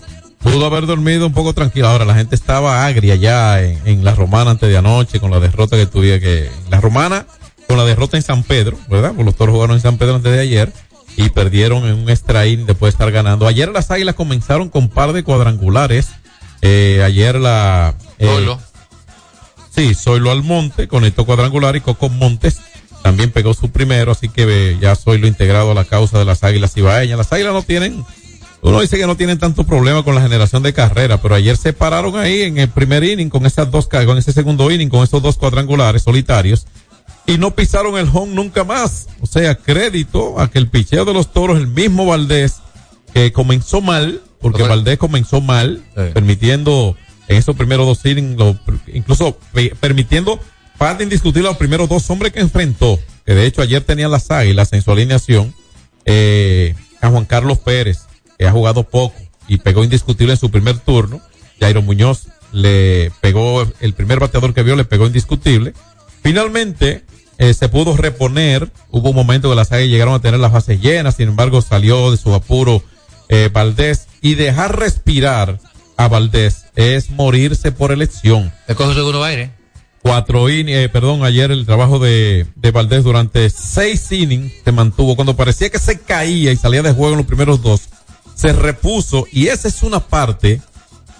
Pudo 0.43 0.65
haber 0.65 0.85
dormido 0.85 1.25
un 1.25 1.33
poco 1.33 1.53
tranquilo. 1.53 1.87
Ahora 1.87 2.05
la 2.05 2.15
gente 2.15 2.35
estaba 2.35 2.85
agria 2.85 3.15
ya 3.15 3.61
en, 3.61 3.79
en 3.85 4.03
la 4.03 4.13
romana 4.13 4.51
antes 4.51 4.69
de 4.69 4.77
anoche 4.77 5.19
con 5.19 5.31
la 5.31 5.39
derrota 5.39 5.77
que 5.77 5.85
tuvieron 5.85 6.19
que. 6.19 6.49
La 6.69 6.79
romana 6.81 7.25
con 7.67 7.77
la 7.77 7.85
derrota 7.85 8.17
en 8.17 8.23
San 8.23 8.43
Pedro, 8.43 8.77
¿verdad? 8.89 9.09
Porque 9.09 9.23
los 9.23 9.35
toros 9.35 9.53
jugaron 9.55 9.75
en 9.75 9.81
San 9.81 9.97
Pedro 9.97 10.15
antes 10.15 10.31
de 10.31 10.39
ayer 10.39 10.71
y 11.15 11.29
perdieron 11.29 11.85
en 11.85 11.93
un 11.93 12.09
extra 12.09 12.41
después 12.41 12.81
de 12.81 12.89
estar 12.89 13.11
ganando. 13.11 13.47
Ayer 13.47 13.69
las 13.71 13.89
águilas 13.89 14.15
comenzaron 14.15 14.69
con 14.69 14.89
par 14.89 15.13
de 15.13 15.23
cuadrangulares. 15.23 16.09
Eh, 16.61 17.01
ayer 17.03 17.35
la. 17.35 17.95
eh, 18.19 18.25
Solo. 18.27 18.59
Sí, 19.75 19.95
Zoilo 19.95 20.31
Almonte 20.31 20.87
conectó 20.87 21.25
cuadrangular 21.25 21.75
y 21.75 21.81
Coco 21.81 22.09
Montes 22.09 22.57
también 23.01 23.31
pegó 23.31 23.53
su 23.53 23.69
primero, 23.71 24.11
así 24.11 24.29
que 24.29 24.43
eh, 24.47 24.77
ya 24.79 24.95
Zoilo 24.95 25.27
integrado 25.27 25.71
a 25.71 25.73
la 25.73 25.83
causa 25.83 26.19
de 26.19 26.25
las 26.25 26.43
águilas 26.43 26.77
ibaeñas. 26.77 27.17
Las 27.17 27.33
águilas 27.33 27.53
no 27.53 27.63
tienen, 27.63 28.05
uno 28.69 28.81
dice 28.81 28.97
que 28.97 29.05
no 29.07 29.17
tienen 29.17 29.37
tanto 29.39 29.63
problema 29.65 30.03
con 30.03 30.15
la 30.15 30.21
generación 30.21 30.63
de 30.63 30.73
carrera, 30.73 31.21
pero 31.21 31.35
ayer 31.35 31.57
se 31.57 31.73
pararon 31.73 32.15
ahí 32.17 32.41
en 32.43 32.57
el 32.57 32.69
primer 32.69 33.03
inning 33.03 33.29
con 33.29 33.45
esas 33.45 33.69
dos, 33.69 33.87
con 33.87 34.17
ese 34.17 34.31
segundo 34.33 34.71
inning, 34.71 34.89
con 34.89 35.03
esos 35.03 35.21
dos 35.21 35.37
cuadrangulares 35.37 36.03
solitarios 36.03 36.65
y 37.25 37.37
no 37.37 37.55
pisaron 37.55 37.97
el 37.97 38.09
home 38.11 38.33
nunca 38.33 38.63
más. 38.63 39.07
O 39.21 39.25
sea, 39.27 39.55
crédito 39.55 40.39
a 40.39 40.49
que 40.49 40.59
el 40.59 40.67
picheo 40.69 41.05
de 41.05 41.13
los 41.13 41.31
toros, 41.31 41.57
el 41.57 41.67
mismo 41.67 42.05
Valdés, 42.05 42.55
que 43.13 43.31
comenzó 43.31 43.81
mal, 43.81 44.21
porque 44.41 44.63
Valdés 44.69 44.97
comenzó 44.97 45.39
mal, 45.41 45.83
permitiendo 46.13 46.95
en 47.27 47.37
esos 47.37 47.55
primeros 47.55 47.85
dos 47.85 48.05
innings, 48.05 48.35
incluso 48.93 49.37
pe- 49.53 49.73
permitiendo 49.79 50.39
parte 50.77 51.03
indiscutible 51.03 51.47
a 51.47 51.51
los 51.51 51.57
primeros 51.57 51.87
dos 51.87 52.09
hombres 52.09 52.33
que 52.33 52.39
enfrentó, 52.41 52.99
que 53.25 53.33
de 53.35 53.45
hecho 53.45 53.61
ayer 53.61 53.81
tenían 53.83 54.11
las 54.11 54.29
águilas 54.31 54.73
en 54.73 54.81
su 54.81 54.91
alineación, 54.91 55.53
eh, 56.05 56.75
a 57.01 57.09
Juan 57.09 57.25
Carlos 57.25 57.59
Pérez, 57.59 57.99
que 58.43 58.49
ha 58.49 58.51
jugado 58.51 58.83
poco 58.83 59.15
y 59.47 59.59
pegó 59.59 59.85
indiscutible 59.85 60.33
en 60.33 60.37
su 60.37 60.51
primer 60.51 60.77
turno. 60.77 61.21
Jairo 61.61 61.81
Muñoz 61.81 62.27
le 62.51 63.09
pegó, 63.21 63.65
el 63.79 63.93
primer 63.93 64.19
bateador 64.19 64.53
que 64.53 64.63
vio 64.63 64.75
le 64.75 64.83
pegó 64.83 65.07
indiscutible. 65.07 65.73
Finalmente, 66.21 67.05
eh, 67.37 67.53
se 67.53 67.69
pudo 67.69 67.95
reponer. 67.95 68.69
Hubo 68.91 69.11
un 69.11 69.15
momento 69.15 69.49
que 69.49 69.55
las 69.55 69.71
águilas 69.71 69.91
llegaron 69.91 70.13
a 70.13 70.19
tener 70.19 70.41
las 70.41 70.51
bases 70.51 70.81
llenas, 70.81 71.15
sin 71.15 71.29
embargo, 71.29 71.61
salió 71.61 72.11
de 72.11 72.17
su 72.17 72.33
apuro 72.33 72.83
eh, 73.29 73.49
Valdés 73.49 74.07
y 74.19 74.35
dejar 74.35 74.77
respirar 74.77 75.61
a 75.95 76.09
Valdés 76.09 76.65
es 76.75 77.11
morirse 77.11 77.71
por 77.71 77.93
elección. 77.93 78.51
Le 78.67 78.75
coge 78.75 78.93
segundo 78.93 79.23
aire. 79.23 79.51
Cuatro 80.01 80.49
innings, 80.49 80.79
eh, 80.79 80.89
perdón, 80.89 81.23
ayer 81.23 81.49
el 81.49 81.65
trabajo 81.65 81.97
de, 81.97 82.45
de 82.57 82.71
Valdés 82.71 83.05
durante 83.05 83.49
seis 83.49 84.11
innings 84.11 84.51
se 84.65 84.73
mantuvo. 84.73 85.15
Cuando 85.15 85.37
parecía 85.37 85.69
que 85.69 85.79
se 85.79 86.01
caía 86.01 86.51
y 86.51 86.57
salía 86.57 86.81
de 86.81 86.91
juego 86.91 87.11
en 87.11 87.19
los 87.19 87.25
primeros 87.25 87.61
dos, 87.61 87.87
se 88.35 88.53
repuso 88.53 89.27
y 89.31 89.47
esa 89.47 89.67
es 89.67 89.83
una 89.83 89.99
parte 89.99 90.61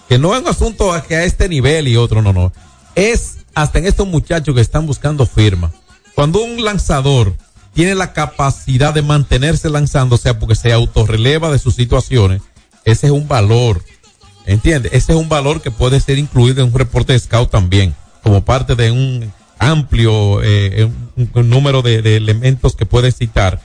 que 0.08 0.18
no 0.18 0.34
es 0.34 0.42
un 0.42 0.48
asunto 0.48 0.92
a 0.92 1.02
que 1.02 1.16
a 1.16 1.24
este 1.24 1.48
nivel 1.48 1.88
y 1.88 1.96
otro, 1.96 2.22
no, 2.22 2.32
no. 2.32 2.52
Es 2.94 3.38
hasta 3.54 3.78
en 3.78 3.86
estos 3.86 4.06
muchachos 4.06 4.54
que 4.54 4.60
están 4.60 4.86
buscando 4.86 5.26
firma. 5.26 5.72
Cuando 6.14 6.42
un 6.42 6.62
lanzador 6.64 7.34
tiene 7.72 7.94
la 7.94 8.12
capacidad 8.12 8.94
de 8.94 9.02
mantenerse 9.02 9.68
lanzando, 9.70 10.16
sea, 10.16 10.38
porque 10.38 10.54
se 10.54 10.72
autorreleva 10.72 11.50
de 11.50 11.58
sus 11.58 11.74
situaciones, 11.74 12.42
ese 12.84 13.06
es 13.06 13.12
un 13.12 13.26
valor. 13.26 13.82
¿Entiendes? 14.46 14.92
Ese 14.92 15.12
es 15.12 15.18
un 15.18 15.28
valor 15.28 15.62
que 15.62 15.70
puede 15.70 16.00
ser 16.00 16.18
incluido 16.18 16.62
en 16.62 16.68
un 16.68 16.78
reporte 16.78 17.14
de 17.14 17.18
scout 17.18 17.50
también, 17.50 17.94
como 18.22 18.44
parte 18.44 18.74
de 18.74 18.90
un 18.90 19.32
amplio 19.58 20.42
eh, 20.42 20.90
un 21.16 21.48
número 21.48 21.80
de, 21.80 22.02
de 22.02 22.16
elementos 22.16 22.76
que 22.76 22.86
puede 22.86 23.10
citar. 23.10 23.60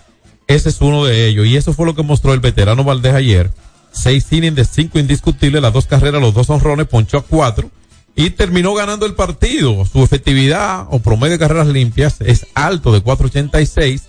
Ese 0.50 0.70
es 0.70 0.82
uno 0.82 1.06
de 1.06 1.28
ellos. 1.28 1.46
Y 1.46 1.56
eso 1.56 1.74
fue 1.74 1.86
lo 1.86 1.94
que 1.94 2.02
mostró 2.02 2.34
el 2.34 2.40
veterano 2.40 2.84
Valdés 2.84 3.14
ayer. 3.14 3.52
Seis 3.92 4.26
innings 4.32 4.56
de 4.56 4.66
cinco 4.66 4.98
indiscutibles, 4.98 5.62
las 5.62 5.72
dos 5.72 5.86
carreras, 5.86 6.20
los 6.20 6.34
dos 6.34 6.50
honrones, 6.50 6.88
ponchó 6.88 7.20
a 7.20 7.22
cuatro 7.22 7.70
y 8.16 8.32
terminó 8.32 8.74
ganando 8.74 9.06
el 9.06 9.14
partido. 9.14 9.86
Su 9.86 10.04
efectividad 10.04 10.88
o 10.90 11.00
promedio 11.00 11.34
de 11.34 11.40
carreras 11.40 11.68
limpias 11.68 12.20
es 12.22 12.48
alto 12.56 12.92
de 12.92 13.04
4.86. 13.04 14.02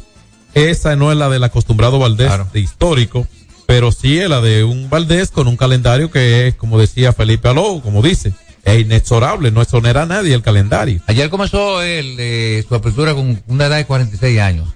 Esa 0.55 0.97
no 0.97 1.12
es 1.12 1.18
la 1.18 1.28
del 1.28 1.45
acostumbrado 1.45 1.99
Valdés 1.99 2.32
de 2.55 2.61
histórico, 2.61 3.26
pero 3.66 3.93
sí 3.93 4.18
es 4.18 4.30
la 4.30 4.41
de 4.41 4.64
un 4.64 4.88
Valdés 4.88 5.30
con 5.30 5.47
un 5.47 5.59
calendario 5.59 6.11
que 6.11 6.49
es, 6.49 6.55
como 6.55 6.78
decía 6.78 7.12
Felipe 7.12 7.49
Aló, 7.49 7.82
como 7.82 8.01
dice, 8.01 8.32
es 8.64 8.80
inexorable, 8.80 9.51
no 9.51 9.61
exonera 9.61 10.03
a 10.03 10.07
nadie 10.07 10.32
el 10.32 10.43
calendario. 10.43 11.03
Ayer 11.07 11.28
comenzó 11.28 11.82
eh, 11.82 12.64
su 12.66 12.74
apertura 12.74 13.14
con 13.14 13.43
una 13.47 13.66
edad 13.66 13.76
de 13.76 13.84
46 13.84 14.41
años. 14.41 14.68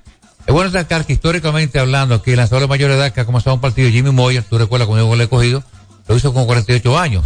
Es 0.46 0.52
bueno 0.52 0.70
destacar 0.70 1.06
que 1.06 1.14
históricamente 1.14 1.78
hablando, 1.78 2.20
que 2.20 2.32
el 2.32 2.36
lanzador 2.36 2.62
de 2.62 2.68
mayor 2.68 2.90
edad 2.90 3.12
que 3.12 3.20
ha 3.20 3.24
comenzado 3.24 3.54
un 3.54 3.60
partido, 3.60 3.88
Jimmy 3.88 4.10
Moyer, 4.10 4.42
tú 4.42 4.58
recuerdas 4.58 4.86
cuando 4.86 5.08
yo 5.08 5.16
le 5.16 5.24
he 5.24 5.28
cogido, 5.28 5.64
lo 6.06 6.16
hizo 6.16 6.34
con 6.34 6.44
48 6.44 6.98
años. 6.98 7.24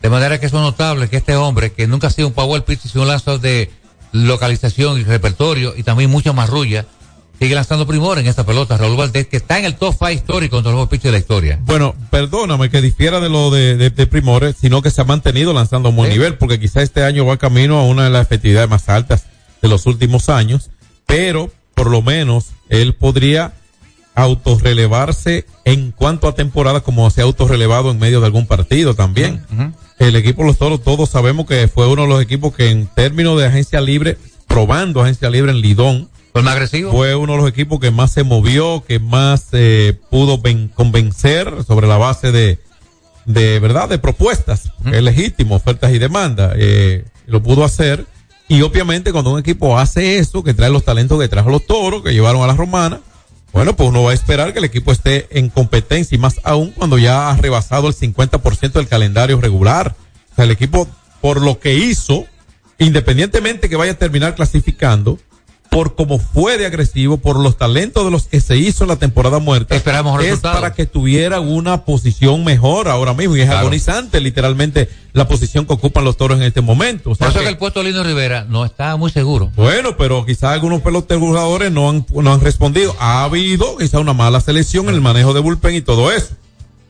De 0.00 0.08
manera 0.08 0.38
que 0.38 0.46
es 0.46 0.52
notable 0.52 1.08
que 1.08 1.16
este 1.16 1.34
hombre, 1.34 1.72
que 1.72 1.88
nunca 1.88 2.06
ha 2.06 2.10
sido 2.10 2.28
un 2.28 2.34
power 2.34 2.64
pitch, 2.64 2.82
sino 2.82 3.02
un 3.02 3.08
lanzador 3.08 3.40
de 3.40 3.70
localización 4.12 5.00
y 5.00 5.04
repertorio 5.04 5.74
y 5.76 5.82
también 5.82 6.10
mucha 6.10 6.32
marrulla, 6.32 6.86
sigue 7.40 7.56
lanzando 7.56 7.88
primor 7.88 8.18
en 8.20 8.28
esta 8.28 8.46
pelota, 8.46 8.76
Raúl 8.76 8.96
Valdés, 8.96 9.26
que 9.26 9.36
está 9.36 9.58
en 9.58 9.64
el 9.64 9.74
top 9.74 9.94
5 9.98 10.10
histórico 10.10 10.58
entre 10.58 10.72
los 10.72 10.88
pitchers 10.88 11.04
de 11.04 11.12
la 11.12 11.18
historia. 11.18 11.58
Bueno, 11.62 11.96
perdóname 12.10 12.70
que 12.70 12.80
difiera 12.80 13.18
de 13.18 13.28
lo 13.28 13.50
de, 13.50 13.76
de, 13.76 13.90
de 13.90 14.06
Primores, 14.06 14.54
sino 14.60 14.80
que 14.80 14.90
se 14.90 15.00
ha 15.00 15.04
mantenido 15.04 15.52
lanzando 15.52 15.88
a 15.88 15.92
buen 15.92 16.10
nivel, 16.10 16.36
porque 16.38 16.60
quizá 16.60 16.82
este 16.82 17.02
año 17.02 17.26
va 17.26 17.36
camino 17.36 17.78
a 17.78 17.84
una 17.84 18.04
de 18.04 18.10
las 18.10 18.22
efectividades 18.22 18.70
más 18.70 18.88
altas 18.88 19.24
de 19.60 19.68
los 19.68 19.86
últimos 19.86 20.28
años, 20.28 20.70
pero 21.06 21.50
por 21.78 21.90
lo 21.92 22.02
menos 22.02 22.46
él 22.68 22.92
podría 22.92 23.52
autorrelevarse 24.16 25.46
en 25.64 25.92
cuanto 25.92 26.26
a 26.26 26.34
temporada 26.34 26.80
como 26.80 27.08
se 27.08 27.20
ha 27.20 27.24
autorrelevado 27.24 27.92
en 27.92 28.00
medio 28.00 28.18
de 28.18 28.26
algún 28.26 28.48
partido 28.48 28.94
también. 28.94 29.44
El 30.00 30.16
equipo 30.16 30.42
los 30.42 30.58
toros, 30.58 30.82
todos 30.82 31.08
sabemos 31.08 31.46
que 31.46 31.68
fue 31.68 31.86
uno 31.86 32.02
de 32.02 32.08
los 32.08 32.20
equipos 32.20 32.52
que 32.52 32.70
en 32.70 32.88
términos 32.88 33.38
de 33.38 33.46
agencia 33.46 33.80
libre, 33.80 34.18
probando 34.48 35.02
agencia 35.02 35.30
libre 35.30 35.52
en 35.52 35.60
Lidón, 35.60 36.08
¿Fue 36.32 36.42
más 36.42 36.54
agresivo? 36.54 36.90
Fue 36.90 37.14
uno 37.14 37.34
de 37.34 37.38
los 37.38 37.48
equipos 37.48 37.78
que 37.78 37.92
más 37.92 38.10
se 38.10 38.24
movió, 38.24 38.84
que 38.86 38.98
más 38.98 39.46
eh, 39.52 39.96
pudo 40.10 40.42
convencer 40.74 41.64
sobre 41.64 41.86
la 41.86 41.96
base 41.96 42.32
de, 42.32 42.58
de 43.24 43.60
verdad, 43.60 43.88
de 43.88 43.98
propuestas. 43.98 44.72
Es 44.92 45.02
legítimo, 45.02 45.54
ofertas 45.54 45.92
y 45.92 45.98
demandas. 45.98 46.54
Eh, 46.56 47.04
lo 47.26 47.40
pudo 47.40 47.64
hacer. 47.64 48.04
Y 48.48 48.62
obviamente 48.62 49.12
cuando 49.12 49.30
un 49.30 49.38
equipo 49.38 49.78
hace 49.78 50.18
eso, 50.18 50.42
que 50.42 50.54
trae 50.54 50.70
los 50.70 50.84
talentos 50.84 51.20
que 51.20 51.28
trajo 51.28 51.50
los 51.50 51.66
toros, 51.66 52.02
que 52.02 52.12
llevaron 52.12 52.42
a 52.42 52.46
la 52.46 52.54
romana, 52.54 53.00
bueno, 53.52 53.76
pues 53.76 53.88
uno 53.88 54.02
va 54.04 54.12
a 54.12 54.14
esperar 54.14 54.52
que 54.52 54.58
el 54.58 54.64
equipo 54.64 54.92
esté 54.92 55.26
en 55.38 55.48
competencia 55.50 56.14
y 56.14 56.18
más 56.18 56.40
aún 56.44 56.70
cuando 56.70 56.98
ya 56.98 57.30
ha 57.30 57.36
rebasado 57.36 57.88
el 57.88 57.94
50% 57.94 58.72
del 58.72 58.88
calendario 58.88 59.40
regular. 59.40 59.94
O 60.32 60.34
sea, 60.34 60.44
el 60.44 60.50
equipo, 60.50 60.88
por 61.20 61.42
lo 61.42 61.58
que 61.58 61.74
hizo, 61.74 62.26
independientemente 62.78 63.68
que 63.68 63.76
vaya 63.76 63.92
a 63.92 63.98
terminar 63.98 64.34
clasificando, 64.34 65.18
por 65.78 65.94
cómo 65.94 66.18
fue 66.18 66.58
de 66.58 66.66
agresivo, 66.66 67.18
por 67.18 67.38
los 67.38 67.56
talentos 67.56 68.04
de 68.04 68.10
los 68.10 68.24
que 68.24 68.40
se 68.40 68.56
hizo 68.56 68.82
en 68.82 68.88
la 68.88 68.96
temporada 68.96 69.38
muerta, 69.38 69.76
Esperamos 69.76 70.20
es 70.24 70.40
para 70.40 70.72
que 70.72 70.86
tuviera 70.86 71.38
una 71.38 71.84
posición 71.84 72.42
mejor 72.42 72.88
ahora 72.88 73.14
mismo 73.14 73.36
y 73.36 73.42
es 73.42 73.46
Claro. 73.46 73.60
agonizante 73.60 74.20
literalmente 74.20 74.88
la 75.12 75.28
posición 75.28 75.66
que 75.66 75.74
ocupan 75.74 76.02
los 76.02 76.16
toros 76.16 76.38
en 76.38 76.42
este 76.42 76.62
momento. 76.62 77.10
O 77.10 77.14
sea 77.14 77.26
Por 77.28 77.30
eso 77.30 77.38
que- 77.38 77.44
que 77.44 77.50
el 77.52 77.58
puesto 77.58 77.78
de 77.84 77.90
Lino 77.92 78.02
Rivera 78.02 78.44
no 78.48 78.64
está 78.64 78.96
muy 78.96 79.12
seguro. 79.12 79.52
bueno, 79.54 79.96
pero 79.96 80.26
quizás 80.26 80.50
algunos 80.52 80.82
peloteros 80.82 81.22
jugadores 81.22 81.70
no 81.70 81.88
han, 81.90 82.04
no 82.12 82.32
han 82.32 82.40
respondido. 82.40 82.96
Ha 82.98 83.22
habido 83.22 83.76
quizá 83.76 84.00
una 84.00 84.14
mala 84.14 84.40
selección 84.40 84.88
en 84.88 84.96
el 84.96 85.00
manejo 85.00 85.32
de 85.32 85.38
bullpen 85.38 85.76
y 85.76 85.80
todo 85.80 86.10
eso. 86.10 86.30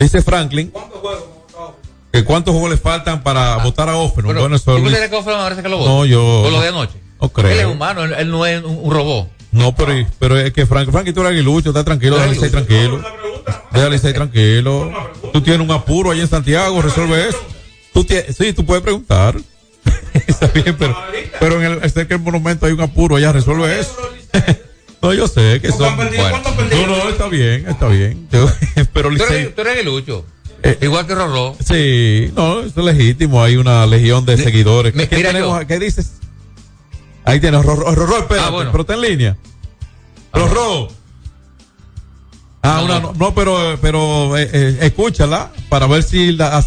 Dice 0.01 0.22
Franklin. 0.22 0.72
¿Que 2.11 2.24
¿Cuántos 2.24 2.53
juegos 2.53 2.70
le 2.70 2.78
faltan 2.78 3.22
para 3.22 3.59
votar 3.59 3.91
a 3.91 3.97
Offerman? 3.99 4.34
Bueno, 4.34 4.57
eso 4.57 4.76
¿Tú 4.78 4.82
que 4.82 5.14
Offerman 5.14 5.43
parece 5.43 5.62
que 5.62 5.68
lo 5.68 5.76
vota? 5.76 5.91
No, 5.91 6.07
yo- 6.07 6.41
Por 6.43 6.53
lo 6.53 6.61
de 6.62 6.68
anoche. 6.68 6.95
No 7.21 7.31
Él 7.49 7.59
es 7.61 7.66
humano, 7.66 8.05
él, 8.05 8.14
él 8.19 8.31
no 8.31 8.47
es 8.47 8.62
un, 8.62 8.79
un 8.83 8.91
robot. 8.93 9.29
No, 9.51 9.75
pero, 9.75 9.93
pero 10.19 10.39
es 10.39 10.53
que 10.53 10.66
Frank, 10.66 10.91
Frank, 10.91 11.12
tú 11.14 11.21
eres 11.21 11.33
aguilucho, 11.33 11.71
está 11.71 11.83
tranquilo, 11.83 12.16
déjale 12.16 12.35
ser 12.39 12.51
tranquilo. 12.51 13.03
Déjale 13.73 13.99
ser 13.99 14.14
tranquilo. 14.14 14.93
Tú 15.33 15.41
tienes 15.41 15.61
un 15.66 15.71
apuro 15.75 16.11
allá 16.11 16.23
en 16.23 16.29
Santiago, 16.29 16.83
resuelve 16.83 17.29
eso. 17.29 17.39
Tú 17.95 18.05
tienes, 18.05 18.37
sí, 18.37 18.53
tú 18.53 18.64
puedes 18.66 18.83
preguntar. 18.83 19.37
Está 20.27 20.49
bien, 20.49 20.77
pero, 20.79 20.97
pero 21.41 21.62
en 21.62 21.83
el, 21.83 21.91
sé 21.91 22.07
que 22.07 22.14
el 22.14 22.21
monumento 22.21 22.66
hay 22.66 22.73
un 22.73 22.81
apuro 22.83 23.16
allá, 23.16 23.33
resuelve 23.33 23.81
eso. 23.81 23.97
no, 25.03 25.14
yo 25.14 25.27
sé 25.27 25.61
que 25.62 25.69
son. 25.73 25.97
Bueno, 25.97 26.43
no, 26.71 26.87
no, 26.87 27.09
está 27.09 27.29
bien, 27.29 27.66
está 27.69 27.89
bien. 27.89 28.29
Yo- 28.31 28.51
pero 28.93 29.09
Tú 29.11 29.23
eres, 29.25 29.55
tú 29.55 29.61
eres 29.62 29.75
aguilucho. 29.75 30.27
Eh, 30.62 30.77
Igual 30.83 31.07
que 31.07 31.14
Rorró. 31.14 31.57
Sí, 31.64 32.33
no, 32.37 32.61
eso 32.61 32.81
es 32.89 32.97
legítimo. 32.97 33.43
Hay 33.43 33.57
una 33.57 33.87
legión 33.87 34.27
de 34.27 34.37
seguidores. 34.37 34.95
mi- 34.95 35.07
¿Qué, 35.07 35.16
mira 35.16 35.31
tenemos? 35.33 35.61
yo. 35.61 35.66
¿Qué 35.66 35.79
dices? 35.79 36.12
Ahí 37.29 37.41
tienes, 37.41 37.62
Rorro, 37.62 37.95
Rorro, 37.95 38.18
espérate, 38.18 38.49
Ah, 38.49 38.51
bueno. 38.51 38.70
pero 38.72 38.83
está 38.83 38.95
en 38.95 39.01
línea. 39.03 39.37
Rorro. 40.33 40.89
Ah, 42.62 42.81
una, 42.83 43.01
no, 43.01 43.12
no, 43.12 43.35
pero, 43.35 43.79
pero 43.83 44.37
eh, 44.39 44.49
eh, 44.51 44.79
escúchala 44.81 45.53
para 45.68 45.87
ver 45.87 46.03
si 46.03 46.33
la, 46.33 46.64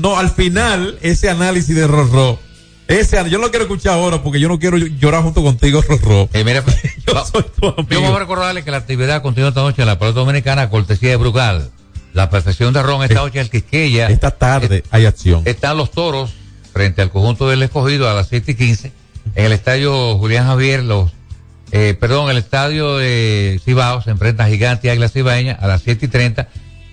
no, 0.00 0.18
al 0.18 0.30
final, 0.30 0.98
ese 1.00 1.30
análisis 1.30 1.76
de 1.76 1.86
Rorro. 1.86 2.40
Ese, 2.88 3.16
yo 3.30 3.38
no 3.38 3.44
lo 3.46 3.50
quiero 3.50 3.64
escuchar 3.66 3.94
ahora 3.94 4.20
porque 4.20 4.40
yo 4.40 4.48
no 4.48 4.58
quiero 4.58 4.78
llorar 4.78 5.22
junto 5.22 5.44
contigo, 5.44 5.80
Rorro. 5.80 6.28
Eh, 6.32 6.42
mira, 6.44 6.64
yo 7.06 7.24
soy 7.24 7.44
tu 7.58 7.66
amigo. 7.68 7.86
Yo 7.88 8.00
voy 8.00 8.16
a 8.16 8.18
recordarle 8.18 8.64
que 8.64 8.70
la 8.72 8.78
actividad 8.78 9.22
continúa 9.22 9.50
esta 9.50 9.62
noche 9.62 9.82
en 9.82 9.86
la 9.88 9.98
pelota 9.98 10.20
dominicana, 10.20 10.70
cortesía 10.70 11.10
de 11.10 11.16
Brugal. 11.16 11.70
La 12.14 12.30
perfección 12.30 12.72
de 12.72 12.82
Ron 12.82 13.04
esta 13.04 13.14
noche 13.16 13.38
en 13.38 13.44
el 13.44 13.50
Quisqueya. 13.50 14.08
Esta 14.08 14.32
tarde 14.32 14.82
hay 14.90 15.06
acción. 15.06 15.42
Están 15.44 15.76
los 15.76 15.92
toros 15.92 16.32
frente 16.72 17.00
al 17.00 17.10
conjunto 17.10 17.48
del 17.48 17.62
escogido 17.62 18.10
a 18.10 18.14
las 18.14 18.28
7 18.28 18.52
y 18.52 18.54
15 18.54 19.05
en 19.34 19.44
el 19.46 19.52
estadio 19.52 20.16
Julián 20.18 20.46
Javier, 20.46 20.82
los, 20.82 21.10
eh, 21.72 21.96
perdón, 21.98 22.30
el 22.30 22.36
estadio 22.38 22.96
de 22.96 23.60
Cibao 23.64 24.02
se 24.02 24.10
enfrenta 24.10 24.44
a 24.44 24.48
Gigante 24.48 24.86
y 24.88 24.90
Águila 24.90 25.08
Cibaeña 25.08 25.52
a 25.52 25.66
las 25.66 25.82
7 25.82 26.06
y 26.06 26.08
30 26.08 26.48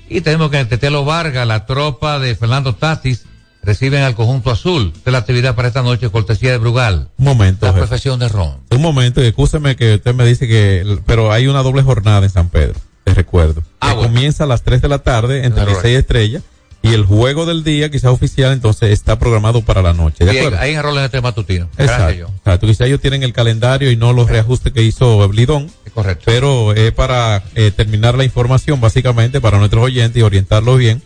y 0.10 0.22
tenemos 0.22 0.50
que 0.50 0.58
en 0.58 0.62
el 0.64 0.68
Tetelo 0.68 1.06
Vargas, 1.06 1.48
la 1.48 1.66
tropa 1.66 2.20
de 2.20 2.36
Fernando 2.36 2.76
Tatis 2.76 3.26
reciben 3.64 4.04
al 4.04 4.14
conjunto 4.16 4.52
azul 4.52 4.92
de 5.06 5.12
la 5.12 5.20
actividad 5.20 5.56
para 5.56 5.70
esta 5.70 5.82
noche, 5.82 6.10
cortesía 6.10 6.52
de 6.52 6.58
Brugal. 6.58 7.08
Un 7.18 7.26
momento. 7.26 7.66
La 7.66 7.72
jefe. 7.72 7.80
perfección 7.88 8.20
de 8.20 8.28
Ron. 8.28 8.58
Un 8.72 8.82
momento, 8.82 9.22
escúcheme 9.22 9.76
que 9.78 9.96
usted 9.96 10.14
me 10.14 10.26
dice 10.26 10.48
que, 10.48 11.00
pero 11.06 11.32
hay 11.32 11.48
una 11.48 11.64
doble 11.64 11.82
jornada 11.82 12.24
en 12.24 12.30
San 12.30 12.50
Pedro, 12.50 12.76
te 13.06 13.14
recuerdo. 13.14 13.64
que 13.82 13.96
comienza 13.96 14.44
a 14.44 14.48
las 14.48 14.64
3 14.64 14.82
de 14.82 14.88
la 14.90 15.00
tarde 15.00 15.46
entre 15.46 15.64
Claro. 15.64 15.78
Licey 15.78 15.94
y 15.94 15.96
Estrella, 15.96 16.42
y 16.84 16.94
el 16.94 17.06
juego 17.06 17.46
del 17.46 17.64
día, 17.64 17.90
quizás 17.90 18.12
oficial, 18.12 18.52
entonces 18.52 18.92
está 18.92 19.18
programado 19.18 19.62
para 19.62 19.82
la 19.82 19.94
noche. 19.94 20.26
¿De 20.26 20.38
acuerdo? 20.38 20.60
ahí 20.60 20.74
en 20.74 20.84
Roland 20.84 21.06
entre 21.06 21.22
matutino. 21.22 21.70
Exacto. 21.78 22.12
yo. 22.12 22.28
Exacto. 22.28 22.68
Quizás 22.68 22.88
ellos 22.88 23.00
tienen 23.00 23.24
el 23.24 23.32
calendario 23.32 23.90
y 23.90 23.96
no 23.96 24.12
los 24.12 24.30
reajustes 24.30 24.74
que 24.74 24.84
hizo 24.84 25.26
Blidón. 25.30 25.72
Correcto. 25.94 26.24
Pero 26.26 26.74
es 26.74 26.92
para 26.92 27.42
eh, 27.56 27.72
terminar 27.72 28.16
la 28.16 28.26
información, 28.26 28.82
básicamente, 28.82 29.40
para 29.40 29.60
nuestros 29.60 29.82
oyentes 29.82 30.20
y 30.20 30.24
orientarlos 30.24 30.78
bien, 30.78 31.02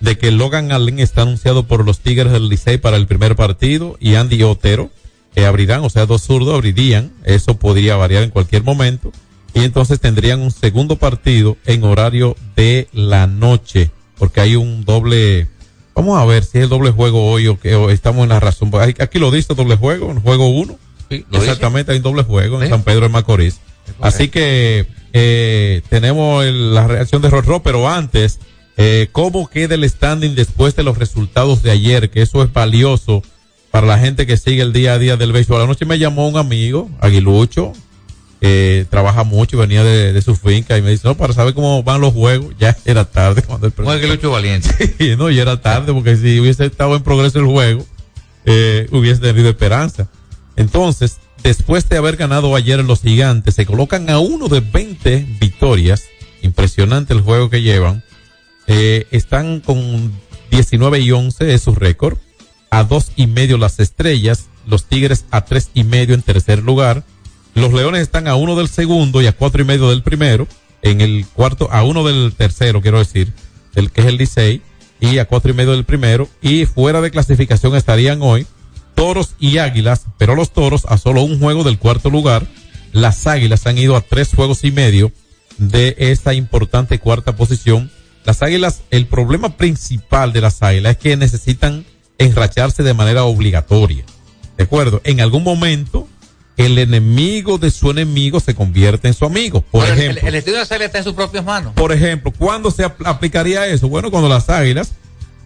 de 0.00 0.18
que 0.18 0.30
Logan 0.32 0.70
Allen 0.70 0.98
está 0.98 1.22
anunciado 1.22 1.62
por 1.62 1.86
los 1.86 2.00
Tigres 2.00 2.30
del 2.30 2.50
Licey 2.50 2.76
para 2.76 2.98
el 2.98 3.06
primer 3.06 3.34
partido 3.34 3.96
y 4.00 4.16
Andy 4.16 4.42
Otero 4.42 4.90
eh, 5.34 5.46
abrirán, 5.46 5.82
o 5.82 5.88
sea, 5.88 6.04
dos 6.04 6.22
zurdos 6.22 6.54
abrirían. 6.54 7.10
Eso 7.24 7.56
podría 7.56 7.96
variar 7.96 8.22
en 8.22 8.30
cualquier 8.30 8.64
momento. 8.64 9.12
Y 9.54 9.64
entonces 9.64 9.98
tendrían 9.98 10.40
un 10.40 10.50
segundo 10.50 10.96
partido 10.96 11.56
en 11.64 11.84
horario 11.84 12.36
de 12.54 12.88
la 12.92 13.26
noche, 13.26 13.90
porque 14.22 14.40
hay 14.40 14.54
un 14.54 14.84
doble. 14.84 15.48
Vamos 15.96 16.16
a 16.16 16.24
ver 16.24 16.44
si 16.44 16.58
es 16.58 16.62
el 16.64 16.70
doble 16.70 16.92
juego 16.92 17.28
hoy 17.28 17.48
o 17.48 17.58
que 17.58 17.74
o 17.74 17.90
estamos 17.90 18.22
en 18.22 18.28
la 18.28 18.38
razón. 18.38 18.70
Aquí 18.80 19.02
aquí 19.02 19.18
lo 19.18 19.32
dice 19.32 19.52
doble 19.52 19.74
juego, 19.74 20.12
en 20.12 20.20
juego 20.20 20.46
uno. 20.48 20.78
Sí, 21.10 21.24
lo 21.28 21.40
dice. 21.40 21.50
Exactamente, 21.50 21.90
hay 21.90 21.96
un 21.98 22.04
doble 22.04 22.22
juego 22.22 22.58
en 22.58 22.68
Sí. 22.68 22.70
San 22.70 22.84
Pedro 22.84 23.00
de 23.00 23.08
Macorís. 23.08 23.58
Así 24.00 24.28
que 24.28 24.86
eh, 25.12 25.82
tenemos 25.88 26.44
el- 26.44 26.72
la 26.72 26.86
reacción 26.86 27.20
de 27.20 27.30
Rorro, 27.30 27.64
pero 27.64 27.88
antes, 27.88 28.38
eh, 28.76 29.08
¿cómo 29.10 29.48
queda 29.48 29.74
el 29.74 29.90
standing 29.90 30.36
después 30.36 30.76
de 30.76 30.84
los 30.84 30.98
resultados 30.98 31.64
de 31.64 31.72
ayer? 31.72 32.08
Que 32.08 32.22
eso 32.22 32.44
es 32.44 32.52
valioso 32.52 33.24
para 33.72 33.88
la 33.88 33.98
gente 33.98 34.24
que 34.24 34.36
sigue 34.36 34.62
el 34.62 34.72
día 34.72 34.92
a 34.94 34.98
día 35.00 35.16
del 35.16 35.32
béisbol. 35.32 35.62
Anoche 35.62 35.84
me 35.84 35.98
llamó 35.98 36.28
un 36.28 36.36
amigo, 36.36 36.88
Aguilucho, 37.00 37.72
eh, 38.44 38.86
trabaja 38.90 39.22
mucho, 39.22 39.56
venía 39.56 39.84
de, 39.84 40.12
de 40.12 40.20
su 40.20 40.34
finca 40.34 40.76
y 40.76 40.82
me 40.82 40.90
dice, 40.90 41.06
no, 41.06 41.16
para 41.16 41.32
saber 41.32 41.54
cómo 41.54 41.84
van 41.84 42.00
los 42.00 42.12
juegos, 42.12 42.52
ya 42.58 42.76
era 42.84 43.04
tarde 43.04 43.42
cuando 43.42 43.68
el 43.68 43.72
Un 43.76 43.88
Aguilucho 43.88 44.32
valiente. 44.32 44.68
Sí, 44.98 45.14
no, 45.16 45.30
ya 45.30 45.42
era 45.42 45.60
tarde 45.60 45.92
porque 45.92 46.16
si 46.16 46.40
hubiese 46.40 46.66
estado 46.66 46.96
en 46.96 47.04
progreso 47.04 47.38
el 47.38 47.46
juego, 47.46 47.86
eh, 48.44 48.88
hubiese 48.90 49.20
tenido 49.20 49.48
esperanza. 49.48 50.08
Entonces, 50.56 51.18
después 51.44 51.88
de 51.88 51.98
haber 51.98 52.16
ganado 52.16 52.56
ayer 52.56 52.84
los 52.84 53.02
gigantes, 53.02 53.54
se 53.54 53.64
colocan 53.64 54.10
a 54.10 54.18
uno 54.18 54.48
de 54.48 54.58
20 54.58 55.24
victorias. 55.40 56.02
Impresionante 56.42 57.14
el 57.14 57.20
juego 57.20 57.48
que 57.48 57.62
llevan. 57.62 58.02
Eh, 58.66 59.06
están 59.12 59.60
con 59.60 60.12
19 60.50 60.98
y 60.98 61.12
11 61.12 61.54
es 61.54 61.62
su 61.62 61.76
récord. 61.76 62.18
A 62.70 62.82
dos 62.82 63.12
y 63.14 63.28
medio 63.28 63.56
las 63.56 63.78
estrellas. 63.78 64.46
Los 64.66 64.86
Tigres 64.86 65.26
a 65.30 65.44
tres 65.44 65.70
y 65.74 65.84
medio 65.84 66.16
en 66.16 66.22
tercer 66.22 66.58
lugar. 66.60 67.04
Los 67.54 67.72
Leones 67.72 68.02
están 68.02 68.28
a 68.28 68.34
uno 68.34 68.56
del 68.56 68.68
segundo 68.68 69.20
y 69.20 69.26
a 69.26 69.32
cuatro 69.32 69.62
y 69.62 69.64
medio 69.64 69.90
del 69.90 70.02
primero. 70.02 70.46
En 70.80 71.00
el 71.00 71.26
cuarto, 71.26 71.70
a 71.70 71.84
uno 71.84 72.04
del 72.04 72.32
tercero, 72.36 72.80
quiero 72.80 72.98
decir, 72.98 73.32
el 73.74 73.90
que 73.90 74.00
es 74.00 74.06
el 74.08 74.16
Licey, 74.16 74.62
y 75.00 75.18
a 75.18 75.26
cuatro 75.26 75.50
y 75.50 75.54
medio 75.54 75.72
del 75.72 75.84
primero. 75.84 76.28
Y 76.40 76.64
fuera 76.66 77.00
de 77.00 77.10
clasificación 77.10 77.76
estarían 77.76 78.22
hoy 78.22 78.46
Toros 78.94 79.34
y 79.38 79.58
Águilas, 79.58 80.06
pero 80.16 80.34
los 80.34 80.52
Toros 80.52 80.84
a 80.86 80.96
solo 80.96 81.22
un 81.22 81.40
juego 81.40 81.64
del 81.64 81.78
cuarto 81.78 82.08
lugar. 82.08 82.46
Las 82.92 83.26
Águilas 83.26 83.66
han 83.66 83.78
ido 83.78 83.96
a 83.96 84.00
tres 84.00 84.30
juegos 84.34 84.64
y 84.64 84.70
medio 84.70 85.12
de 85.58 85.96
esta 85.98 86.34
importante 86.34 86.98
cuarta 86.98 87.34
posición. 87.36 87.90
Las 88.24 88.42
Águilas, 88.42 88.82
el 88.90 89.06
problema 89.06 89.56
principal 89.56 90.32
de 90.32 90.40
las 90.40 90.62
Águilas 90.62 90.92
es 90.92 90.98
que 90.98 91.16
necesitan 91.16 91.84
enracharse 92.18 92.82
de 92.82 92.94
manera 92.94 93.24
obligatoria. 93.24 94.04
¿De 94.56 94.64
acuerdo? 94.64 95.00
En 95.04 95.20
algún 95.20 95.42
momento, 95.42 96.06
el 96.56 96.78
enemigo 96.78 97.58
de 97.58 97.70
su 97.70 97.90
enemigo 97.90 98.38
se 98.40 98.54
convierte 98.54 99.08
en 99.08 99.14
su 99.14 99.24
amigo. 99.24 99.62
Por 99.62 99.88
ejemplo, 99.88 100.20
el, 100.22 100.28
el 100.28 100.34
estudio 100.34 100.58
de 100.58 100.66
Celia 100.66 100.86
está 100.86 100.98
en 100.98 101.04
sus 101.04 101.14
propias 101.14 101.44
manos. 101.44 101.72
por 101.74 101.92
ejemplo, 101.92 102.30
¿cuándo 102.36 102.70
se 102.70 102.84
apl- 102.84 103.06
aplicaría 103.06 103.66
eso? 103.66 103.88
Bueno, 103.88 104.10
cuando 104.10 104.28
las 104.28 104.48
Águilas 104.50 104.92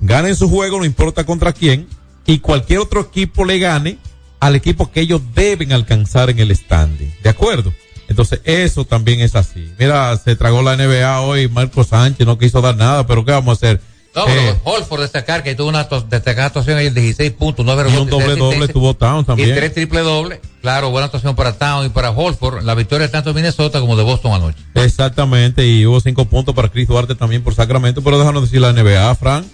ganen 0.01 0.35
su 0.37 0.49
juego, 0.51 0.79
no 0.79 0.85
importa 0.85 1.25
contra 1.25 1.53
quién, 1.53 1.87
y 2.27 2.41
cualquier 2.41 2.81
otro 2.81 3.01
equipo 3.01 3.45
le 3.45 3.59
gane 3.59 3.99
al 4.41 4.55
equipo 4.57 4.91
que 4.91 5.01
ellos 5.01 5.21
deben 5.35 5.73
alcanzar 5.73 6.29
en 6.31 6.39
el 6.41 6.55
standing. 6.55 7.13
¿De 7.23 7.31
acuerdo? 7.31 7.73
Entonces, 8.09 8.41
eso 8.45 8.85
también 8.85 9.21
es 9.21 9.35
así. 9.35 9.73
Mira, 9.79 10.17
se 10.19 10.37
tragó 10.37 10.63
la 10.63 10.77
NBA 10.77 11.21
hoy, 11.23 11.49
Marco 11.49 11.83
Sánchez 11.85 12.27
no 12.27 12.39
quiso 12.39 12.61
dar 12.61 12.77
nada, 12.77 13.07
pero 13.07 13.25
¿qué 13.25 13.33
vamos 13.33 13.51
a 13.51 13.67
hacer? 13.67 13.81
No, 14.15 14.25
pero 14.27 14.41
Eh, 14.41 14.55
Holford 14.65 15.03
destacar 15.03 15.43
que 15.43 15.55
tuvo 15.55 15.69
una 15.69 15.85
destacada 16.09 16.47
actuación 16.47 16.79
ahí, 16.79 16.89
16 16.91 17.33
puntos, 17.33 17.65
9 17.67 17.83
y 17.83 17.87
un 17.87 17.93
rebotes, 17.93 18.11
doble 18.11 18.27
doble 18.27 18.47
asistencias, 18.47 18.73
tuvo 18.73 18.95
Town 18.95 19.21
Y 19.21 19.25
también. 19.25 19.55
tres 19.57 19.75
triple 19.75 20.01
doble. 20.01 20.41
Claro, 20.67 20.91
buena 20.91 21.05
actuación 21.05 21.37
para 21.37 21.53
Town 21.53 21.87
y 21.87 21.91
para 21.91 22.11
Holford. 22.11 22.65
La 22.65 22.75
victoria 22.75 23.09
tanto 23.09 23.31
de 23.31 23.35
Minnesota 23.35 23.79
como 23.79 23.95
de 23.95 24.03
Boston 24.03 24.33
anoche. 24.33 24.59
Exactamente, 24.75 25.65
y 25.65 25.87
hubo 25.87 26.01
cinco 26.01 26.25
puntos 26.25 26.57
para 26.57 26.69
Chris 26.71 26.89
Duarte 26.89 27.15
también 27.15 27.45
por 27.45 27.55
Sacramento, 27.55 28.03
pero 28.03 28.19
déjanos 28.19 28.43
decir 28.43 28.61
la 28.61 28.73
NBA, 28.73 29.15
Frank. 29.15 29.47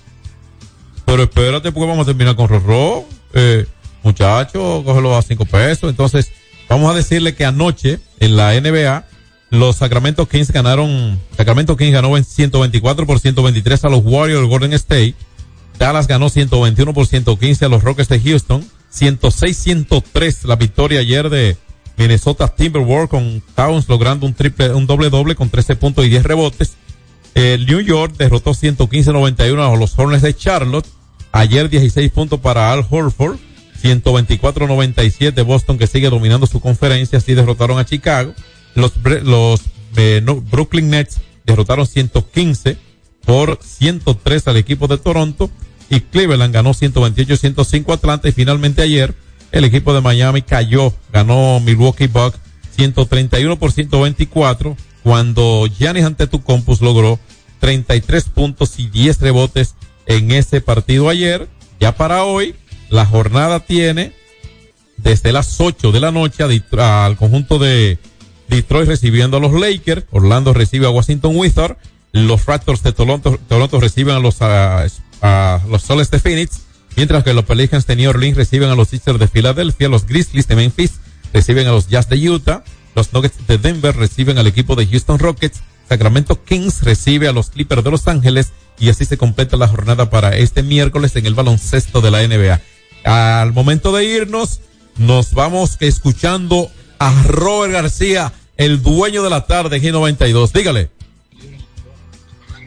Pero 1.05 1.25
espérate, 1.25 1.71
porque 1.71 1.87
vamos 1.87 2.05
a 2.05 2.07
terminar 2.07 2.35
con 2.35 2.49
Rorro. 2.49 3.05
Eh, 3.35 3.67
muchacho, 4.03 4.83
cógelo 4.87 5.15
a 5.15 5.21
cinco 5.21 5.45
pesos. 5.45 5.91
Entonces, 5.91 6.33
vamos 6.67 6.91
a 6.91 6.97
decirle 6.97 7.35
que 7.35 7.45
anoche 7.45 8.01
en 8.19 8.35
la 8.35 8.59
NBA, 8.59 9.05
los 9.51 9.77
Sacramento 9.77 10.27
Kings 10.27 10.51
ganaron, 10.51 11.21
Sacramento 11.37 11.77
Kings 11.77 11.93
ganó 11.93 12.17
en 12.17 12.25
124 12.25 13.07
por 13.07 13.21
123 13.21 13.85
a 13.85 13.91
los 13.91 14.01
Warriors 14.03 14.41
de 14.41 14.49
Golden 14.49 14.73
State. 14.73 15.15
Dallas 15.79 16.07
ganó 16.07 16.31
121 16.31 16.95
por 16.95 17.07
115 17.07 17.67
a 17.67 17.69
los 17.69 17.83
Rockets 17.83 18.09
de 18.09 18.19
Houston. 18.19 18.65
106-103 18.95 20.45
la 20.45 20.57
victoria 20.57 21.01
ayer 21.01 21.31
de 21.31 21.57
Minnesota 21.97 22.49
Timberwolves 22.49 23.09
con 23.09 23.43
Towns 23.55 23.89
logrando 23.89 24.27
un 24.27 24.35
triple, 24.35 24.75
un 24.75 24.87
doble 24.87 25.11
doble 25.11 25.35
con 25.35 25.51
13 25.51 25.77
puntos 25.77 26.05
y 26.05 26.09
10 26.09 26.25
rebotes. 26.25 26.73
El 27.35 27.67
New 27.67 27.81
York 27.81 28.17
derrotó 28.19 28.53
115-91 28.53 29.73
a 29.73 29.77
los 29.77 29.99
Hornets 29.99 30.23
de 30.23 30.35
Charlotte. 30.35 30.87
Ayer 31.33 31.71
16 31.71 32.11
puntos 32.13 32.41
para 32.41 32.73
Al 32.73 32.87
Horford. 32.89 33.39
124-97 33.83 35.45
Boston 35.45 35.77
que 35.77 35.87
sigue 35.87 36.11
dominando 36.11 36.47
su 36.47 36.61
conferencia. 36.61 37.19
Así 37.19 37.35
derrotaron 37.35 37.79
a 37.79 37.85
Chicago. 37.85 38.35
Los, 38.75 38.93
los 39.23 39.63
eh, 39.97 40.23
Brooklyn 40.51 40.91
Nets 40.91 41.21
derrotaron 41.45 41.87
115 41.87 42.77
por 43.25 43.59
103 43.63 44.49
al 44.49 44.57
equipo 44.57 44.87
de 44.87 44.99
Toronto. 44.99 45.51
Y 45.91 46.01
Cleveland 46.01 46.55
ganó 46.55 46.73
128-105 46.73 47.91
a 47.91 47.95
Atlanta. 47.95 48.29
Y 48.29 48.33
finalmente 48.33 48.83
ayer 48.83 49.15
el 49.51 49.65
equipo 49.65 49.93
de 49.95 50.01
Miami 50.01 50.43
cayó. 50.43 50.93
Ganó 51.13 51.61
Milwaukee 51.61 52.07
Bucks 52.07 52.39
131 52.77 53.59
por 53.59 53.73
124 53.73 54.77
cuando 55.03 55.67
Giannis 55.67 56.05
Antetokounmpo 56.05 56.77
logró 56.81 57.19
33 57.61 58.25
puntos 58.25 58.79
y 58.79 58.89
10 58.89 59.21
rebotes 59.21 59.75
en 60.07 60.31
ese 60.31 60.61
partido 60.61 61.09
ayer. 61.09 61.49
Ya 61.81 61.97
para 61.97 62.25
hoy, 62.25 62.55
la 62.89 63.05
jornada 63.07 63.61
tiene 63.61 64.13
desde 64.97 65.33
las 65.33 65.61
8 65.61 65.93
de 65.93 66.01
la 66.01 66.11
noche 66.11 66.45
al 66.45 67.17
conjunto 67.17 67.59
de 67.59 67.99
Detroit 68.49 68.89
recibiendo 68.89 69.39
a 69.39 69.41
los 69.41 69.53
Lakers, 69.53 70.05
Orlando 70.11 70.53
recibe 70.53 70.87
a 70.87 70.91
Washington 70.91 71.37
Wizards, 71.37 71.77
los 72.13 72.45
Raptors 72.47 72.83
de 72.83 72.93
Toronto, 72.93 73.39
Toronto 73.49 73.81
reciben 73.81 74.15
a 74.15 74.21
los, 74.21 74.43
a, 74.43 74.87
a 75.23 75.61
los 75.69 75.83
Soles 75.83 76.11
de 76.11 76.19
Phoenix, 76.19 76.63
mientras 76.97 77.25
que 77.25 77.33
los 77.33 77.45
Pelicans 77.45 77.87
de 77.87 77.97
New 77.97 78.11
Orleans 78.11 78.37
reciben 78.37 78.69
a 78.69 78.75
los 78.75 78.89
Sixers 78.89 79.19
de 79.19 79.29
Filadelfia, 79.29 79.89
los 79.89 80.07
Grizzlies 80.07 80.49
de 80.49 80.57
Memphis 80.57 80.93
reciben 81.33 81.67
a 81.69 81.71
los 81.71 81.89
Jazz 81.89 82.09
de 82.09 82.29
Utah, 82.29 82.65
los 82.95 83.13
Nuggets 83.13 83.47
de 83.47 83.57
Denver 83.57 83.97
reciben 83.97 84.37
al 84.39 84.47
equipo 84.47 84.75
de 84.77 84.87
Houston 84.87 85.19
Rockets, 85.19 85.63
Sacramento 85.89 86.43
Kings 86.45 86.83
recibe 86.83 87.29
a 87.29 87.33
los 87.33 87.51
Clippers 87.51 87.85
de 87.85 87.91
Los 87.91 88.09
Ángeles 88.09 88.53
y 88.79 88.89
así 88.89 89.05
se 89.05 89.17
completa 89.17 89.57
la 89.57 89.69
jornada 89.69 90.11
para 90.11 90.37
este 90.37 90.63
miércoles 90.63 91.15
en 91.17 91.27
el 91.27 91.35
baloncesto 91.35 92.01
de 92.01 92.11
la 92.11 92.27
NBA. 92.27 92.61
Al 93.05 93.53
momento 93.53 93.93
de 93.93 94.05
irnos, 94.05 94.61
nos 94.97 95.35
vamos 95.35 95.77
escuchando 95.81 96.71
a 96.99 97.23
Robert 97.25 97.73
García, 97.73 98.33
el 98.57 98.83
dueño 98.83 99.23
de 99.23 99.31
la 99.31 99.47
tarde, 99.47 99.81
G92. 99.81 100.53
Dígale. 100.53 100.91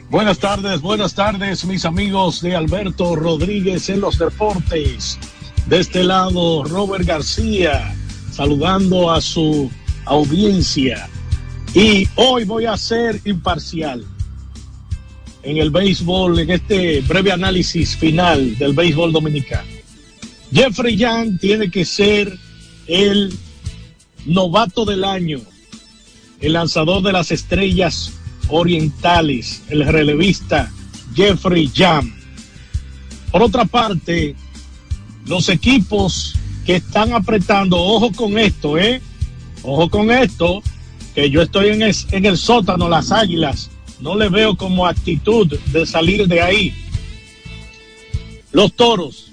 Buenas 0.09 0.37
tardes, 0.37 0.81
buenas 0.81 1.15
tardes, 1.15 1.65
mis 1.65 1.83
amigos 1.83 2.39
de 2.39 2.55
Alberto 2.55 3.15
Rodríguez 3.15 3.89
en 3.89 4.01
los 4.01 4.19
deportes. 4.19 5.17
De 5.65 5.79
este 5.79 6.03
lado, 6.03 6.63
Robert 6.63 7.05
García, 7.05 7.95
saludando 8.31 9.11
a 9.11 9.19
su 9.19 9.69
audiencia. 10.05 11.09
Y 11.73 12.07
hoy 12.15 12.43
voy 12.43 12.65
a 12.65 12.77
ser 12.77 13.19
imparcial 13.25 14.05
en 15.41 15.57
el 15.57 15.71
béisbol, 15.71 16.37
en 16.37 16.51
este 16.51 17.01
breve 17.01 17.31
análisis 17.31 17.97
final 17.97 18.55
del 18.59 18.73
béisbol 18.73 19.11
dominicano. 19.11 19.67
Jeffrey 20.53 20.95
Young 20.95 21.39
tiene 21.39 21.71
que 21.71 21.83
ser 21.83 22.37
el 22.85 23.35
novato 24.27 24.85
del 24.85 25.03
año, 25.03 25.41
el 26.41 26.53
lanzador 26.53 27.01
de 27.01 27.11
las 27.11 27.31
estrellas 27.31 28.13
orientales, 28.49 29.63
el 29.69 29.85
relevista 29.85 30.71
Jeffrey 31.15 31.69
Young. 31.73 32.11
Por 33.31 33.43
otra 33.43 33.65
parte, 33.65 34.35
los 35.25 35.49
equipos 35.49 36.35
que 36.65 36.77
están 36.77 37.13
apretando, 37.13 37.77
ojo 37.77 38.11
con 38.11 38.37
esto, 38.37 38.77
¿eh? 38.77 39.01
Ojo 39.63 39.89
con 39.89 40.11
esto, 40.11 40.61
que 41.13 41.29
yo 41.29 41.41
estoy 41.41 41.69
en 41.69 41.81
en 41.81 42.25
el 42.25 42.37
sótano, 42.37 42.89
las 42.89 43.11
águilas, 43.11 43.69
no 43.99 44.15
le 44.15 44.29
veo 44.29 44.55
como 44.55 44.85
actitud 44.85 45.47
de 45.47 45.85
salir 45.85 46.27
de 46.27 46.41
ahí. 46.41 46.75
Los 48.51 48.73
toros 48.73 49.31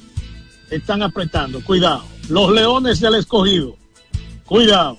están 0.71 1.03
apretando, 1.03 1.63
cuidado. 1.63 2.05
Los 2.29 2.53
leones 2.53 3.01
del 3.01 3.17
escogido, 3.17 3.77
cuidado. 4.45 4.97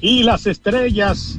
Y 0.00 0.22
las 0.22 0.46
estrellas 0.46 1.38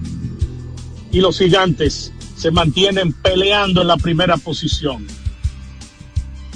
y 1.13 1.21
los 1.21 1.37
gigantes 1.37 2.11
se 2.35 2.51
mantienen 2.51 3.13
peleando 3.13 3.83
en 3.83 3.87
la 3.87 3.97
primera 3.97 4.35
posición. 4.35 5.07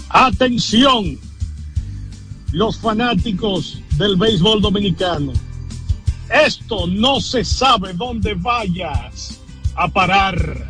Atención, 0.09 1.17
los 2.51 2.77
fanáticos 2.77 3.79
del 3.97 4.17
béisbol 4.17 4.61
dominicano. 4.61 5.31
Esto 6.29 6.87
no 6.87 7.21
se 7.21 7.45
sabe 7.45 7.93
dónde 7.93 8.33
vayas 8.33 9.39
a 9.75 9.87
parar. 9.87 10.69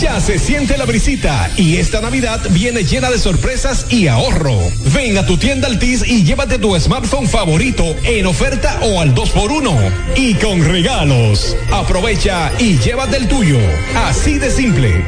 Ya 0.00 0.20
se 0.20 0.38
siente 0.38 0.76
la 0.76 0.86
brisita 0.86 1.50
y 1.56 1.76
esta 1.76 2.00
Navidad 2.00 2.40
viene 2.50 2.82
llena 2.84 3.10
de 3.10 3.18
sorpresas 3.18 3.86
y 3.90 4.08
ahorro. 4.08 4.58
Ven 4.92 5.18
a 5.18 5.26
tu 5.26 5.36
tienda 5.36 5.68
Altis 5.68 6.04
y 6.06 6.24
llévate 6.24 6.58
tu 6.58 6.78
smartphone 6.78 7.28
favorito 7.28 7.84
en 8.04 8.26
oferta 8.26 8.78
o 8.82 9.00
al 9.00 9.14
2x1 9.14 9.92
y 10.16 10.34
con 10.34 10.64
regalos. 10.64 11.56
Aprovecha 11.70 12.50
y 12.58 12.78
llévate 12.78 13.18
el 13.18 13.28
tuyo. 13.28 13.58
Así 13.94 14.38
de 14.38 14.50
simple. 14.50 15.04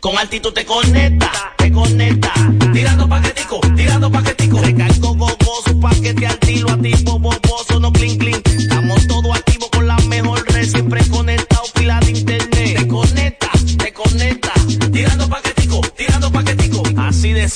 Con 0.00 0.18
altitud 0.18 0.52
te 0.52 0.64
conecta, 0.64 1.30
te 1.56 1.70
conecta. 1.70 2.32
Tirando 2.72 3.08
paquetico, 3.08 3.60
tirando 3.76 4.10
paquetico. 4.10 4.60
Recargo 4.62 5.14
gogoso, 5.14 5.80
paquete 5.80 6.26
al 6.26 6.38
tiro, 6.38 6.70
a 6.70 6.78
tipo 6.78 7.18
boboso, 7.18 7.78
no 7.78 7.92
clean 7.92 8.18
clean. 8.18 8.45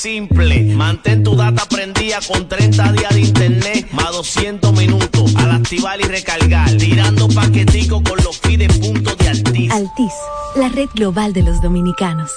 simple. 0.01 0.65
Mantén 0.75 1.23
tu 1.23 1.37
data 1.37 1.67
prendida 1.67 2.19
con 2.27 2.49
30 2.49 2.93
días 2.93 3.15
de 3.15 3.21
internet 3.21 3.89
más 3.93 4.13
200 4.13 4.73
minutos 4.73 5.37
al 5.37 5.51
activar 5.51 6.01
y 6.01 6.05
recargar. 6.05 6.71
Tirando 6.79 7.29
paquetico 7.29 8.03
con 8.03 8.17
los 8.25 8.39
feed 8.39 8.67
puntos 8.81 9.17
de 9.19 9.29
Altiz. 9.29 9.71
Altiz, 9.71 10.13
la 10.57 10.69
red 10.69 10.89
global 10.95 11.33
de 11.33 11.43
los 11.43 11.61
dominicanos. 11.61 12.31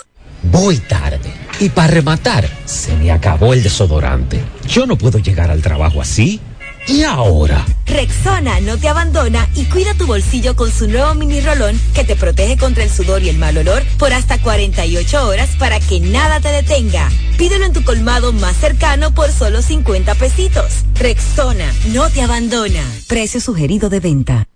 Voy 0.51 0.77
tarde. 0.77 1.33
Y 1.59 1.69
para 1.69 1.87
rematar, 1.87 2.49
se 2.65 2.95
me 2.97 3.11
acabó 3.11 3.53
el 3.53 3.63
desodorante. 3.63 4.41
Yo 4.67 4.85
no 4.85 4.97
puedo 4.97 5.19
llegar 5.19 5.49
al 5.49 5.61
trabajo 5.61 6.01
así. 6.01 6.41
¿Y 6.87 7.03
ahora? 7.03 7.65
Rexona 7.85 8.59
no 8.59 8.77
te 8.77 8.89
abandona 8.89 9.47
y 9.55 9.65
cuida 9.65 9.93
tu 9.93 10.05
bolsillo 10.05 10.55
con 10.55 10.71
su 10.71 10.87
nuevo 10.87 11.13
mini 11.15 11.39
rolón 11.41 11.79
que 11.93 12.03
te 12.03 12.15
protege 12.15 12.57
contra 12.57 12.83
el 12.83 12.89
sudor 12.89 13.23
y 13.23 13.29
el 13.29 13.37
mal 13.37 13.57
olor 13.57 13.83
por 13.97 14.13
hasta 14.13 14.41
48 14.41 15.27
horas 15.27 15.49
para 15.57 15.79
que 15.79 15.99
nada 15.99 16.39
te 16.39 16.49
detenga. 16.49 17.09
Pídelo 17.37 17.65
en 17.65 17.73
tu 17.73 17.83
colmado 17.83 18.33
más 18.33 18.57
cercano 18.57 19.13
por 19.13 19.31
solo 19.31 19.61
50 19.61 20.15
pesitos. 20.15 20.83
Rexona 20.95 21.71
no 21.93 22.09
te 22.09 22.21
abandona. 22.21 22.83
Precio 23.07 23.39
sugerido 23.39 23.89
de 23.89 23.99
venta. 23.99 24.47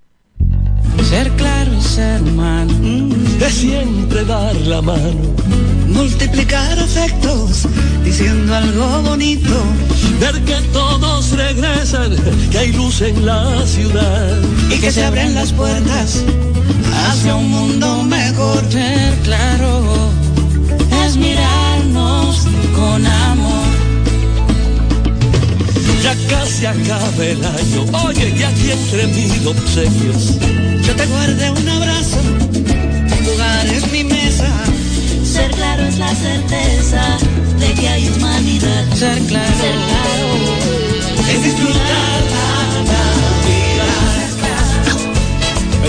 Ser 1.10 1.32
claro 1.32 1.74
y 1.74 1.82
ser 1.82 2.22
humano 2.22 2.74
es 3.40 3.54
siempre 3.54 4.26
dar 4.26 4.56
la 4.56 4.82
mano. 4.82 5.36
Multiplicar 5.98 6.80
afectos 6.80 7.64
diciendo 8.04 8.56
algo 8.56 9.02
bonito. 9.02 9.56
Ver 10.20 10.40
que 10.44 10.56
todos 10.72 11.32
regresan, 11.32 12.16
que 12.52 12.58
hay 12.60 12.72
luz 12.72 13.02
en 13.02 13.26
la 13.26 13.66
ciudad. 13.66 14.40
Y 14.70 14.78
que 14.78 14.92
se 14.92 15.04
abren 15.04 15.34
las 15.34 15.52
puertas 15.52 16.24
hacia 17.10 17.36
un 17.36 17.50
mundo 17.50 18.04
mejor. 18.04 18.64
Ser 18.72 19.16
claro 19.24 20.12
es 21.04 21.18
mirarnos 21.18 22.46
con 22.76 23.06
amor. 23.06 23.66
Ya 26.04 26.16
casi 26.30 26.68
acaba 26.68 27.26
el 27.26 27.44
año, 27.44 27.86
oye, 28.06 28.36
y 28.38 28.44
aquí 28.44 28.72
entre 28.72 29.08
mil 29.08 29.48
obsequios. 29.48 30.36
Yo 30.86 30.96
te 30.96 31.06
guardé 31.08 31.50
un 31.50 31.68
abrazo, 31.68 32.18
un 32.22 33.26
lugar 33.26 33.66
es 33.66 33.92
mi 33.92 34.04
mesa. 34.04 34.27
Ser 35.38 35.52
claro 35.52 35.84
es 35.86 35.98
la 36.00 36.16
certeza 36.16 37.04
de 37.60 37.74
que 37.76 37.88
hay 37.88 38.10
humanidad. 38.10 38.86
Ser 38.96 39.20
claro, 39.28 39.58
Ser 39.62 39.78
claro 39.90 40.30
es 41.30 41.44
disfrutar 41.44 42.22
la 42.34 42.82
Navidad. 42.92 44.18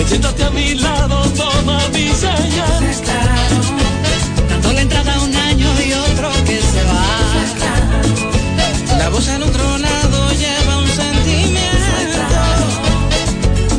Siéntate 0.07 0.43
a 0.43 0.49
mi 0.51 0.75
lado, 0.75 1.23
toma 1.31 1.79
mi 1.93 2.09
señal. 2.09 2.81
Dando 4.49 4.71
la 4.71 4.81
entrada 4.81 5.15
a 5.15 5.19
un 5.19 5.35
año 5.35 5.67
y 5.83 5.93
otro 5.93 6.29
que 6.45 6.59
se 6.61 6.83
va. 6.83 7.07
La 8.99 9.09
voz 9.09 9.27
al 9.29 9.41
otro 9.41 9.77
lado 9.79 10.31
lleva 10.33 10.77
un 10.77 10.87
sentimiento. 10.87 12.21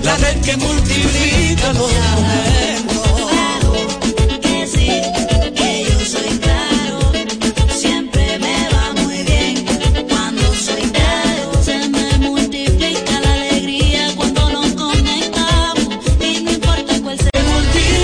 La 0.03 0.17
red 0.17 0.41
que 0.41 0.57
multiplica 0.57 1.73